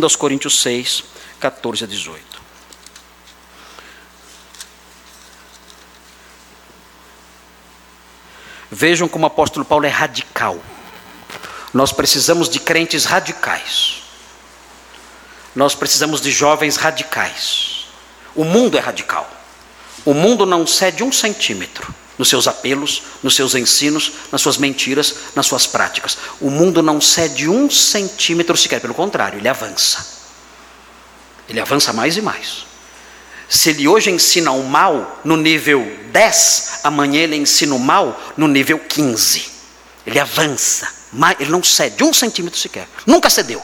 2 0.02 0.16
Coríntios 0.16 0.60
6, 0.64 1.04
14 1.40 1.84
a 1.84 1.88
18. 1.88 2.39
Vejam 8.72 9.08
como 9.08 9.24
o 9.24 9.28
apóstolo 9.28 9.66
Paulo 9.66 9.86
é 9.86 9.90
radical. 9.90 10.60
Nós 11.74 11.92
precisamos 11.92 12.50
de 12.50 12.60
crentes 12.60 13.06
radicais. 13.06 14.04
Nós 15.56 15.74
precisamos 15.76 16.22
de 16.22 16.32
jovens 16.32 16.78
radicais. 16.78 17.86
O 18.36 18.44
mundo 18.44 18.78
é 18.78 18.80
radical. 18.80 19.30
O 20.06 20.14
mundo 20.14 20.46
não 20.46 20.66
cede 20.66 21.04
um 21.04 21.12
centímetro 21.12 21.94
nos 22.18 22.30
seus 22.30 22.48
apelos, 22.48 23.04
nos 23.24 23.36
seus 23.36 23.56
ensinos, 23.56 24.12
nas 24.32 24.42
suas 24.42 24.58
mentiras, 24.58 25.16
nas 25.36 25.46
suas 25.46 25.66
práticas. 25.66 26.18
O 26.40 26.50
mundo 26.50 26.84
não 26.84 27.00
cede 27.00 27.48
um 27.48 27.70
centímetro 27.70 28.58
sequer, 28.58 28.82
pelo 28.82 28.94
contrário, 28.94 29.40
ele 29.40 29.48
avança. 29.48 30.06
Ele 31.48 31.60
avança 31.60 31.94
mais 31.94 32.18
e 32.18 32.22
mais. 32.22 32.69
Se 33.50 33.72
ele 33.72 33.88
hoje 33.88 34.12
ensina 34.12 34.52
o 34.52 34.64
mal 34.64 35.20
no 35.26 35.36
nível 35.36 35.84
10, 36.12 36.82
amanhã 36.84 37.22
ele 37.22 37.36
ensina 37.36 37.74
o 37.74 37.80
mal 37.80 38.18
no 38.38 38.48
nível 38.48 38.78
15. 38.78 39.50
Ele 40.06 40.20
avança, 40.20 40.88
ele 41.40 41.50
não 41.50 41.64
cede 41.64 42.04
um 42.04 42.14
centímetro 42.14 42.60
sequer. 42.60 42.88
Nunca 43.08 43.28
cedeu. 43.28 43.62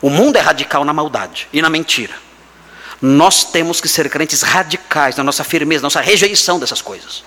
O 0.00 0.08
mundo 0.08 0.36
é 0.36 0.40
radical 0.40 0.84
na 0.84 0.92
maldade 0.92 1.48
e 1.52 1.60
na 1.60 1.68
mentira. 1.68 2.14
Nós 3.02 3.44
temos 3.44 3.80
que 3.80 3.88
ser 3.88 4.08
crentes 4.08 4.42
radicais 4.42 5.16
na 5.16 5.24
nossa 5.24 5.42
firmeza, 5.42 5.82
na 5.82 5.86
nossa 5.86 6.00
rejeição 6.00 6.60
dessas 6.60 6.80
coisas. 6.80 7.24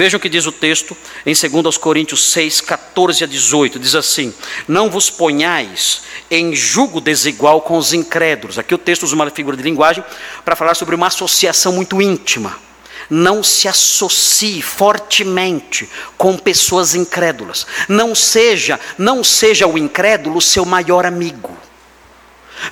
Vejam 0.00 0.16
o 0.16 0.20
que 0.20 0.30
diz 0.30 0.46
o 0.46 0.52
texto 0.52 0.96
em 1.26 1.34
2 1.34 1.76
Coríntios 1.76 2.32
6, 2.32 2.62
14 2.62 3.22
a 3.22 3.26
18. 3.26 3.78
Diz 3.78 3.94
assim: 3.94 4.32
Não 4.66 4.88
vos 4.88 5.10
ponhais 5.10 6.04
em 6.30 6.54
jugo 6.54 7.02
desigual 7.02 7.60
com 7.60 7.76
os 7.76 7.92
incrédulos. 7.92 8.58
Aqui 8.58 8.74
o 8.74 8.78
texto 8.78 9.02
usa 9.02 9.14
uma 9.14 9.28
figura 9.28 9.58
de 9.58 9.62
linguagem 9.62 10.02
para 10.42 10.56
falar 10.56 10.74
sobre 10.74 10.94
uma 10.94 11.08
associação 11.08 11.74
muito 11.74 12.00
íntima. 12.00 12.56
Não 13.10 13.42
se 13.42 13.68
associe 13.68 14.62
fortemente 14.62 15.86
com 16.16 16.34
pessoas 16.38 16.94
incrédulas. 16.94 17.66
Não 17.86 18.14
seja, 18.14 18.80
não 18.96 19.22
seja 19.22 19.66
o 19.66 19.76
incrédulo 19.76 20.40
seu 20.40 20.64
maior 20.64 21.04
amigo. 21.04 21.54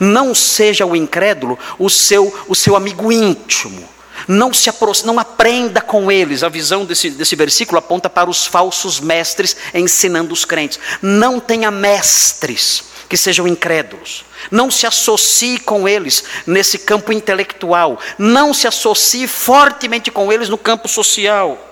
Não 0.00 0.34
seja 0.34 0.86
o 0.86 0.96
incrédulo 0.96 1.58
o 1.78 1.90
seu, 1.90 2.34
o 2.48 2.54
seu 2.54 2.74
amigo 2.74 3.12
íntimo. 3.12 3.97
Não 4.26 4.52
se 4.52 4.70
não 5.04 5.18
aprenda 5.18 5.80
com 5.80 6.10
eles. 6.10 6.42
A 6.42 6.48
visão 6.48 6.84
desse, 6.84 7.10
desse 7.10 7.36
versículo 7.36 7.78
aponta 7.78 8.10
para 8.10 8.28
os 8.28 8.46
falsos 8.46 9.00
mestres 9.00 9.56
ensinando 9.74 10.32
os 10.32 10.44
crentes. 10.44 10.78
Não 11.00 11.38
tenha 11.38 11.70
mestres 11.70 12.84
que 13.08 13.16
sejam 13.16 13.46
incrédulos. 13.46 14.24
Não 14.50 14.70
se 14.70 14.86
associe 14.86 15.58
com 15.58 15.88
eles 15.88 16.24
nesse 16.46 16.78
campo 16.78 17.12
intelectual. 17.12 17.98
Não 18.18 18.52
se 18.52 18.66
associe 18.66 19.26
fortemente 19.26 20.10
com 20.10 20.32
eles 20.32 20.48
no 20.48 20.58
campo 20.58 20.88
social. 20.88 21.64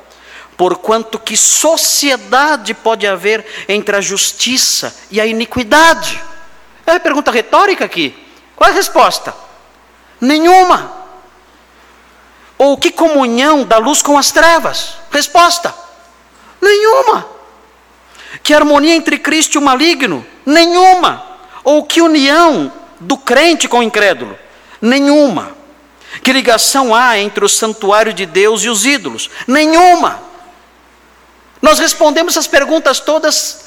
Porquanto 0.57 1.19
que 1.19 1.37
sociedade 1.37 2.73
pode 2.73 3.07
haver 3.07 3.45
entre 3.69 3.95
a 3.95 4.01
justiça 4.01 4.95
e 5.11 5.21
a 5.21 5.27
iniquidade? 5.27 6.23
É 6.87 6.93
uma 6.93 7.01
pergunta 7.01 7.31
retórica 7.31 7.85
aqui. 7.85 8.17
Qual 8.55 8.71
é 8.71 8.73
a 8.73 8.77
resposta? 8.77 9.35
Nenhuma. 10.19 10.96
Ou 12.59 12.77
que 12.79 12.91
comunhão 12.91 13.65
da 13.65 13.79
luz 13.79 14.03
com 14.03 14.17
as 14.17 14.31
trevas? 14.31 14.95
Resposta: 15.11 15.75
nenhuma. 16.61 17.27
Que 18.43 18.55
harmonia 18.55 18.95
entre 18.95 19.19
Cristo 19.19 19.55
e 19.55 19.59
o 19.59 19.63
maligno? 19.63 20.25
Nenhuma. 20.45 21.25
Ou 21.65 21.85
que 21.85 22.01
união 22.01 22.73
do 23.01 23.17
crente 23.17 23.69
com 23.69 23.81
o 23.81 23.83
incrédulo? 23.83 24.39
Nenhuma. 24.81 25.57
Que 26.23 26.33
ligação 26.33 26.95
há 26.95 27.19
entre 27.19 27.45
o 27.45 27.49
santuário 27.49 28.13
de 28.13 28.25
Deus 28.25 28.63
e 28.63 28.69
os 28.69 28.87
ídolos? 28.87 29.31
Nenhuma. 29.47 30.23
Nós 31.61 31.79
respondemos 31.79 32.35
essas 32.35 32.47
perguntas 32.47 33.01
todas 33.01 33.65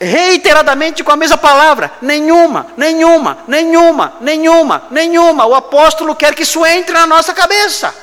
reiteradamente 0.00 1.04
com 1.04 1.12
a 1.12 1.16
mesma 1.16 1.36
palavra: 1.36 1.92
nenhuma, 2.00 2.68
nenhuma, 2.76 3.38
nenhuma, 3.46 4.14
nenhuma, 4.20 4.84
nenhuma. 4.90 5.46
O 5.46 5.54
apóstolo 5.54 6.16
quer 6.16 6.34
que 6.34 6.42
isso 6.42 6.64
entre 6.64 6.94
na 6.94 7.06
nossa 7.06 7.34
cabeça. 7.34 7.94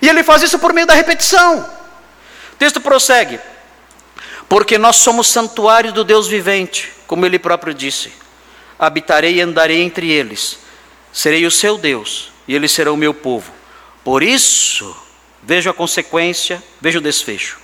E 0.00 0.08
ele 0.08 0.22
faz 0.22 0.42
isso 0.42 0.58
por 0.58 0.72
meio 0.72 0.86
da 0.86 0.94
repetição. 0.94 1.60
O 2.52 2.56
texto 2.56 2.80
prossegue: 2.80 3.38
Porque 4.48 4.78
nós 4.78 4.96
somos 4.96 5.28
santuário 5.28 5.92
do 5.92 6.04
Deus 6.04 6.26
vivente, 6.26 6.92
como 7.06 7.26
ele 7.26 7.38
próprio 7.38 7.74
disse: 7.74 8.12
Habitarei 8.78 9.36
e 9.36 9.40
andarei 9.40 9.82
entre 9.82 10.10
eles, 10.10 10.58
serei 11.12 11.46
o 11.46 11.50
seu 11.50 11.76
Deus, 11.76 12.32
e 12.48 12.54
eles 12.54 12.72
serão 12.72 12.94
o 12.94 12.98
meu 12.98 13.12
povo. 13.12 13.52
Por 14.02 14.22
isso, 14.22 14.96
vejo 15.42 15.68
a 15.68 15.74
consequência, 15.74 16.62
vejo 16.80 16.98
o 16.98 17.02
desfecho: 17.02 17.58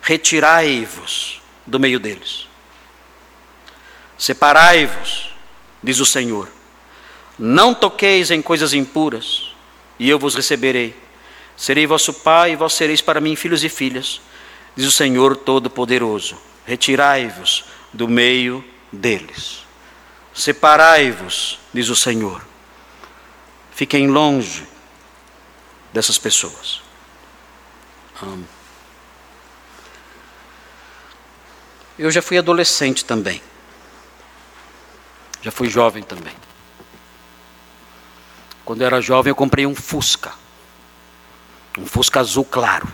retirai-vos 0.00 1.42
do 1.66 1.78
meio 1.78 1.98
deles 1.98 2.54
Separai-vos, 4.18 5.34
diz 5.82 6.00
o 6.00 6.06
Senhor. 6.06 6.48
Não 7.38 7.74
toqueis 7.74 8.30
em 8.30 8.40
coisas 8.40 8.72
impuras, 8.72 9.54
e 9.98 10.08
eu 10.08 10.18
vos 10.18 10.34
receberei. 10.34 10.94
Serei 11.56 11.86
vosso 11.86 12.12
pai, 12.12 12.52
e 12.52 12.56
vós 12.56 12.72
sereis 12.72 13.00
para 13.00 13.20
mim 13.20 13.36
filhos 13.36 13.62
e 13.62 13.68
filhas, 13.68 14.20
diz 14.74 14.86
o 14.86 14.92
Senhor 14.92 15.36
Todo-Poderoso. 15.36 16.36
Retirai-vos 16.66 17.64
do 17.92 18.08
meio 18.08 18.64
deles. 18.92 19.64
Separai-vos, 20.34 21.60
diz 21.72 21.88
o 21.88 21.96
Senhor. 21.96 22.44
Fiquem 23.72 24.08
longe 24.08 24.66
dessas 25.92 26.18
pessoas. 26.18 26.82
Eu 31.98 32.10
já 32.10 32.20
fui 32.20 32.36
adolescente 32.36 33.04
também. 33.04 33.40
Já 35.40 35.52
fui 35.52 35.68
jovem 35.68 36.02
também. 36.02 36.34
Quando 38.64 38.80
eu 38.80 38.86
era 38.86 39.00
jovem, 39.00 39.30
eu 39.30 39.36
comprei 39.36 39.66
um 39.66 39.74
Fusca. 39.74 40.32
Um 41.78 41.86
Fusca 41.86 42.20
azul 42.20 42.44
claro. 42.44 42.86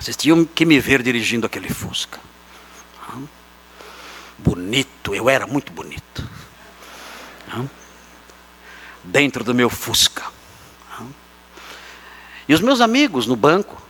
Vocês 0.00 0.16
tinham 0.16 0.44
que 0.44 0.66
me 0.66 0.80
ver 0.80 1.02
dirigindo 1.02 1.46
aquele 1.46 1.68
Fusca. 1.68 2.20
Bonito, 4.36 5.14
eu 5.14 5.30
era 5.30 5.46
muito 5.46 5.72
bonito. 5.72 6.28
Dentro 9.02 9.44
do 9.44 9.54
meu 9.54 9.70
Fusca. 9.70 10.24
E 12.46 12.52
os 12.52 12.60
meus 12.60 12.80
amigos 12.80 13.26
no 13.26 13.36
banco, 13.36 13.80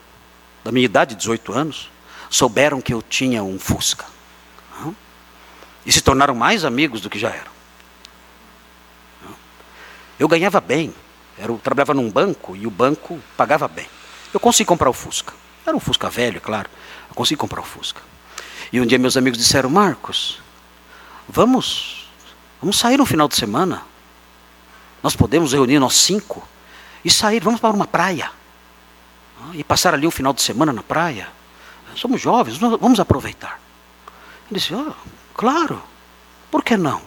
da 0.62 0.70
minha 0.70 0.85
idade, 0.85 1.14
18 1.14 1.53
anos, 1.53 1.91
souberam 2.31 2.81
que 2.81 2.93
eu 2.95 3.03
tinha 3.03 3.43
um 3.43 3.59
Fusca. 3.59 4.07
E 5.87 5.93
se 5.93 6.01
tornaram 6.01 6.35
mais 6.35 6.64
amigos 6.64 7.01
do 7.01 7.11
que 7.11 7.18
já 7.18 7.31
eram. 7.31 7.53
Eu 10.18 10.29
ganhava 10.29 10.61
bem. 10.61 10.95
Eu 11.39 11.59
trabalhava 11.59 11.95
num 11.95 12.11
banco 12.11 12.57
e 12.57 12.66
o 12.66 12.70
banco 12.70 13.20
pagava 13.37 13.66
bem. 13.66 13.87
Eu 14.32 14.41
consegui 14.41 14.66
comprar 14.66 14.89
o 14.89 14.93
Fusca. 14.93 15.32
Era 15.66 15.76
um 15.76 15.80
Fusca 15.80 16.09
velho, 16.09 16.41
claro. 16.41 16.68
Eu 17.09 17.14
consegui 17.14 17.37
comprar 17.37 17.61
o 17.61 17.64
Fusca. 17.64 18.01
E 18.72 18.80
um 18.80 18.87
dia 18.87 18.99
meus 18.99 19.16
amigos 19.16 19.39
disseram: 19.39 19.70
Marcos, 19.70 20.41
vamos, 21.28 22.09
vamos 22.61 22.78
sair 22.78 22.97
no 22.97 23.07
final 23.07 23.28
de 23.28 23.37
semana. 23.37 23.82
Nós 25.03 25.14
podemos 25.14 25.53
reunir 25.53 25.78
nós 25.78 25.95
cinco 25.95 26.47
e 27.05 27.11
sair, 27.11 27.41
vamos 27.43 27.61
para 27.61 27.74
uma 27.74 27.87
praia. 27.87 28.30
E 29.53 29.62
passar 29.62 29.93
ali 29.95 30.07
um 30.07 30.11
final 30.11 30.32
de 30.32 30.41
semana 30.41 30.72
na 30.72 30.82
praia. 30.82 31.28
Somos 31.97 32.20
jovens, 32.20 32.57
vamos 32.57 32.99
aproveitar. 32.99 33.61
Eu 34.51 34.57
disse: 34.57 34.74
oh, 34.74 34.93
Claro. 35.35 35.82
Por 36.51 36.62
que 36.62 36.76
não? 36.76 37.03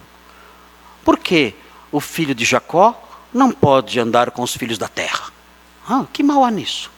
Porque 1.04 1.56
o 1.90 2.02
filho 2.02 2.36
de 2.36 2.44
Jacó 2.44 3.07
não 3.34 3.52
pode 3.52 4.00
andar 4.00 4.32
com 4.32 4.42
os 4.42 4.56
filhos 4.56 4.78
da 4.78 4.88
terra. 4.88 5.32
Ah, 5.88 6.06
que 6.12 6.24
mal 6.24 6.44
há 6.44 6.52
nisso? 6.52 6.92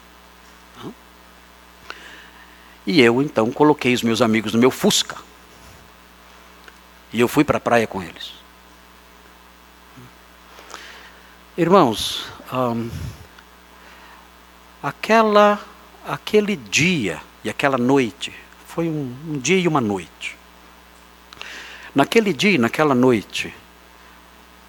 E 2.85 3.01
eu 3.01 3.21
então 3.21 3.51
coloquei 3.51 3.93
os 3.93 4.01
meus 4.01 4.21
amigos 4.21 4.53
no 4.53 4.59
meu 4.59 4.71
Fusca. 4.71 5.17
E 7.13 7.19
eu 7.19 7.27
fui 7.27 7.43
para 7.43 7.57
a 7.57 7.61
praia 7.61 7.85
com 7.85 8.01
eles. 8.01 8.31
Irmãos, 11.57 12.25
aquela, 14.81 15.59
aquele 16.07 16.55
dia 16.55 17.21
e 17.43 17.49
aquela 17.49 17.77
noite 17.77 18.33
foi 18.65 18.87
um, 18.87 19.15
um 19.27 19.37
dia 19.37 19.57
e 19.57 19.67
uma 19.67 19.81
noite 19.81 20.39
Naquele 21.93 22.33
dia, 22.33 22.57
naquela 22.57 22.93
noite, 22.93 23.53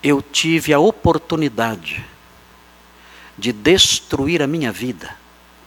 eu 0.02 0.22
tive 0.22 0.72
a 0.72 0.78
oportunidade 0.78 2.04
de 3.36 3.52
destruir 3.52 4.42
a 4.42 4.46
minha 4.46 4.72
vida 4.72 5.16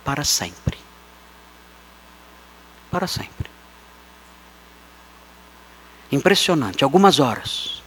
para 0.03 0.23
sempre. 0.23 0.77
Para 2.91 3.07
sempre. 3.07 3.49
Impressionante. 6.11 6.83
Algumas 6.83 7.19
horas. 7.19 7.81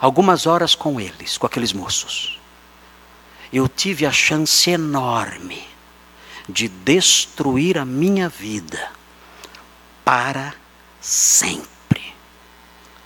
Algumas 0.00 0.46
horas 0.46 0.74
com 0.74 1.00
eles, 1.00 1.36
com 1.36 1.46
aqueles 1.46 1.72
moços. 1.72 2.40
Eu 3.52 3.68
tive 3.68 4.06
a 4.06 4.12
chance 4.12 4.70
enorme 4.70 5.68
de 6.48 6.68
destruir 6.68 7.78
a 7.78 7.84
minha 7.84 8.28
vida 8.28 8.90
para 10.04 10.54
sempre. 11.00 12.14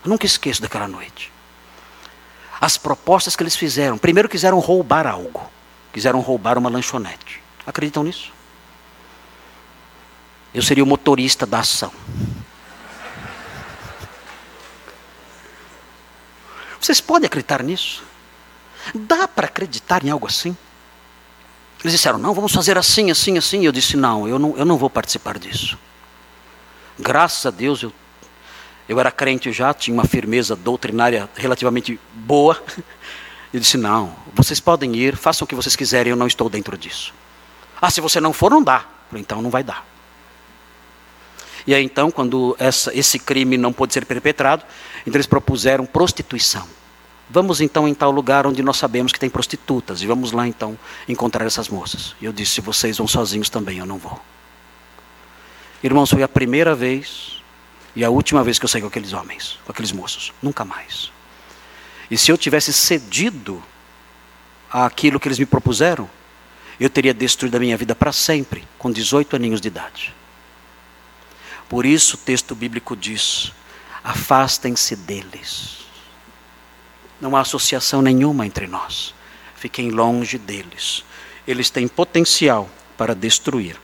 Eu 0.03 0.11
nunca 0.11 0.25
esqueço 0.25 0.63
daquela 0.63 0.89
noite. 0.89 1.34
As 2.65 2.79
propostas 2.79 3.37
que 3.37 3.43
eles 3.43 3.55
fizeram. 3.55 3.99
Primeiro 3.99 4.27
quiseram 4.27 4.59
roubar 4.59 5.07
algo. 5.07 5.51
Quiseram 5.93 6.21
roubar 6.21 6.57
uma 6.57 6.71
lanchonete. 6.71 7.43
Acreditam 7.67 8.03
nisso? 8.03 8.33
Eu 10.55 10.63
seria 10.63 10.83
o 10.83 10.87
motorista 10.87 11.45
da 11.45 11.59
ação. 11.59 11.93
Vocês 16.81 17.03
podem 17.03 17.27
acreditar 17.27 17.63
nisso? 17.63 18.03
Dá 18.95 19.29
para 19.29 19.45
acreditar 19.45 20.03
em 20.03 20.09
algo 20.09 20.27
assim? 20.27 20.57
Eles 21.81 21.93
disseram, 21.93 22.17
não, 22.17 22.33
vamos 22.33 22.53
fazer 22.53 22.79
assim, 22.79 23.11
assim, 23.11 23.37
assim. 23.37 23.67
Eu 23.67 23.73
disse, 23.73 23.95
não, 23.95 24.27
eu 24.27 24.39
não, 24.39 24.57
eu 24.57 24.65
não 24.65 24.79
vou 24.79 24.89
participar 24.89 25.39
disso. 25.39 25.77
Graças 26.99 27.45
a 27.45 27.51
Deus 27.51 27.83
eu 27.83 27.93
eu 28.89 29.01
era 29.01 29.11
crente 29.11 29.51
já, 29.53 29.73
tinha 29.73 29.95
uma 29.95 30.05
firmeza 30.05 30.55
doutrinária 30.55 31.29
relativamente 31.35 31.99
boa. 32.15 32.63
Eu 33.53 33.61
disse: 33.61 33.77
não, 33.77 34.13
vocês 34.35 34.59
podem 34.59 34.97
ir, 34.97 35.17
façam 35.17 35.45
o 35.45 35.49
que 35.49 35.55
vocês 35.55 35.77
quiserem, 35.77 36.11
eu 36.11 36.17
não 36.17 36.27
estou 36.27 36.51
dentro 36.51 36.77
disso. 36.77 37.15
Ah, 37.81 37.89
se 37.89 38.01
você 38.01 38.21
não 38.21 38.33
for, 38.33 38.51
não 38.51 38.61
dá. 38.61 38.85
então 39.15 39.41
não 39.41 39.49
vai 39.49 39.63
dar. 39.63 39.87
E 41.65 41.73
aí 41.73 41.85
então, 41.85 42.11
quando 42.11 42.57
essa, 42.59 42.93
esse 42.93 43.17
crime 43.17 43.57
não 43.57 43.73
pôde 43.73 43.93
ser 43.93 44.05
perpetrado, 44.07 44.65
então 45.07 45.15
eles 45.15 45.27
propuseram 45.29 45.87
prostituição. 45.87 46.67
Vamos 47.31 47.61
então 47.61 47.87
em 47.87 47.95
tal 47.95 48.11
lugar 48.11 48.45
onde 48.45 48.61
nós 48.61 48.77
sabemos 48.77 49.13
que 49.13 49.21
tem 49.21 49.31
prostitutas 49.31 50.03
e 50.03 50.07
vamos 50.07 50.33
lá 50.33 50.49
então 50.49 50.77
encontrar 51.09 51.47
essas 51.47 51.69
moças. 51.69 52.17
E 52.21 52.25
eu 52.25 52.33
disse: 52.33 52.55
se 52.55 52.61
vocês 52.61 52.99
vão 52.99 53.07
sozinhos 53.07 53.49
também, 53.49 53.79
eu 53.79 53.87
não 53.87 53.99
vou. 53.99 54.21
Irmãos, 55.81 56.11
foi 56.11 56.25
a 56.25 56.29
primeira 56.29 56.75
vez 56.75 57.44
e 57.97 58.05
a 58.05 58.11
última 58.11 58.43
vez 58.43 58.59
que 58.59 58.65
eu 58.65 58.69
saí 58.69 58.81
com 58.81 58.89
aqueles 58.89 59.13
homens, 59.13 59.59
com 59.65 59.73
aqueles 59.73 59.93
moços. 59.93 60.33
Nunca 60.43 60.65
mais. 60.65 61.13
E 62.11 62.19
se 62.19 62.31
eu 62.31 62.37
tivesse 62.37 62.73
cedido 62.73 63.63
àquilo 64.71 65.21
que 65.21 65.29
eles 65.29 65.39
me 65.39 65.47
propuseram, 65.47 66.09
eu 66.79 66.91
teria 66.91 67.15
destruído 67.15 67.57
a 67.57 67.61
minha 67.61 67.77
vida 67.77 67.95
para 67.95 68.13
sempre, 68.13 68.67
com 68.79 68.91
18 68.91 69.37
aninhos 69.37 69.61
de 69.61 69.69
idade. 69.69 70.15
Por 71.69 71.87
isso 71.87 72.17
o 72.17 72.19
texto 72.19 72.55
bíblico 72.55 72.97
diz: 72.97 73.53
afastem-se 74.03 74.97
deles. 74.97 75.85
Não 77.21 77.37
há 77.37 77.41
associação 77.41 78.03
nenhuma 78.03 78.45
entre 78.45 78.67
nós. 78.67 79.15
Fiquem 79.57 79.91
longe 79.91 80.37
deles. 80.37 81.05
Eles 81.47 81.71
têm 81.71 81.89
potencial 81.89 82.69
para 82.99 83.15
destruir 83.15 83.81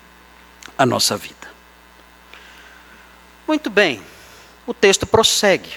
a 0.77 0.85
nossa 0.85 1.17
vida. 1.17 1.40
Muito 3.51 3.69
bem, 3.69 4.01
o 4.65 4.73
texto 4.73 5.05
prossegue. 5.05 5.71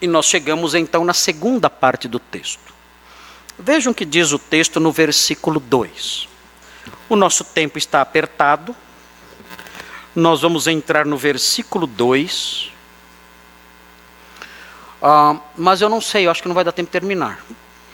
E 0.00 0.06
nós 0.06 0.24
chegamos 0.24 0.74
então 0.74 1.04
na 1.04 1.12
segunda 1.12 1.68
parte 1.68 2.08
do 2.08 2.18
texto. 2.18 2.72
Vejam 3.58 3.92
o 3.92 3.94
que 3.94 4.06
diz 4.06 4.32
o 4.32 4.38
texto 4.38 4.80
no 4.80 4.90
versículo 4.90 5.60
2. 5.60 6.26
O 7.10 7.14
nosso 7.14 7.44
tempo 7.44 7.76
está 7.76 8.00
apertado. 8.00 8.74
Nós 10.14 10.40
vamos 10.40 10.66
entrar 10.66 11.04
no 11.04 11.18
versículo 11.18 11.86
2. 11.86 12.72
Ah, 15.02 15.38
mas 15.58 15.82
eu 15.82 15.90
não 15.90 16.00
sei, 16.00 16.26
eu 16.26 16.30
acho 16.30 16.40
que 16.40 16.48
não 16.48 16.54
vai 16.54 16.64
dar 16.64 16.72
tempo 16.72 16.88
de 16.88 16.92
terminar. 16.92 17.44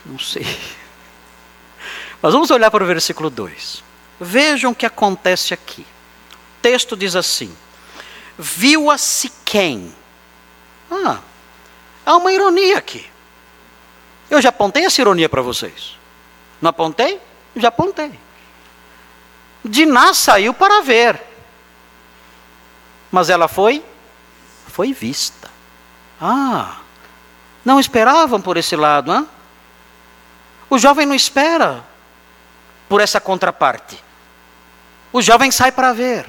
Não 0.07 0.21
sei. 0.21 0.47
Mas 2.23 2.33
vamos 2.33 2.53
olhar 2.53 2.71
para 2.71 2.85
o 2.85 2.87
versículo 2.87 3.29
2. 3.29 3.83
Vejam 4.21 4.71
o 4.71 4.75
que 4.75 4.87
acontece 4.87 5.53
aqui. 5.53 5.83
O 5.83 6.63
texto 6.63 6.97
diz 6.97 7.17
assim: 7.17 7.53
Viu-a 8.39 8.99
Siquém. 8.99 9.95
Ah, 10.91 11.21
há 12.05 12.17
uma 12.17 12.33
ironia 12.33 12.79
aqui. 12.79 13.11
Eu 14.31 14.41
já 14.41 14.49
apontei 14.49 14.85
essa 14.85 15.01
ironia 15.01 15.29
para 15.29 15.43
vocês. 15.43 15.99
Não 16.61 16.71
apontei? 16.71 17.21
Já 17.57 17.69
apontei. 17.69 18.19
Diná 19.65 20.15
saiu 20.15 20.55
para 20.55 20.81
ver. 20.83 21.21
Mas 23.11 23.29
ela 23.29 23.47
foi? 23.47 23.85
Foi 24.69 24.93
vista. 24.93 25.51
Ah, 26.21 26.79
não 27.65 27.79
esperavam 27.79 28.41
por 28.41 28.57
esse 28.57 28.75
lado, 28.75 29.13
hein? 29.13 29.29
O 30.71 30.79
jovem 30.79 31.05
não 31.05 31.15
espera 31.15 31.85
por 32.89 33.01
essa 33.01 33.21
contraparte. 33.21 34.03
O 35.13 35.21
jovem 35.21 35.51
sai 35.51 35.71
para 35.71 35.93
ver, 35.93 36.27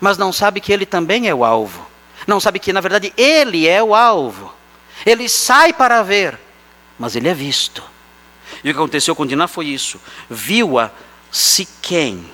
mas 0.00 0.16
não 0.16 0.32
sabe 0.32 0.60
que 0.60 0.72
ele 0.72 0.86
também 0.86 1.28
é 1.28 1.34
o 1.34 1.44
alvo. 1.44 1.86
Não 2.26 2.40
sabe 2.40 2.58
que, 2.58 2.72
na 2.72 2.80
verdade, 2.80 3.12
ele 3.16 3.68
é 3.68 3.82
o 3.82 3.94
alvo. 3.94 4.52
Ele 5.04 5.28
sai 5.28 5.72
para 5.72 6.02
ver, 6.02 6.38
mas 6.98 7.16
ele 7.16 7.28
é 7.28 7.34
visto. 7.34 7.82
E 8.64 8.70
o 8.70 8.72
que 8.72 8.78
aconteceu 8.78 9.14
com 9.14 9.26
Diná 9.26 9.46
foi 9.46 9.66
isso. 9.66 10.00
Viu-a 10.28 10.90
Siquém. 11.30 12.28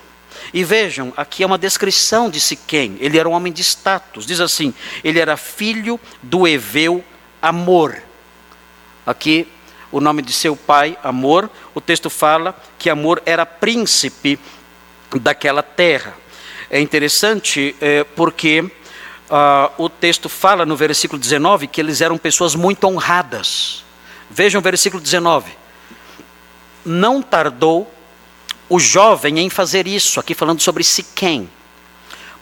E 0.53 0.64
vejam, 0.64 1.12
aqui 1.17 1.43
é 1.43 1.47
uma 1.47 1.59
descrição 1.59 2.31
de 2.31 2.41
Siquém. 2.41 2.97
Ele 3.01 3.19
era 3.19 3.29
um 3.29 3.33
homem 3.33 3.53
de 3.53 3.62
status. 3.62 4.27
Diz 4.27 4.41
assim: 4.41 4.73
ele 5.05 5.19
era 5.19 5.37
filho 5.37 6.01
do 6.23 6.47
Eveu 6.47 7.05
Amor. 7.41 8.03
Aqui, 9.05 9.47
o 9.93 10.01
nome 10.01 10.23
de 10.23 10.33
seu 10.33 10.57
pai, 10.57 10.99
Amor. 11.03 11.51
O 11.75 11.81
texto 11.81 12.11
fala 12.11 12.57
que 12.79 12.91
Amor 12.91 13.23
era 13.27 13.47
príncipe 13.47 14.39
daquela 15.21 15.62
terra. 15.62 16.14
É 16.71 16.81
interessante 16.81 17.77
é, 17.81 18.03
porque 18.05 18.61
uh, 18.61 18.71
o 19.79 19.89
texto 19.89 20.29
fala 20.29 20.67
no 20.67 20.77
versículo 20.77 21.21
19 21.21 21.67
que 21.67 21.81
eles 21.81 22.01
eram 22.01 22.19
pessoas 22.19 22.55
muito 22.55 22.87
honradas. 22.87 23.85
Vejam 24.29 24.61
o 24.61 24.62
versículo 24.62 25.03
19. 25.03 25.53
Não 26.85 27.23
tardou 27.23 27.93
o 28.69 28.81
jovem 28.81 29.39
em 29.39 29.49
fazer 29.49 29.87
isso, 29.87 30.19
aqui 30.19 30.35
falando 30.35 30.61
sobre 30.61 30.83
Siquém, 30.83 31.49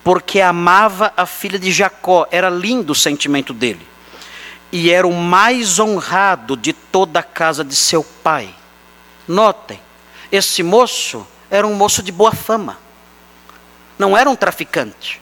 porque 0.03 0.41
amava 0.41 1.12
a 1.16 1.27
filha 1.27 1.59
de 1.59 1.70
Jacó, 1.70 2.27
era 2.31 2.49
lindo 2.49 2.93
o 2.93 2.95
sentimento 2.95 3.53
dele, 3.53 3.87
e 4.72 4.91
era 4.91 5.07
o 5.07 5.12
mais 5.12 5.79
honrado 5.79 6.57
de 6.57 6.72
toda 6.72 7.20
a 7.20 7.22
casa 7.22 7.62
de 7.62 7.77
seu 7.77 8.03
pai. 8.22 8.55
Notem, 9.29 9.81
esse 10.33 10.62
moço 10.62 11.27
era 11.51 11.66
um 11.66 11.75
moço 11.75 12.03
de 12.03 12.11
boa 12.11 12.33
fama, 12.33 12.79
não 13.99 14.16
era 14.16 14.28
um 14.28 14.36
traficante, 14.36 15.20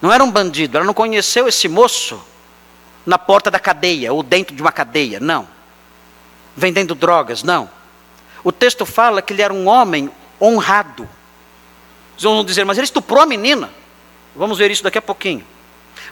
não 0.00 0.12
era 0.12 0.22
um 0.22 0.30
bandido, 0.30 0.76
ela 0.76 0.86
não 0.86 0.94
conheceu 0.94 1.48
esse 1.48 1.68
moço 1.68 2.22
na 3.04 3.18
porta 3.18 3.50
da 3.50 3.58
cadeia 3.58 4.12
ou 4.12 4.22
dentro 4.22 4.54
de 4.54 4.62
uma 4.62 4.70
cadeia, 4.70 5.18
não. 5.18 5.48
Vendendo 6.56 6.94
drogas, 6.94 7.42
não. 7.42 7.70
O 8.44 8.52
texto 8.52 8.84
fala 8.84 9.22
que 9.22 9.32
ele 9.32 9.42
era 9.42 9.52
um 9.52 9.66
homem 9.66 10.10
honrado. 10.40 11.08
Vocês 12.16 12.32
vão 12.32 12.44
dizer, 12.44 12.64
mas 12.64 12.76
ele 12.76 12.84
estuprou 12.84 13.22
a 13.22 13.26
menina. 13.26 13.70
Vamos 14.36 14.58
ver 14.58 14.70
isso 14.70 14.82
daqui 14.82 14.98
a 14.98 15.02
pouquinho. 15.02 15.44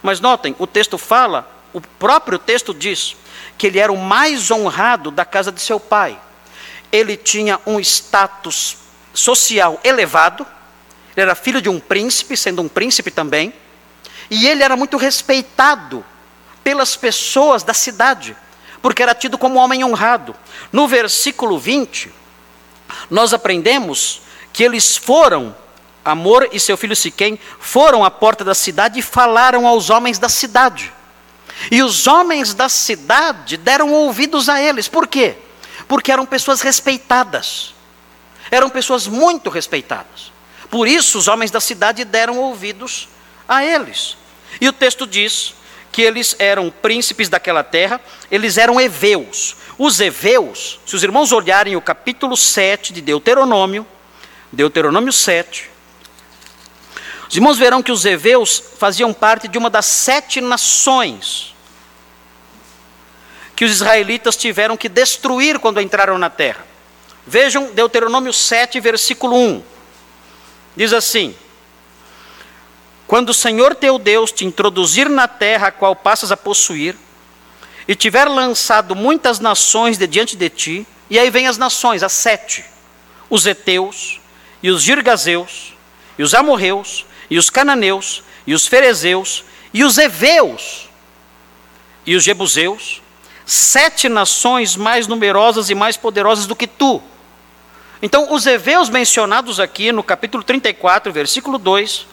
Mas 0.03 0.21
notem, 0.21 0.55
o 0.59 0.67
texto 0.67 0.99
fala, 0.99 1.49
o 1.73 1.81
próprio 1.81 2.39
texto 2.39 2.73
diz, 2.73 3.17
que 3.57 3.67
ele 3.67 3.79
era 3.79 3.93
o 3.93 3.99
mais 3.99 4.51
honrado 4.51 5.11
da 5.11 5.25
casa 5.25 5.53
de 5.53 5.61
seu 5.61 5.79
pai. 5.79 6.19
Ele 6.91 7.17
tinha 7.17 7.61
um 7.67 7.79
status 7.81 8.79
social 9.13 9.81
elevado, 9.83 10.47
ele 11.17 11.23
era 11.23 11.35
filho 11.35 11.63
de 11.63 11.69
um 11.69 11.81
príncipe, 11.81 12.37
sendo 12.37 12.61
um 12.61 12.69
príncipe 12.69 13.11
também, 13.11 13.53
e 14.31 14.47
ele 14.47 14.63
era 14.63 14.77
muito 14.77 14.97
respeitado 14.97 16.05
pelas 16.63 16.95
pessoas 16.95 17.63
da 17.63 17.73
cidade, 17.73 18.37
porque 18.83 19.03
era 19.03 19.15
tido 19.15 19.39
como 19.39 19.59
homem 19.59 19.83
honrado. 19.83 20.37
No 20.71 20.87
versículo 20.87 21.59
20, 21.59 22.13
nós 23.09 23.33
aprendemos 23.33 24.21
que 24.53 24.63
eles 24.63 24.97
foram, 24.97 25.57
Amor 26.05 26.49
e 26.53 26.61
seu 26.61 26.77
filho 26.77 26.95
Siquém, 26.95 27.39
foram 27.59 28.05
à 28.05 28.11
porta 28.11 28.45
da 28.45 28.55
cidade 28.55 28.99
e 29.01 29.03
falaram 29.03 29.67
aos 29.67 29.91
homens 29.91 30.19
da 30.19 30.29
cidade. 30.29 30.93
E 31.71 31.83
os 31.83 32.07
homens 32.07 32.53
da 32.53 32.69
cidade 32.69 33.57
deram 33.57 33.93
ouvidos 33.93 34.49
a 34.49 34.61
eles. 34.61 34.87
Por 34.87 35.07
quê? 35.07 35.37
Porque 35.89 36.13
eram 36.13 36.27
pessoas 36.27 36.61
respeitadas. 36.61 37.75
Eram 38.51 38.69
pessoas 38.69 39.07
muito 39.07 39.51
respeitadas. 39.51 40.36
Por 40.71 40.89
isso 40.89 41.19
os 41.19 41.29
homens 41.29 41.51
da 41.51 41.61
cidade 41.61 42.05
deram 42.05 42.39
ouvidos 42.39 43.09
a 43.49 43.65
eles. 43.65 44.17
E 44.61 44.69
o 44.69 44.73
texto 44.73 45.07
diz 45.07 45.55
que 45.93 46.03
eles 46.03 46.37
eram 46.39 46.71
príncipes 46.71 47.29
daquela 47.29 47.63
terra, 47.63 48.01
eles 48.31 48.59
eram 48.59 48.81
heveus. 48.81 49.57
Os 49.79 50.01
heveus, 50.01 50.79
se 50.87 50.95
os 50.95 51.03
irmãos 51.03 51.33
olharem 51.33 51.77
o 51.77 51.81
capítulo 51.81 52.37
7 52.37 52.93
de 52.93 53.01
Deuteronômio, 53.01 53.87
Deuteronômio 54.53 55.13
7, 55.13 55.71
os 57.29 57.35
irmãos 57.35 57.59
verão 57.59 57.83
que 57.83 57.91
os 57.91 58.05
heveus 58.05 58.63
faziam 58.79 59.13
parte 59.13 59.49
de 59.49 59.59
uma 59.59 59.69
das 59.69 59.87
sete 59.87 60.41
nações 60.41 61.55
que 63.57 63.65
os 63.65 63.73
israelitas 63.73 64.37
tiveram 64.37 64.77
que 64.77 64.89
destruir 64.89 65.59
quando 65.59 65.81
entraram 65.81 66.19
na 66.19 66.29
terra. 66.29 66.65
Vejam 67.27 67.73
Deuteronômio 67.73 68.33
7, 68.33 68.79
versículo 68.81 69.35
1. 69.35 69.63
Diz 70.77 70.93
assim: 70.93 71.35
quando 73.07 73.31
o 73.31 73.35
Senhor 73.35 73.75
teu 73.75 73.99
Deus 73.99 74.33
te 74.33 74.45
introduzir 74.45 75.09
na 75.09 75.29
terra 75.29 75.69
a 75.69 75.73
qual 75.73 75.95
passas 75.95 76.33
a 76.33 76.37
possuir, 76.37 76.97
e 77.87 77.95
tiver 77.95 78.25
lançado 78.25 78.97
muitas 78.97 79.39
nações 79.39 79.97
de 79.97 80.07
diante 80.09 80.37
de 80.37 80.51
ti, 80.51 80.87
e 81.09 81.19
aí 81.19 81.31
vem 81.31 81.47
as 81.47 81.57
nações, 81.57 82.03
as 82.03 82.13
sete: 82.13 82.65
os 83.31 83.47
Eteus, 83.47 84.21
e 84.63 84.71
os 84.71 84.83
Girgazeus, 84.83 85.75
e 86.19 86.23
os 86.23 86.35
Amorreus, 86.35 87.07
e 87.31 87.39
os 87.39 87.49
Cananeus, 87.49 88.25
e 88.45 88.55
os 88.55 88.67
Ferezeus, 88.67 89.45
e 89.73 89.85
os 89.85 89.99
Eveus, 89.99 90.89
e 92.05 92.17
os 92.17 92.25
Jebuseus, 92.25 93.01
sete 93.45 94.09
nações 94.09 94.75
mais 94.75 95.07
numerosas 95.07 95.71
e 95.71 95.75
mais 95.75 95.97
poderosas 95.97 96.47
do 96.47 96.57
que 96.57 96.67
tu. 96.67 97.01
Então, 98.03 98.33
os 98.33 98.47
Eveus 98.47 98.91
mencionados 98.91 99.59
aqui 99.59 99.91
no 99.91 100.03
capítulo 100.03 100.43
34, 100.43 101.13
versículo 101.13 101.59
2, 101.59 102.07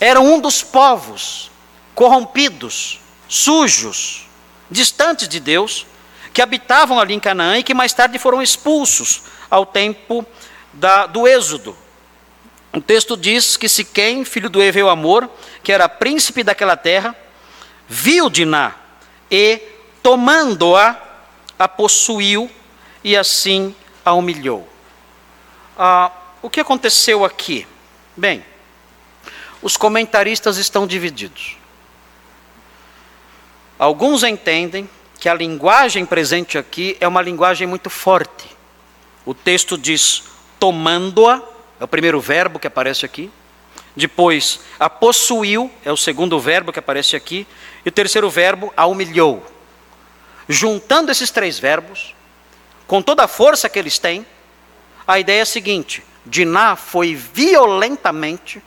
eram 0.00 0.26
um 0.26 0.40
dos 0.40 0.62
povos 0.62 1.50
corrompidos, 1.94 3.00
sujos, 3.28 4.26
distantes 4.70 5.28
de 5.28 5.38
Deus, 5.38 5.86
que 6.32 6.42
habitavam 6.42 6.98
ali 6.98 7.14
em 7.14 7.20
Canaã 7.20 7.58
e 7.58 7.62
que 7.62 7.74
mais 7.74 7.92
tarde 7.92 8.18
foram 8.18 8.42
expulsos 8.42 9.22
ao 9.50 9.64
tempo 9.64 10.26
da, 10.72 11.06
do 11.06 11.26
Êxodo. 11.26 11.76
O 12.72 12.80
texto 12.80 13.16
diz 13.16 13.56
que 13.56 13.68
Siquém, 13.68 14.24
filho 14.24 14.50
do 14.50 14.62
Eveu 14.62 14.88
Amor, 14.88 15.28
que 15.62 15.72
era 15.72 15.88
príncipe 15.88 16.42
daquela 16.42 16.76
terra, 16.76 17.16
viu 17.88 18.28
Diná 18.28 18.74
e, 19.30 19.60
tomando-a, 20.02 20.96
a 21.58 21.66
possuiu 21.66 22.50
e 23.02 23.16
assim 23.16 23.74
a 24.04 24.12
humilhou. 24.12 24.68
Ah, 25.78 26.10
o 26.42 26.50
que 26.50 26.58
aconteceu 26.58 27.24
aqui? 27.24 27.64
Bem, 28.16 28.44
os 29.62 29.76
comentaristas 29.76 30.56
estão 30.56 30.88
divididos. 30.88 31.56
Alguns 33.78 34.24
entendem 34.24 34.90
que 35.20 35.28
a 35.28 35.34
linguagem 35.34 36.04
presente 36.04 36.58
aqui 36.58 36.96
é 36.98 37.06
uma 37.06 37.22
linguagem 37.22 37.64
muito 37.64 37.88
forte. 37.88 38.56
O 39.24 39.32
texto 39.32 39.78
diz 39.78 40.24
tomando-a, 40.58 41.40
é 41.78 41.84
o 41.84 41.88
primeiro 41.88 42.20
verbo 42.20 42.58
que 42.58 42.66
aparece 42.66 43.06
aqui. 43.06 43.30
Depois, 43.94 44.60
a 44.80 44.90
possuiu, 44.90 45.70
é 45.84 45.92
o 45.92 45.96
segundo 45.96 46.40
verbo 46.40 46.72
que 46.72 46.78
aparece 46.80 47.14
aqui. 47.14 47.46
E 47.84 47.88
o 47.88 47.92
terceiro 47.92 48.28
verbo, 48.28 48.72
a 48.76 48.86
humilhou. 48.86 49.46
Juntando 50.48 51.12
esses 51.12 51.30
três 51.30 51.58
verbos, 51.58 52.14
com 52.86 53.00
toda 53.00 53.24
a 53.24 53.28
força 53.28 53.68
que 53.68 53.78
eles 53.78 53.98
têm, 53.98 54.26
a 55.08 55.18
ideia 55.18 55.38
é 55.38 55.42
a 55.42 55.46
seguinte: 55.46 56.04
Diná 56.26 56.76
foi 56.76 57.14
violentamente 57.14 58.62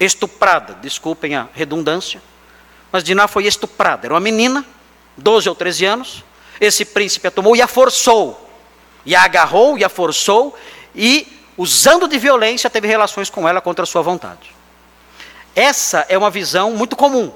estuprada, 0.00 0.72
desculpem 0.80 1.36
a 1.36 1.46
redundância, 1.52 2.22
mas 2.90 3.04
Diná 3.04 3.28
foi 3.28 3.44
estuprada. 3.46 4.06
Era 4.06 4.14
uma 4.14 4.20
menina, 4.20 4.64
12 5.18 5.46
ou 5.50 5.54
13 5.54 5.84
anos. 5.84 6.24
Esse 6.58 6.84
príncipe 6.84 7.28
a 7.28 7.30
tomou 7.30 7.54
e 7.54 7.60
a 7.60 7.68
forçou. 7.68 8.48
E 9.04 9.14
a 9.14 9.22
agarrou 9.22 9.78
e 9.78 9.84
a 9.84 9.88
forçou 9.88 10.58
e, 10.94 11.40
usando 11.56 12.08
de 12.08 12.18
violência, 12.18 12.70
teve 12.70 12.88
relações 12.88 13.28
com 13.28 13.46
ela 13.46 13.60
contra 13.60 13.84
sua 13.84 14.02
vontade. 14.02 14.54
Essa 15.54 16.06
é 16.08 16.16
uma 16.16 16.30
visão 16.30 16.72
muito 16.72 16.96
comum. 16.96 17.32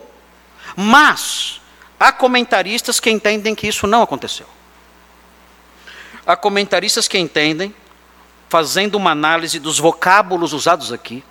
Mas 0.74 1.61
há 2.01 2.11
comentaristas 2.11 2.99
que 2.99 3.11
entendem 3.11 3.55
que 3.55 3.68
isso 3.68 3.86
não 3.86 4.03
aconteceu. 4.03 4.47
Há 6.26 6.36
comentaristas 6.36 7.07
que 7.07 7.18
entendem, 7.18 7.74
fazendo 8.53 8.97
uma 8.97 9.13
análise 9.13 9.59
dos 9.59 9.79
vocábulos 9.79 10.53
usados 10.53 10.93
aqui, 10.93 11.25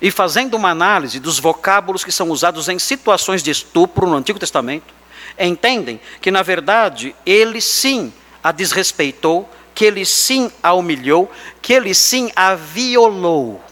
e 0.00 0.10
fazendo 0.10 0.54
uma 0.54 0.70
análise 0.70 1.20
dos 1.20 1.38
vocábulos 1.38 2.02
que 2.02 2.10
são 2.10 2.30
usados 2.30 2.68
em 2.68 2.80
situações 2.80 3.44
de 3.44 3.52
estupro 3.52 4.08
no 4.08 4.16
Antigo 4.16 4.40
Testamento, 4.40 4.92
entendem 5.38 6.00
que, 6.20 6.32
na 6.32 6.42
verdade, 6.42 7.14
ele 7.24 7.60
sim 7.60 8.12
a 8.42 8.50
desrespeitou, 8.50 9.48
que 9.72 9.84
ele 9.84 10.04
sim 10.04 10.50
a 10.60 10.72
humilhou, 10.74 11.30
que 11.62 11.74
ele 11.74 11.94
sim 11.94 12.32
a 12.34 12.56
violou, 12.56 13.62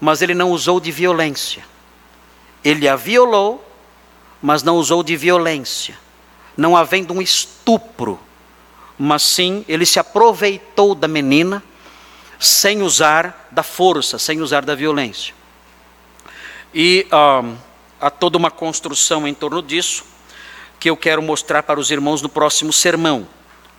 mas 0.00 0.22
ele 0.22 0.34
não 0.34 0.50
usou 0.50 0.80
de 0.80 0.90
violência. 0.90 1.64
Ele 2.64 2.88
a 2.88 2.96
violou, 2.96 3.64
mas 4.42 4.64
não 4.64 4.74
usou 4.74 5.04
de 5.04 5.16
violência, 5.16 5.96
não 6.56 6.76
havendo 6.76 7.14
um 7.14 7.22
estupro, 7.22 8.18
mas 8.98 9.22
sim 9.22 9.64
ele 9.68 9.86
se 9.86 10.00
aproveitou 10.00 10.92
da 10.92 11.06
menina 11.06 11.62
sem 12.38 12.82
usar 12.82 13.48
da 13.50 13.62
força, 13.62 14.18
sem 14.18 14.40
usar 14.40 14.64
da 14.64 14.74
violência. 14.74 15.34
E 16.74 17.06
um, 17.12 17.56
há 18.00 18.10
toda 18.10 18.36
uma 18.36 18.50
construção 18.50 19.26
em 19.26 19.34
torno 19.34 19.62
disso 19.62 20.04
que 20.78 20.90
eu 20.90 20.96
quero 20.96 21.22
mostrar 21.22 21.62
para 21.62 21.80
os 21.80 21.90
irmãos 21.90 22.20
no 22.20 22.28
próximo 22.28 22.72
sermão. 22.72 23.26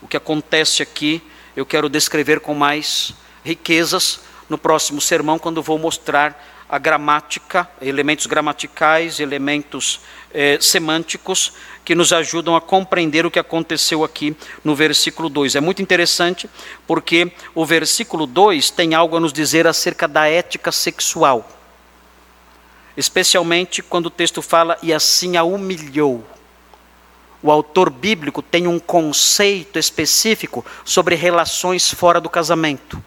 O 0.02 0.08
que 0.08 0.18
acontece 0.18 0.82
aqui 0.82 1.22
eu 1.56 1.66
quero 1.66 1.90
descrever 1.90 2.40
com 2.40 2.54
mais 2.54 3.14
riquezas 3.44 4.20
no 4.48 4.58
próximo 4.58 5.02
sermão, 5.02 5.40
quando 5.40 5.62
vou 5.62 5.80
mostrar 5.80 6.57
a 6.70 6.78
gramática, 6.78 7.70
elementos 7.82 8.26
gramaticais, 8.26 9.20
elementos 9.20 10.02
eh, 10.34 10.58
semânticos 10.60 11.54
que 11.86 11.96
nos 11.96 12.12
ajudam 12.12 12.56
a 12.56 12.62
compreender 12.62 13.26
o 13.26 13.32
que 13.32 13.40
aconteceu 13.40 14.04
aqui 14.04 14.36
no 14.64 14.76
versículo 14.76 15.30
2. 15.30 15.56
É 15.56 15.62
muito 15.62 15.82
interessante 15.82 16.50
porque 16.86 17.32
o 17.56 17.66
versículo 17.66 18.28
2 18.28 18.70
tem 18.72 18.94
algo 18.94 19.16
a 19.16 19.20
nos 19.20 19.32
dizer 19.32 19.66
acerca 19.66 20.08
da 20.08 20.28
ética 20.28 20.72
sexual. 20.72 21.50
Especialmente 22.98 23.82
quando 23.82 24.08
o 24.08 24.12
texto 24.12 24.42
fala 24.42 24.78
e 24.84 24.94
assim 24.94 25.38
a 25.38 25.44
humilhou. 25.44 26.26
O 27.42 27.52
autor 27.52 27.90
bíblico 27.90 28.42
tem 28.42 28.68
um 28.68 28.80
conceito 28.80 29.80
específico 29.80 30.66
sobre 30.84 31.16
relações 31.16 31.90
fora 31.94 32.20
do 32.20 32.30
casamento. 32.30 33.02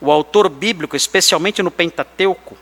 O 0.00 0.10
autor 0.10 0.48
bíblico, 0.48 0.96
especialmente 0.96 1.62
no 1.62 1.70
Pentateuco, 1.70 2.56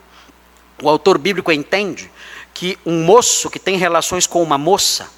o 0.83 0.89
autor 0.89 1.18
bíblico 1.18 1.51
entende 1.51 2.11
que 2.53 2.79
um 2.85 3.05
moço 3.05 3.51
que 3.51 3.59
tem 3.59 3.77
relações 3.77 4.27
com 4.27 4.43
uma 4.43 4.59
moça, 4.59 5.09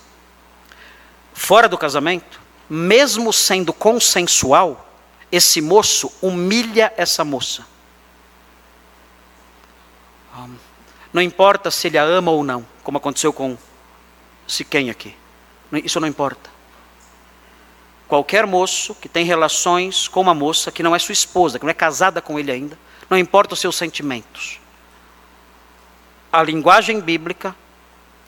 fora 1.33 1.69
do 1.69 1.79
casamento, 1.79 2.41
mesmo 2.69 3.33
sendo 3.33 3.73
consensual, 3.73 4.89
esse 5.31 5.61
moço 5.61 6.13
humilha 6.23 6.93
essa 6.97 7.25
moça. 7.25 7.67
Não 11.13 11.23
importa 11.23 11.71
se 11.71 11.87
ele 11.87 11.99
a 11.99 12.03
ama 12.03 12.31
ou 12.31 12.45
não, 12.45 12.67
como 12.83 12.99
aconteceu 12.99 13.33
com 13.33 13.57
Siquém 14.47 14.89
aqui. 14.89 15.15
Isso 15.85 16.01
não 16.01 16.09
importa. 16.09 16.51
Qualquer 18.07 18.47
moço 18.47 18.95
que 18.95 19.09
tem 19.09 19.25
relações 19.25 20.09
com 20.09 20.23
uma 20.23 20.35
moça 20.35 20.73
que 20.73 20.83
não 20.83 20.97
é 20.97 20.99
sua 20.99 21.13
esposa, 21.13 21.59
que 21.59 21.65
não 21.65 21.71
é 21.71 21.75
casada 21.75 22.23
com 22.23 22.39
ele 22.39 22.51
ainda, 22.51 22.79
não 23.11 23.19
importa 23.19 23.53
os 23.53 23.61
seus 23.61 23.77
sentimentos 23.77 24.59
a 26.33 26.43
linguagem 26.43 27.01
bíblica, 27.01 27.55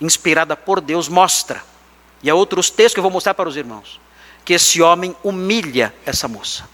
inspirada 0.01 0.57
por 0.57 0.81
Deus, 0.81 1.09
mostra, 1.09 1.63
e 2.23 2.31
há 2.31 2.35
outros 2.35 2.71
textos 2.71 2.95
que 2.95 3.01
eu 3.01 3.03
vou 3.03 3.13
mostrar 3.13 3.35
para 3.35 3.49
os 3.49 3.57
irmãos, 3.57 4.01
que 4.45 4.55
esse 4.55 4.81
homem 4.81 5.15
humilha 5.23 5.95
essa 6.05 6.27
moça. 6.27 6.69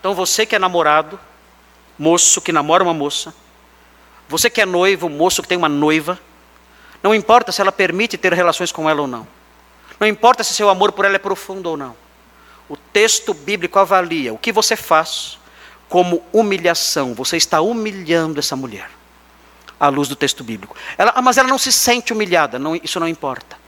Então 0.00 0.14
você 0.14 0.44
que 0.44 0.54
é 0.54 0.58
namorado, 0.58 1.18
moço 1.98 2.40
que 2.40 2.52
namora 2.52 2.82
uma 2.82 2.94
moça, 2.94 3.34
você 4.28 4.50
que 4.50 4.60
é 4.60 4.66
noivo, 4.66 5.08
moço 5.08 5.42
que 5.42 5.48
tem 5.48 5.58
uma 5.58 5.68
noiva, 5.68 6.18
não 7.02 7.14
importa 7.14 7.52
se 7.52 7.60
ela 7.60 7.72
permite 7.72 8.18
ter 8.18 8.32
relações 8.32 8.72
com 8.72 8.90
ela 8.90 9.02
ou 9.02 9.06
não. 9.06 9.26
Não 10.00 10.06
importa 10.06 10.42
se 10.42 10.54
seu 10.54 10.68
amor 10.68 10.92
por 10.92 11.04
ela 11.04 11.14
é 11.14 11.18
profundo 11.18 11.70
ou 11.70 11.76
não. 11.76 11.96
O 12.68 12.76
texto 12.76 13.32
bíblico 13.32 13.78
avalia 13.78 14.34
o 14.34 14.38
que 14.38 14.50
você 14.50 14.74
faz 14.74 15.38
como 15.88 16.22
humilhação. 16.32 17.14
Você 17.14 17.36
está 17.36 17.60
humilhando 17.60 18.40
essa 18.40 18.56
mulher 18.56 18.90
à 19.78 19.88
luz 19.88 20.08
do 20.08 20.16
texto 20.16 20.42
bíblico. 20.42 20.76
Ela, 20.96 21.12
ah, 21.14 21.22
mas 21.22 21.36
ela 21.36 21.48
não 21.48 21.58
se 21.58 21.72
sente 21.72 22.12
humilhada, 22.12 22.58
não, 22.58 22.76
isso 22.76 22.98
não 22.98 23.08
importa. 23.08 23.58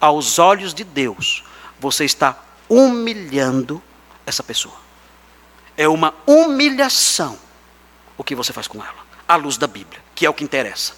Aos 0.00 0.38
olhos 0.38 0.74
de 0.74 0.84
Deus, 0.84 1.44
você 1.80 2.04
está 2.04 2.38
humilhando 2.68 3.82
essa 4.26 4.42
pessoa. 4.42 4.74
É 5.76 5.88
uma 5.88 6.14
humilhação 6.26 7.38
o 8.18 8.24
que 8.24 8.34
você 8.34 8.52
faz 8.52 8.66
com 8.66 8.82
ela, 8.82 9.06
à 9.28 9.36
luz 9.36 9.56
da 9.56 9.66
Bíblia, 9.66 10.00
que 10.14 10.24
é 10.24 10.30
o 10.30 10.34
que 10.34 10.44
interessa. 10.44 10.94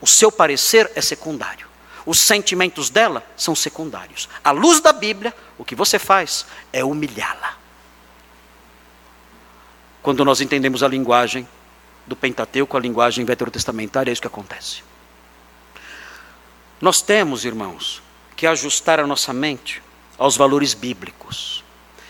O 0.00 0.06
seu 0.06 0.32
parecer 0.32 0.90
é 0.94 1.00
secundário. 1.00 1.66
Os 2.04 2.18
sentimentos 2.18 2.90
dela 2.90 3.24
são 3.36 3.54
secundários. 3.54 4.28
À 4.42 4.50
luz 4.50 4.80
da 4.80 4.92
Bíblia, 4.92 5.34
o 5.58 5.64
que 5.64 5.74
você 5.74 5.98
faz 5.98 6.46
é 6.72 6.82
humilhá-la. 6.82 7.56
Quando 10.02 10.24
nós 10.24 10.40
entendemos 10.40 10.82
a 10.82 10.88
linguagem 10.88 11.46
do 12.06 12.16
Pentateuco, 12.16 12.76
a 12.76 12.80
linguagem 12.80 13.24
veterotestamentária, 13.24 14.10
é 14.10 14.12
isso 14.12 14.20
que 14.20 14.26
acontece. 14.26 14.82
Nós 16.80 17.00
temos, 17.00 17.44
irmãos, 17.44 18.02
que 18.36 18.46
ajustar 18.46 18.98
a 18.98 19.06
nossa 19.06 19.32
mente 19.32 19.82
aos 20.18 20.36
valores 20.36 20.74
bíblicos 20.74 21.62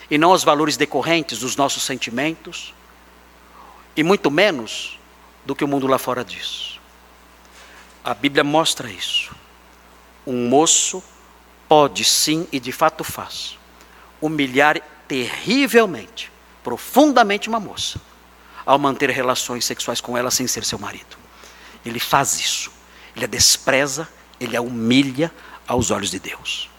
e 0.09 0.17
não 0.17 0.31
aos 0.31 0.43
valores 0.43 0.75
decorrentes 0.75 1.39
dos 1.39 1.55
nossos 1.55 1.83
sentimentos 1.83 2.73
e 3.95 4.03
muito 4.03 4.31
menos 4.31 4.99
do 5.45 5.55
que 5.55 5.63
o 5.63 5.67
mundo 5.67 5.85
lá 5.85 5.97
fora 5.97 6.23
diz. 6.23 6.79
A 8.03 8.13
Bíblia 8.13 8.43
mostra 8.43 8.89
isso. 8.89 9.35
Um 10.25 10.47
moço 10.47 11.03
pode 11.67 12.03
sim 12.03 12.47
e 12.51 12.59
de 12.59 12.71
fato 12.71 13.03
faz 13.03 13.57
humilhar 14.19 14.81
terrivelmente, 15.07 16.31
profundamente 16.63 17.49
uma 17.49 17.59
moça 17.59 17.99
ao 18.65 18.79
manter 18.79 19.09
relações 19.09 19.65
sexuais 19.65 20.01
com 20.01 20.17
ela 20.17 20.31
sem 20.31 20.47
ser 20.47 20.63
seu 20.63 20.79
marido. 20.79 21.17
Ele 21.85 21.99
faz 21.99 22.39
isso. 22.39 22.71
Ele 23.15 23.25
a 23.25 23.27
despreza, 23.27 24.07
ele 24.39 24.55
a 24.57 24.61
humilha 24.61 25.31
aos 25.67 25.91
olhos 25.91 26.09
de 26.09 26.19
Deus. 26.19 26.69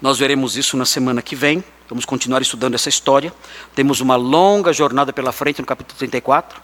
Nós 0.00 0.18
veremos 0.18 0.56
isso 0.56 0.76
na 0.76 0.84
semana 0.84 1.22
que 1.22 1.34
vem. 1.34 1.64
Vamos 1.88 2.04
continuar 2.04 2.42
estudando 2.42 2.74
essa 2.74 2.88
história. 2.88 3.32
Temos 3.74 4.00
uma 4.00 4.16
longa 4.16 4.72
jornada 4.72 5.12
pela 5.12 5.32
frente 5.32 5.60
no 5.60 5.66
capítulo 5.66 5.98
34. 5.98 6.60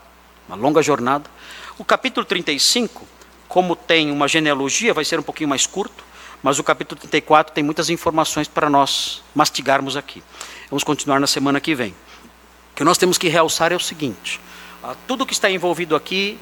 Uma 0.49 0.57
longa 0.57 0.83
jornada. 0.83 1.31
O 1.79 1.85
capítulo 1.85 2.27
35, 2.27 3.07
como 3.49 3.75
tem 3.75 4.11
uma 4.11 4.29
genealogia, 4.29 4.93
vai 4.93 5.05
ser 5.05 5.19
um 5.19 5.23
pouquinho 5.23 5.49
mais 5.49 5.67
curto. 5.67 6.05
Mas 6.43 6.59
o 6.59 6.65
capítulo 6.65 7.01
34 7.01 7.55
tem 7.55 7.63
muitas 7.63 7.89
informações 7.89 8.49
para 8.49 8.69
nós 8.69 9.23
mastigarmos 9.35 9.97
aqui. 9.97 10.23
Vamos 10.69 10.83
continuar 10.83 11.21
na 11.21 11.27
semana 11.27 11.61
que 11.61 11.75
vem. 11.75 11.95
O 12.73 12.75
que 12.75 12.85
nós 12.85 12.99
temos 12.99 13.19
que 13.19 13.29
realçar 13.29 13.73
é 13.73 13.77
o 13.77 13.81
seguinte: 13.81 14.41
ah, 14.83 14.97
tudo 15.07 15.27
que 15.27 15.33
está 15.33 15.51
envolvido 15.51 15.95
aqui 15.95 16.39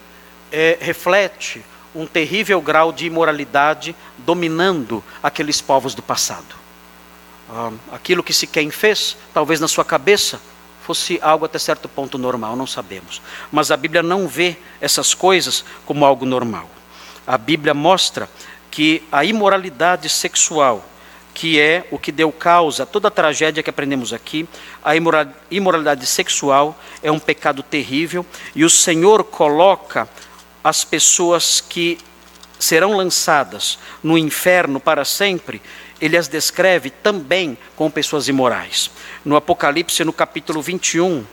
é, 0.51 0.78
reflete 0.81 1.64
um 1.95 2.07
terrível 2.07 2.61
grau 2.61 2.93
de 2.93 3.07
imoralidade 3.07 3.95
dominando 4.18 5.03
aqueles 5.22 5.61
povos 5.61 5.95
do 5.95 6.03
passado. 6.03 6.55
Ah, 7.51 7.72
aquilo 7.93 8.22
que 8.22 8.33
se 8.33 8.47
quem 8.47 8.70
fez, 8.70 9.16
talvez 9.35 9.61
na 9.61 9.68
sua 9.68 9.85
cabeça, 9.85 10.41
fosse 10.83 11.18
algo 11.22 11.45
até 11.45 11.59
certo 11.59 11.89
ponto 11.89 12.16
normal, 12.16 12.57
não 12.57 12.66
sabemos. 12.66 13.20
Mas 13.51 13.70
a 13.70 13.76
Bíblia 13.76 14.03
não 14.03 14.26
vê 14.26 14.57
essas 14.81 15.14
coisas 15.14 15.64
como 15.85 16.05
algo 16.05 16.24
normal. 16.24 16.70
A 17.26 17.37
Bíblia 17.37 17.74
mostra 17.74 18.28
que 18.70 19.03
a 19.11 19.24
imoralidade 19.24 20.09
sexual, 20.09 20.85
que 21.35 21.61
é 21.61 21.87
o 21.91 21.99
que 21.99 22.12
deu 22.12 22.31
causa 22.33 22.83
a 22.83 22.87
toda 22.87 23.09
a 23.09 23.11
tragédia 23.11 23.62
que 23.62 23.70
aprendemos 23.70 24.12
aqui, 24.12 24.49
a 24.83 24.95
imoralidade 25.51 26.07
sexual 26.07 26.78
é 27.03 27.11
um 27.11 27.18
pecado 27.18 27.62
terrível 27.62 28.24
e 28.55 28.64
o 28.64 28.70
Senhor 28.70 29.24
coloca 29.24 30.09
as 30.62 30.85
pessoas 30.85 31.61
que 31.61 31.99
serão 32.59 32.97
lançadas 32.97 33.78
no 34.03 34.18
inferno 34.18 34.78
para 34.78 35.05
sempre, 35.05 35.62
ele 36.01 36.16
as 36.16 36.28
descreve 36.28 36.91
também 36.91 37.57
como 37.74 37.91
pessoas 37.91 38.28
imorais. 38.28 38.91
No 39.24 39.37
Apocalipse, 39.37 40.05
no 40.05 40.12
capítulo 40.12 40.61
21, 40.61 41.24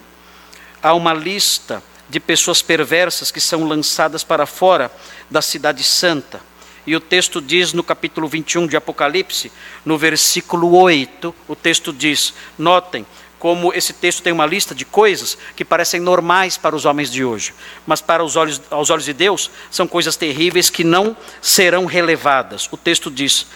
há 0.82 0.94
uma 0.94 1.14
lista 1.14 1.84
de 2.10 2.20
pessoas 2.20 2.62
perversas 2.62 3.32
que 3.32 3.42
são 3.42 3.66
lançadas 3.66 4.24
para 4.24 4.46
fora 4.46 4.92
da 5.30 5.42
cidade 5.42 5.84
santa. 5.84 6.40
E 6.88 6.96
o 6.96 7.02
texto 7.02 7.42
diz 7.42 7.74
no 7.74 7.84
capítulo 7.84 8.30
21 8.30 8.66
de 8.66 8.78
Apocalipse, 8.78 9.52
no 9.84 9.98
versículo 9.98 10.74
8, 10.74 11.36
o 11.46 11.54
texto 11.54 11.92
diz: 11.92 12.34
Notem, 12.58 13.06
como 13.38 13.74
esse 13.74 13.92
texto 13.92 14.24
tem 14.24 14.32
uma 14.32 14.46
lista 14.46 14.74
de 14.74 14.86
coisas 14.86 15.38
que 15.54 15.66
parecem 15.66 16.00
normais 16.00 16.58
para 16.58 16.74
os 16.74 16.86
homens 16.86 17.12
de 17.12 17.26
hoje, 17.26 17.54
mas 17.86 18.00
para 18.00 18.24
os 18.24 18.38
olhos, 18.38 18.62
aos 18.72 18.90
olhos 18.90 19.04
de 19.04 19.12
Deus 19.12 19.52
são 19.70 19.86
coisas 19.86 20.16
terríveis 20.16 20.70
que 20.70 20.86
não 20.86 21.16
serão 21.42 21.86
relevadas. 21.86 22.70
O 22.72 22.78
texto 22.78 23.12
diz: 23.12 23.48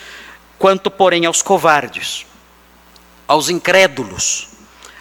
quanto, 0.59 0.91
porém, 0.91 1.25
aos 1.25 1.41
covardes, 1.41 2.25
aos 3.25 3.49
incrédulos, 3.49 4.49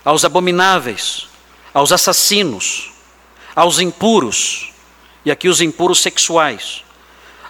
aos 0.05 0.25
abomináveis, 0.25 1.27
aos 1.75 1.91
assassinos, 1.91 2.93
aos 3.57 3.81
impuros, 3.81 4.73
e 5.25 5.33
aqui 5.33 5.49
os 5.49 5.61
impuros 5.61 6.01
sexuais, 6.01 6.85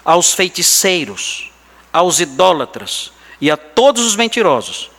aos 0.03 0.33
feiticeiros, 0.33 1.51
aos 1.91 2.19
idólatras 2.19 3.11
e 3.39 3.49
a 3.51 3.57
todos 3.57 4.05
os 4.05 4.15
mentirosos 4.15 4.91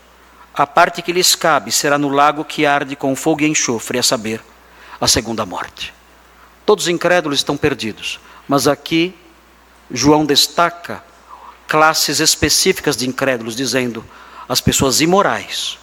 a 0.55 0.66
parte 0.66 1.00
que 1.00 1.12
lhes 1.12 1.34
cabe 1.34 1.72
será 1.72 1.96
no 1.96 2.11
lago 2.11 2.44
que 2.44 2.66
arde 2.66 2.94
com 2.94 3.16
fogo 3.16 3.42
e 3.42 3.48
enxofre, 3.48 3.98
a 3.98 4.03
saber, 4.03 4.42
a 5.00 5.09
segunda 5.09 5.46
morte. 5.46 5.94
Todos 6.66 6.84
os 6.84 6.88
incrédulos 6.88 7.38
estão 7.38 7.57
perdidos, 7.57 8.20
mas 8.46 8.68
aqui 8.68 9.14
João 9.90 10.26
destaca 10.26 11.03
classes 11.66 12.20
específicas 12.20 12.96
de 12.96 13.09
incrédulos, 13.09 13.57
dizendo: 13.57 14.05
as 14.46 14.61
pessoas 14.61 15.00
imorais, 15.00 15.78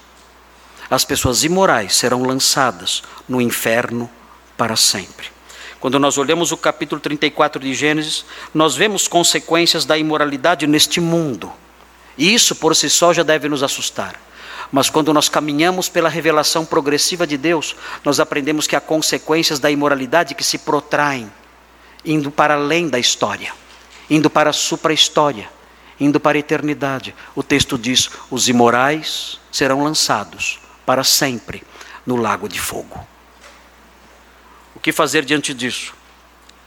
as 0.89 1.03
pessoas 1.03 1.43
imorais 1.43 1.95
serão 1.95 2.23
lançadas 2.23 3.01
no 3.27 3.41
inferno 3.41 4.09
para 4.55 4.75
sempre. 4.75 5.31
Quando 5.79 5.97
nós 5.97 6.17
olhamos 6.17 6.51
o 6.51 6.57
capítulo 6.57 6.99
34 6.99 7.61
de 7.61 7.73
Gênesis, 7.73 8.25
nós 8.53 8.75
vemos 8.75 9.07
consequências 9.07 9.85
da 9.85 9.97
imoralidade 9.97 10.67
neste 10.67 10.99
mundo. 10.99 11.51
E 12.17 12.33
isso 12.33 12.53
por 12.55 12.75
si 12.75 12.89
só 12.89 13.13
já 13.13 13.23
deve 13.23 13.47
nos 13.47 13.63
assustar. 13.63 14.19
Mas 14.71 14.89
quando 14.89 15.13
nós 15.13 15.29
caminhamos 15.29 15.87
pela 15.87 16.09
revelação 16.09 16.65
progressiva 16.65 17.25
de 17.25 17.37
Deus, 17.37 17.77
nós 18.03 18.19
aprendemos 18.19 18.67
que 18.67 18.75
há 18.75 18.81
consequências 18.81 19.57
da 19.57 19.71
imoralidade 19.71 20.35
que 20.35 20.43
se 20.43 20.57
protraem, 20.57 21.31
indo 22.05 22.29
para 22.29 22.55
além 22.55 22.89
da 22.89 22.99
história, 22.99 23.53
indo 24.09 24.29
para 24.29 24.49
a 24.49 24.53
supra-história, 24.53 25.49
indo 25.97 26.19
para 26.19 26.37
a 26.37 26.39
eternidade. 26.39 27.15
O 27.33 27.41
texto 27.41 27.77
diz: 27.77 28.09
os 28.29 28.49
imorais 28.49 29.39
serão 29.49 29.83
lançados 29.83 30.59
para 30.85 31.05
sempre 31.05 31.63
no 32.05 32.17
lago 32.17 32.49
de 32.49 32.59
fogo. 32.59 33.07
Que 34.89 34.93
fazer 34.93 35.23
diante 35.23 35.53
disso? 35.53 35.93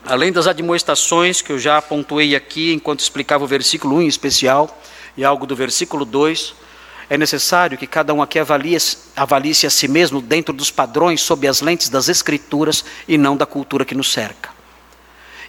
Além 0.06 0.30
das 0.30 0.46
admoestações 0.46 1.42
que 1.42 1.50
eu 1.50 1.58
já 1.58 1.82
pontuei 1.82 2.36
aqui 2.36 2.72
enquanto 2.72 3.00
explicava 3.00 3.42
o 3.42 3.48
versículo 3.48 3.96
1 3.96 4.02
em 4.02 4.06
especial, 4.06 4.80
e 5.16 5.24
algo 5.24 5.44
do 5.44 5.56
versículo 5.56 6.04
2, 6.04 6.54
é 7.10 7.18
necessário 7.18 7.76
que 7.76 7.84
cada 7.84 8.14
um 8.14 8.22
aqui 8.22 8.38
avalie, 8.38 8.78
avalie-se 9.16 9.66
a 9.66 9.70
si 9.70 9.88
mesmo 9.88 10.20
dentro 10.20 10.54
dos 10.54 10.70
padrões 10.70 11.20
sob 11.20 11.48
as 11.48 11.60
lentes 11.60 11.88
das 11.88 12.08
Escrituras 12.08 12.84
e 13.08 13.18
não 13.18 13.36
da 13.36 13.44
cultura 13.44 13.84
que 13.84 13.92
nos 13.92 14.12
cerca. 14.12 14.50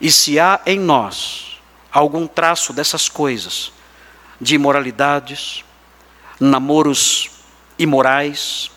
E 0.01 0.11
se 0.11 0.39
há 0.39 0.59
em 0.65 0.79
nós 0.79 1.61
algum 1.91 2.25
traço 2.25 2.73
dessas 2.73 3.07
coisas, 3.07 3.71
de 4.41 4.55
imoralidades, 4.55 5.63
namoros 6.39 7.29
imorais, 7.77 8.71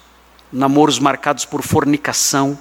namoros 0.52 0.98
marcados 0.98 1.46
por 1.46 1.62
fornicação, 1.62 2.58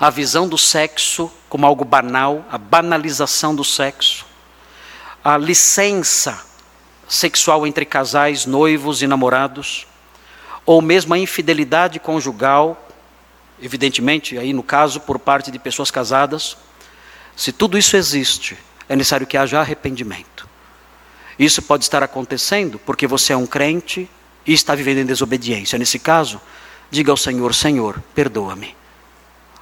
a 0.00 0.08
visão 0.08 0.48
do 0.48 0.56
sexo 0.56 1.30
como 1.46 1.66
algo 1.66 1.84
banal, 1.84 2.46
a 2.50 2.56
banalização 2.56 3.54
do 3.54 3.62
sexo, 3.62 4.24
a 5.22 5.36
licença 5.36 6.42
sexual 7.06 7.66
entre 7.66 7.84
casais, 7.84 8.46
noivos 8.46 9.02
e 9.02 9.06
namorados, 9.06 9.86
ou 10.64 10.80
mesmo 10.80 11.12
a 11.12 11.18
infidelidade 11.18 12.00
conjugal, 12.00 12.88
evidentemente, 13.60 14.38
aí 14.38 14.54
no 14.54 14.62
caso, 14.62 15.00
por 15.00 15.18
parte 15.18 15.50
de 15.50 15.58
pessoas 15.58 15.90
casadas, 15.90 16.56
se 17.36 17.52
tudo 17.52 17.76
isso 17.76 17.94
existe, 17.94 18.56
é 18.88 18.96
necessário 18.96 19.26
que 19.26 19.36
haja 19.36 19.60
arrependimento. 19.60 20.48
Isso 21.38 21.60
pode 21.60 21.84
estar 21.84 22.02
acontecendo 22.02 22.78
porque 22.78 23.06
você 23.06 23.34
é 23.34 23.36
um 23.36 23.46
crente 23.46 24.08
e 24.46 24.54
está 24.54 24.74
vivendo 24.74 24.98
em 24.98 25.06
desobediência. 25.06 25.78
Nesse 25.78 25.98
caso, 25.98 26.40
diga 26.90 27.10
ao 27.10 27.16
Senhor: 27.16 27.54
Senhor, 27.54 28.02
perdoa-me. 28.14 28.79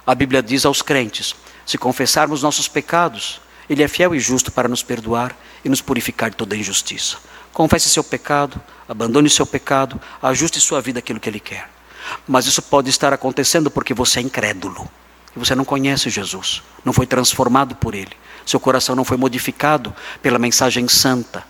A 0.09 0.15
Bíblia 0.15 0.41
diz 0.41 0.65
aos 0.65 0.81
crentes: 0.81 1.35
se 1.63 1.77
confessarmos 1.77 2.41
nossos 2.41 2.67
pecados, 2.67 3.39
Ele 3.69 3.83
é 3.83 3.87
fiel 3.87 4.15
e 4.15 4.19
justo 4.19 4.51
para 4.51 4.67
nos 4.67 4.81
perdoar 4.81 5.37
e 5.63 5.69
nos 5.69 5.81
purificar 5.81 6.31
de 6.31 6.35
toda 6.35 6.55
injustiça. 6.55 7.17
Confesse 7.53 7.87
seu 7.91 8.03
pecado, 8.03 8.59
abandone 8.87 9.29
seu 9.29 9.45
pecado, 9.45 10.01
ajuste 10.19 10.59
sua 10.59 10.81
vida 10.81 10.97
àquilo 10.97 11.19
que 11.19 11.29
Ele 11.29 11.39
quer. 11.39 11.69
Mas 12.27 12.47
isso 12.47 12.59
pode 12.59 12.89
estar 12.89 13.13
acontecendo 13.13 13.69
porque 13.69 13.93
você 13.93 14.17
é 14.17 14.23
incrédulo. 14.23 14.89
Você 15.35 15.53
não 15.53 15.63
conhece 15.63 16.09
Jesus, 16.09 16.63
não 16.83 16.91
foi 16.91 17.05
transformado 17.05 17.75
por 17.75 17.93
Ele. 17.93 18.17
Seu 18.47 18.59
coração 18.59 18.95
não 18.95 19.05
foi 19.05 19.15
modificado 19.15 19.93
pela 20.23 20.39
mensagem 20.39 20.87
santa. 20.87 21.43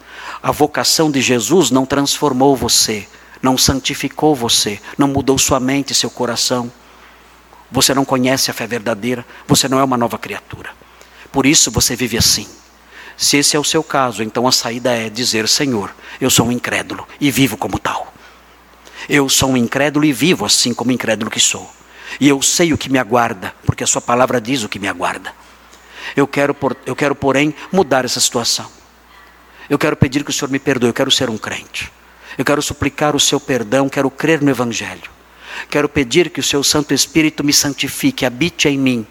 A 0.44 0.52
vocação 0.52 1.10
de 1.10 1.22
Jesus 1.22 1.72
não 1.72 1.86
transformou 1.86 2.58
você, 2.58 3.08
não 3.42 3.58
santificou 3.58 4.36
você, 4.36 4.82
não 4.98 5.08
mudou 5.08 5.38
sua 5.38 5.62
mente 5.62 5.96
seu 5.96 6.10
coração. 6.10 6.70
Você 7.72 7.94
não 7.94 8.04
conhece 8.04 8.50
a 8.50 8.54
fé 8.54 8.66
verdadeira, 8.66 9.26
você 9.48 9.68
não 9.68 9.80
é 9.80 9.84
uma 9.84 9.98
nova 9.98 10.18
criatura. 10.18 10.72
Por 11.32 11.46
isso 11.46 11.70
você 11.70 11.96
vive 11.96 12.18
assim. 12.18 12.48
Se 13.16 13.38
esse 13.38 13.56
é 13.56 13.60
o 13.60 13.64
seu 13.64 13.84
caso, 13.84 14.24
então 14.24 14.48
a 14.48 14.52
saída 14.52 14.92
é 14.92 15.10
dizer: 15.10 15.48
Senhor, 15.48 15.94
eu 16.20 16.30
sou 16.30 16.48
um 16.48 16.52
incrédulo 16.52 17.08
e 17.20 17.30
vivo 17.30 17.58
como 17.58 17.78
tal. 17.78 18.14
Eu 19.08 19.28
sou 19.30 19.52
um 19.52 19.58
incrédulo 19.58 20.06
e 20.06 20.14
vivo 20.14 20.46
assim 20.46 20.74
como 20.74 20.92
incrédulo 20.92 21.30
que 21.30 21.40
sou. 21.40 21.70
E 22.20 22.28
eu 22.28 22.42
sei 22.42 22.74
o 22.74 22.78
que 22.78 22.90
me 22.90 22.98
aguarda, 22.98 23.54
porque 23.66 23.84
a 23.84 23.88
Sua 23.88 24.02
palavra 24.02 24.40
diz 24.42 24.64
o 24.64 24.70
que 24.70 24.80
me 24.80 24.88
aguarda. 24.88 25.34
Eu 26.16 26.28
quero, 26.28 26.54
por, 26.54 26.76
eu 26.86 26.96
quero, 26.96 27.14
porém, 27.14 27.54
mudar 27.72 28.06
essa 28.06 28.20
situação. 28.20 28.70
Eu 29.70 29.78
quero 29.78 29.96
pedir 29.96 30.24
que 30.24 30.32
o 30.32 30.34
Senhor 30.34 30.50
me 30.50 30.58
perdoe, 30.58 30.90
eu 30.90 30.94
quero 30.94 31.12
ser 31.12 31.30
um 31.30 31.38
crente. 31.38 31.92
Eu 32.38 32.46
quero 32.46 32.62
suplicar 32.62 33.16
o 33.16 33.20
seu 33.20 33.40
perdão, 33.40 33.90
quero 33.90 34.10
crer 34.10 34.42
no 34.42 34.50
Evangelho. 34.50 35.19
Quero 35.70 35.90
pedir 35.90 36.30
que 36.30 36.40
o 36.40 36.44
seu 36.44 36.64
Santo 36.64 36.94
Espírito 36.94 37.44
me 37.44 37.52
santifique, 37.52 38.26
habite 38.26 38.68
em 38.68 38.78
mim. 38.78 39.08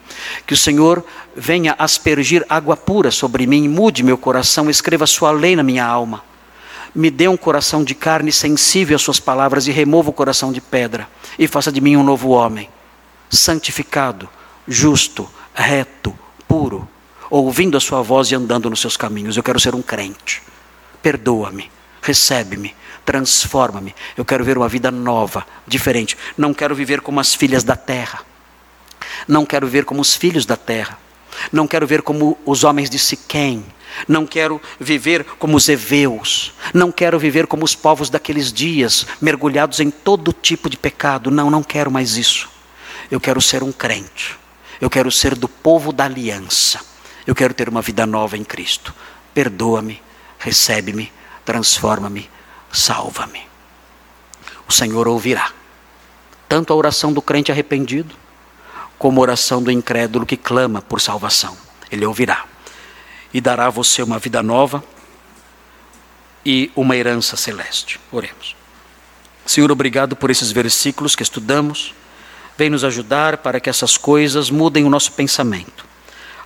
Que 0.47 0.55
o 0.55 0.57
Senhor 0.57 1.05
venha 1.35 1.75
aspergir 1.79 2.45
água 2.49 2.77
pura 2.77 3.11
sobre 3.11 3.47
mim, 3.47 3.69
mude 3.69 4.03
meu 4.03 4.17
coração, 4.17 4.71
escreva 4.71 5.07
sua 5.07 5.31
lei 5.31 5.57
na 5.57 5.63
minha 5.63 5.85
alma. 5.85 6.25
Me 6.95 7.11
dê 7.11 7.29
um 7.29 7.37
coração 7.37 7.85
de 7.85 7.95
carne 7.95 8.33
sensível 8.33 8.97
às 8.97 9.03
suas 9.03 9.21
palavras 9.21 9.67
e 9.67 9.73
remova 9.73 10.11
o 10.11 10.13
coração 10.13 10.53
de 10.53 10.61
pedra. 10.61 11.09
E 11.39 11.47
faça 11.47 11.71
de 11.71 11.81
mim 11.81 11.97
um 11.97 12.03
novo 12.03 12.31
homem, 12.31 12.69
santificado, 13.31 14.29
justo, 14.67 15.29
reto, 15.55 16.17
puro, 16.47 16.89
ouvindo 17.31 17.77
a 17.77 17.81
sua 17.81 18.03
voz 18.03 18.31
e 18.31 18.35
andando 18.35 18.71
nos 18.71 18.81
seus 18.81 18.97
caminhos. 18.97 19.37
Eu 19.37 19.43
quero 19.43 19.61
ser 19.61 19.75
um 19.75 19.83
crente. 19.83 20.43
Perdoa-me, 21.03 21.71
recebe-me, 22.03 22.75
transforma-me. 23.09 23.95
Eu 24.19 24.23
quero 24.23 24.45
ver 24.45 24.59
uma 24.59 24.69
vida 24.69 24.91
nova, 24.91 25.47
diferente. 25.67 26.15
Não 26.37 26.53
quero 26.53 26.75
viver 26.75 27.01
como 27.01 27.19
as 27.19 27.35
filhas 27.35 27.65
da 27.65 27.75
terra. 27.75 28.21
Não 29.27 29.47
quero 29.47 29.67
ver 29.67 29.87
como 29.87 30.03
os 30.03 30.15
filhos 30.15 30.45
da 30.45 30.59
terra. 30.59 30.99
Não 31.51 31.67
quero 31.67 31.87
ver 31.87 32.03
como 32.03 32.37
os 32.45 32.65
homens 32.65 32.91
de 32.91 32.99
Siquém. 32.99 33.65
Não 34.07 34.27
quero 34.27 34.61
viver 34.79 35.25
como 35.39 35.57
os 35.57 35.71
heveus. 35.71 36.53
Não 36.75 36.93
quero 36.93 37.19
viver 37.19 37.47
como 37.47 37.65
os 37.65 37.75
povos 37.75 38.11
daqueles 38.11 38.53
dias, 38.53 39.07
mergulhados 39.23 39.81
em 39.81 39.91
todo 39.91 40.31
tipo 40.31 40.69
de 40.69 40.77
pecado. 40.77 41.31
Não, 41.31 41.51
não 41.51 41.63
quero 41.63 41.91
mais 41.91 42.19
isso. 42.19 42.47
Eu 43.11 43.19
quero 43.19 43.41
ser 43.41 43.63
um 43.63 43.73
crente. 43.73 44.37
Eu 44.79 44.91
quero 44.91 45.11
ser 45.11 45.35
do 45.35 45.49
povo 45.49 45.95
da 45.95 46.05
aliança. 46.05 46.79
Eu 47.27 47.35
quero 47.35 47.55
ter 47.55 47.71
uma 47.71 47.81
vida 47.81 48.05
nova 48.05 48.37
em 48.37 48.45
Cristo. 48.45 48.95
Perdoa-me, 49.33 50.03
recebe-me, 50.39 51.11
transforma-me, 51.43 52.29
salva-me. 52.73 53.47
O 54.69 54.73
Senhor 54.73 55.09
ouvirá 55.09 55.53
tanto 56.49 56.73
a 56.73 56.77
oração 56.77 57.13
do 57.13 57.21
crente 57.21 57.53
arrependido, 57.53 58.15
como 58.99 59.21
a 59.21 59.23
oração 59.23 59.63
do 59.63 59.71
incrédulo 59.71 60.25
que 60.25 60.37
clama 60.37 60.81
por 60.81 61.01
salvação. 61.01 61.57
Ele 61.91 62.07
ouvirá 62.07 62.47
e 63.33 63.41
dará 63.41 63.67
a 63.67 63.71
você 63.71 64.03
uma 64.03 64.19
vida 64.19 64.43
nova 64.43 64.83
e 66.45 66.73
uma 66.75 66.97
herança 66.97 67.37
celeste. 67.37 68.01
Oremos. 68.11 68.57
Senhor, 69.45 69.71
obrigado 69.71 70.17
por 70.17 70.31
esses 70.31 70.51
versículos 70.51 71.15
que 71.15 71.23
estudamos. 71.23 71.95
Vem 72.57 72.71
nos 72.71 72.83
ajudar 72.83 73.39
para 73.39 73.61
que 73.61 73.71
essas 73.71 73.97
coisas 73.97 74.51
mudem 74.51 74.85
o 74.85 74.91
nosso 74.91 75.13
pensamento. 75.13 75.87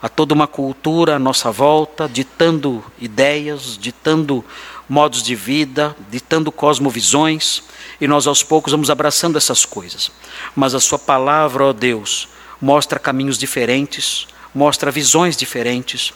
Há 0.01 0.09
toda 0.09 0.35
uma 0.35 0.49
cultura 0.49 1.17
à 1.17 1.19
nossa 1.19 1.51
volta, 1.51 2.09
ditando 2.09 2.85
ideias, 3.01 3.79
ditando 3.79 4.45
modos 4.93 5.23
de 5.23 5.35
vida, 5.35 5.97
ditando 6.11 6.53
cosmovisões, 6.53 7.63
e 7.99 8.07
nós 8.07 8.27
aos 8.27 8.43
poucos 8.43 8.73
vamos 8.73 8.91
abraçando 8.91 9.39
essas 9.39 9.65
coisas. 9.65 10.13
Mas 10.55 10.75
a 10.75 10.81
Sua 10.81 10.99
palavra, 10.99 11.65
ó 11.65 11.73
Deus, 11.73 12.29
mostra 12.61 12.99
caminhos 12.99 13.39
diferentes, 13.39 14.27
mostra 14.55 14.91
visões 14.91 15.35
diferentes, 15.35 16.13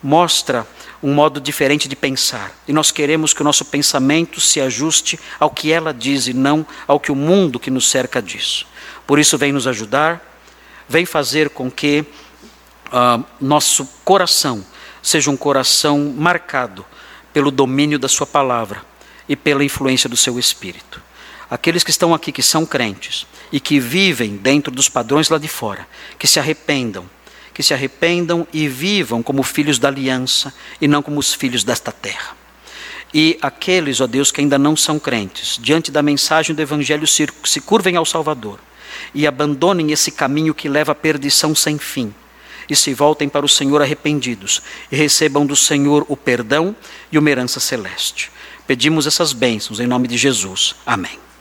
mostra 0.00 0.64
um 1.02 1.12
modo 1.12 1.40
diferente 1.40 1.88
de 1.88 1.96
pensar. 1.96 2.52
E 2.68 2.72
nós 2.72 2.92
queremos 2.92 3.34
que 3.34 3.40
o 3.40 3.44
nosso 3.44 3.64
pensamento 3.64 4.40
se 4.40 4.60
ajuste 4.60 5.18
ao 5.40 5.50
que 5.50 5.72
ela 5.72 5.92
diz 5.92 6.28
e 6.28 6.32
não 6.32 6.64
ao 6.86 7.00
que 7.00 7.10
o 7.10 7.16
mundo 7.16 7.58
que 7.58 7.72
nos 7.72 7.90
cerca 7.90 8.22
diz. 8.22 8.64
Por 9.04 9.18
isso, 9.18 9.36
vem 9.36 9.50
nos 9.50 9.66
ajudar, 9.66 10.22
vem 10.88 11.04
fazer 11.04 11.50
com 11.50 11.68
que 11.68 12.04
uh, 12.86 13.24
nosso 13.40 13.84
coração 14.04 14.64
seja 15.02 15.28
um 15.28 15.36
coração 15.36 16.14
marcado 16.16 16.86
pelo 17.32 17.50
domínio 17.50 17.98
da 17.98 18.08
Sua 18.08 18.26
palavra 18.26 18.84
e 19.28 19.36
pela 19.36 19.64
influência 19.64 20.08
do 20.08 20.16
Seu 20.16 20.38
Espírito. 20.38 21.02
Aqueles 21.50 21.84
que 21.84 21.90
estão 21.90 22.14
aqui, 22.14 22.32
que 22.32 22.42
são 22.42 22.64
crentes 22.64 23.26
e 23.50 23.60
que 23.60 23.78
vivem 23.78 24.36
dentro 24.36 24.72
dos 24.72 24.88
padrões 24.88 25.28
lá 25.28 25.38
de 25.38 25.48
fora, 25.48 25.86
que 26.18 26.26
se 26.26 26.40
arrependam, 26.40 27.08
que 27.52 27.62
se 27.62 27.74
arrependam 27.74 28.46
e 28.52 28.66
vivam 28.66 29.22
como 29.22 29.42
filhos 29.42 29.78
da 29.78 29.88
aliança 29.88 30.52
e 30.80 30.88
não 30.88 31.02
como 31.02 31.20
os 31.20 31.34
filhos 31.34 31.62
desta 31.62 31.92
terra. 31.92 32.36
E 33.12 33.38
aqueles, 33.42 34.00
ó 34.00 34.06
Deus, 34.06 34.30
que 34.30 34.40
ainda 34.40 34.58
não 34.58 34.74
são 34.74 34.98
crentes, 34.98 35.58
diante 35.60 35.90
da 35.90 36.02
mensagem 36.02 36.56
do 36.56 36.62
Evangelho, 36.62 37.06
se, 37.06 37.60
curvem 37.60 37.96
ao 37.96 38.06
Salvador 38.06 38.58
e 39.14 39.26
abandonem 39.26 39.92
esse 39.92 40.10
caminho 40.10 40.54
que 40.54 40.68
leva 40.68 40.92
à 40.92 40.94
perdição 40.94 41.54
sem 41.54 41.76
fim 41.76 42.14
e 42.72 42.76
se 42.76 42.94
voltem 42.94 43.28
para 43.28 43.44
o 43.44 43.48
Senhor 43.48 43.82
arrependidos 43.82 44.62
e 44.90 44.96
recebam 44.96 45.44
do 45.44 45.54
Senhor 45.54 46.06
o 46.08 46.16
perdão 46.16 46.74
e 47.12 47.18
uma 47.18 47.30
herança 47.30 47.60
celeste. 47.60 48.32
Pedimos 48.66 49.06
essas 49.06 49.34
bênçãos 49.34 49.78
em 49.78 49.86
nome 49.86 50.08
de 50.08 50.16
Jesus. 50.16 50.74
Amém. 50.86 51.31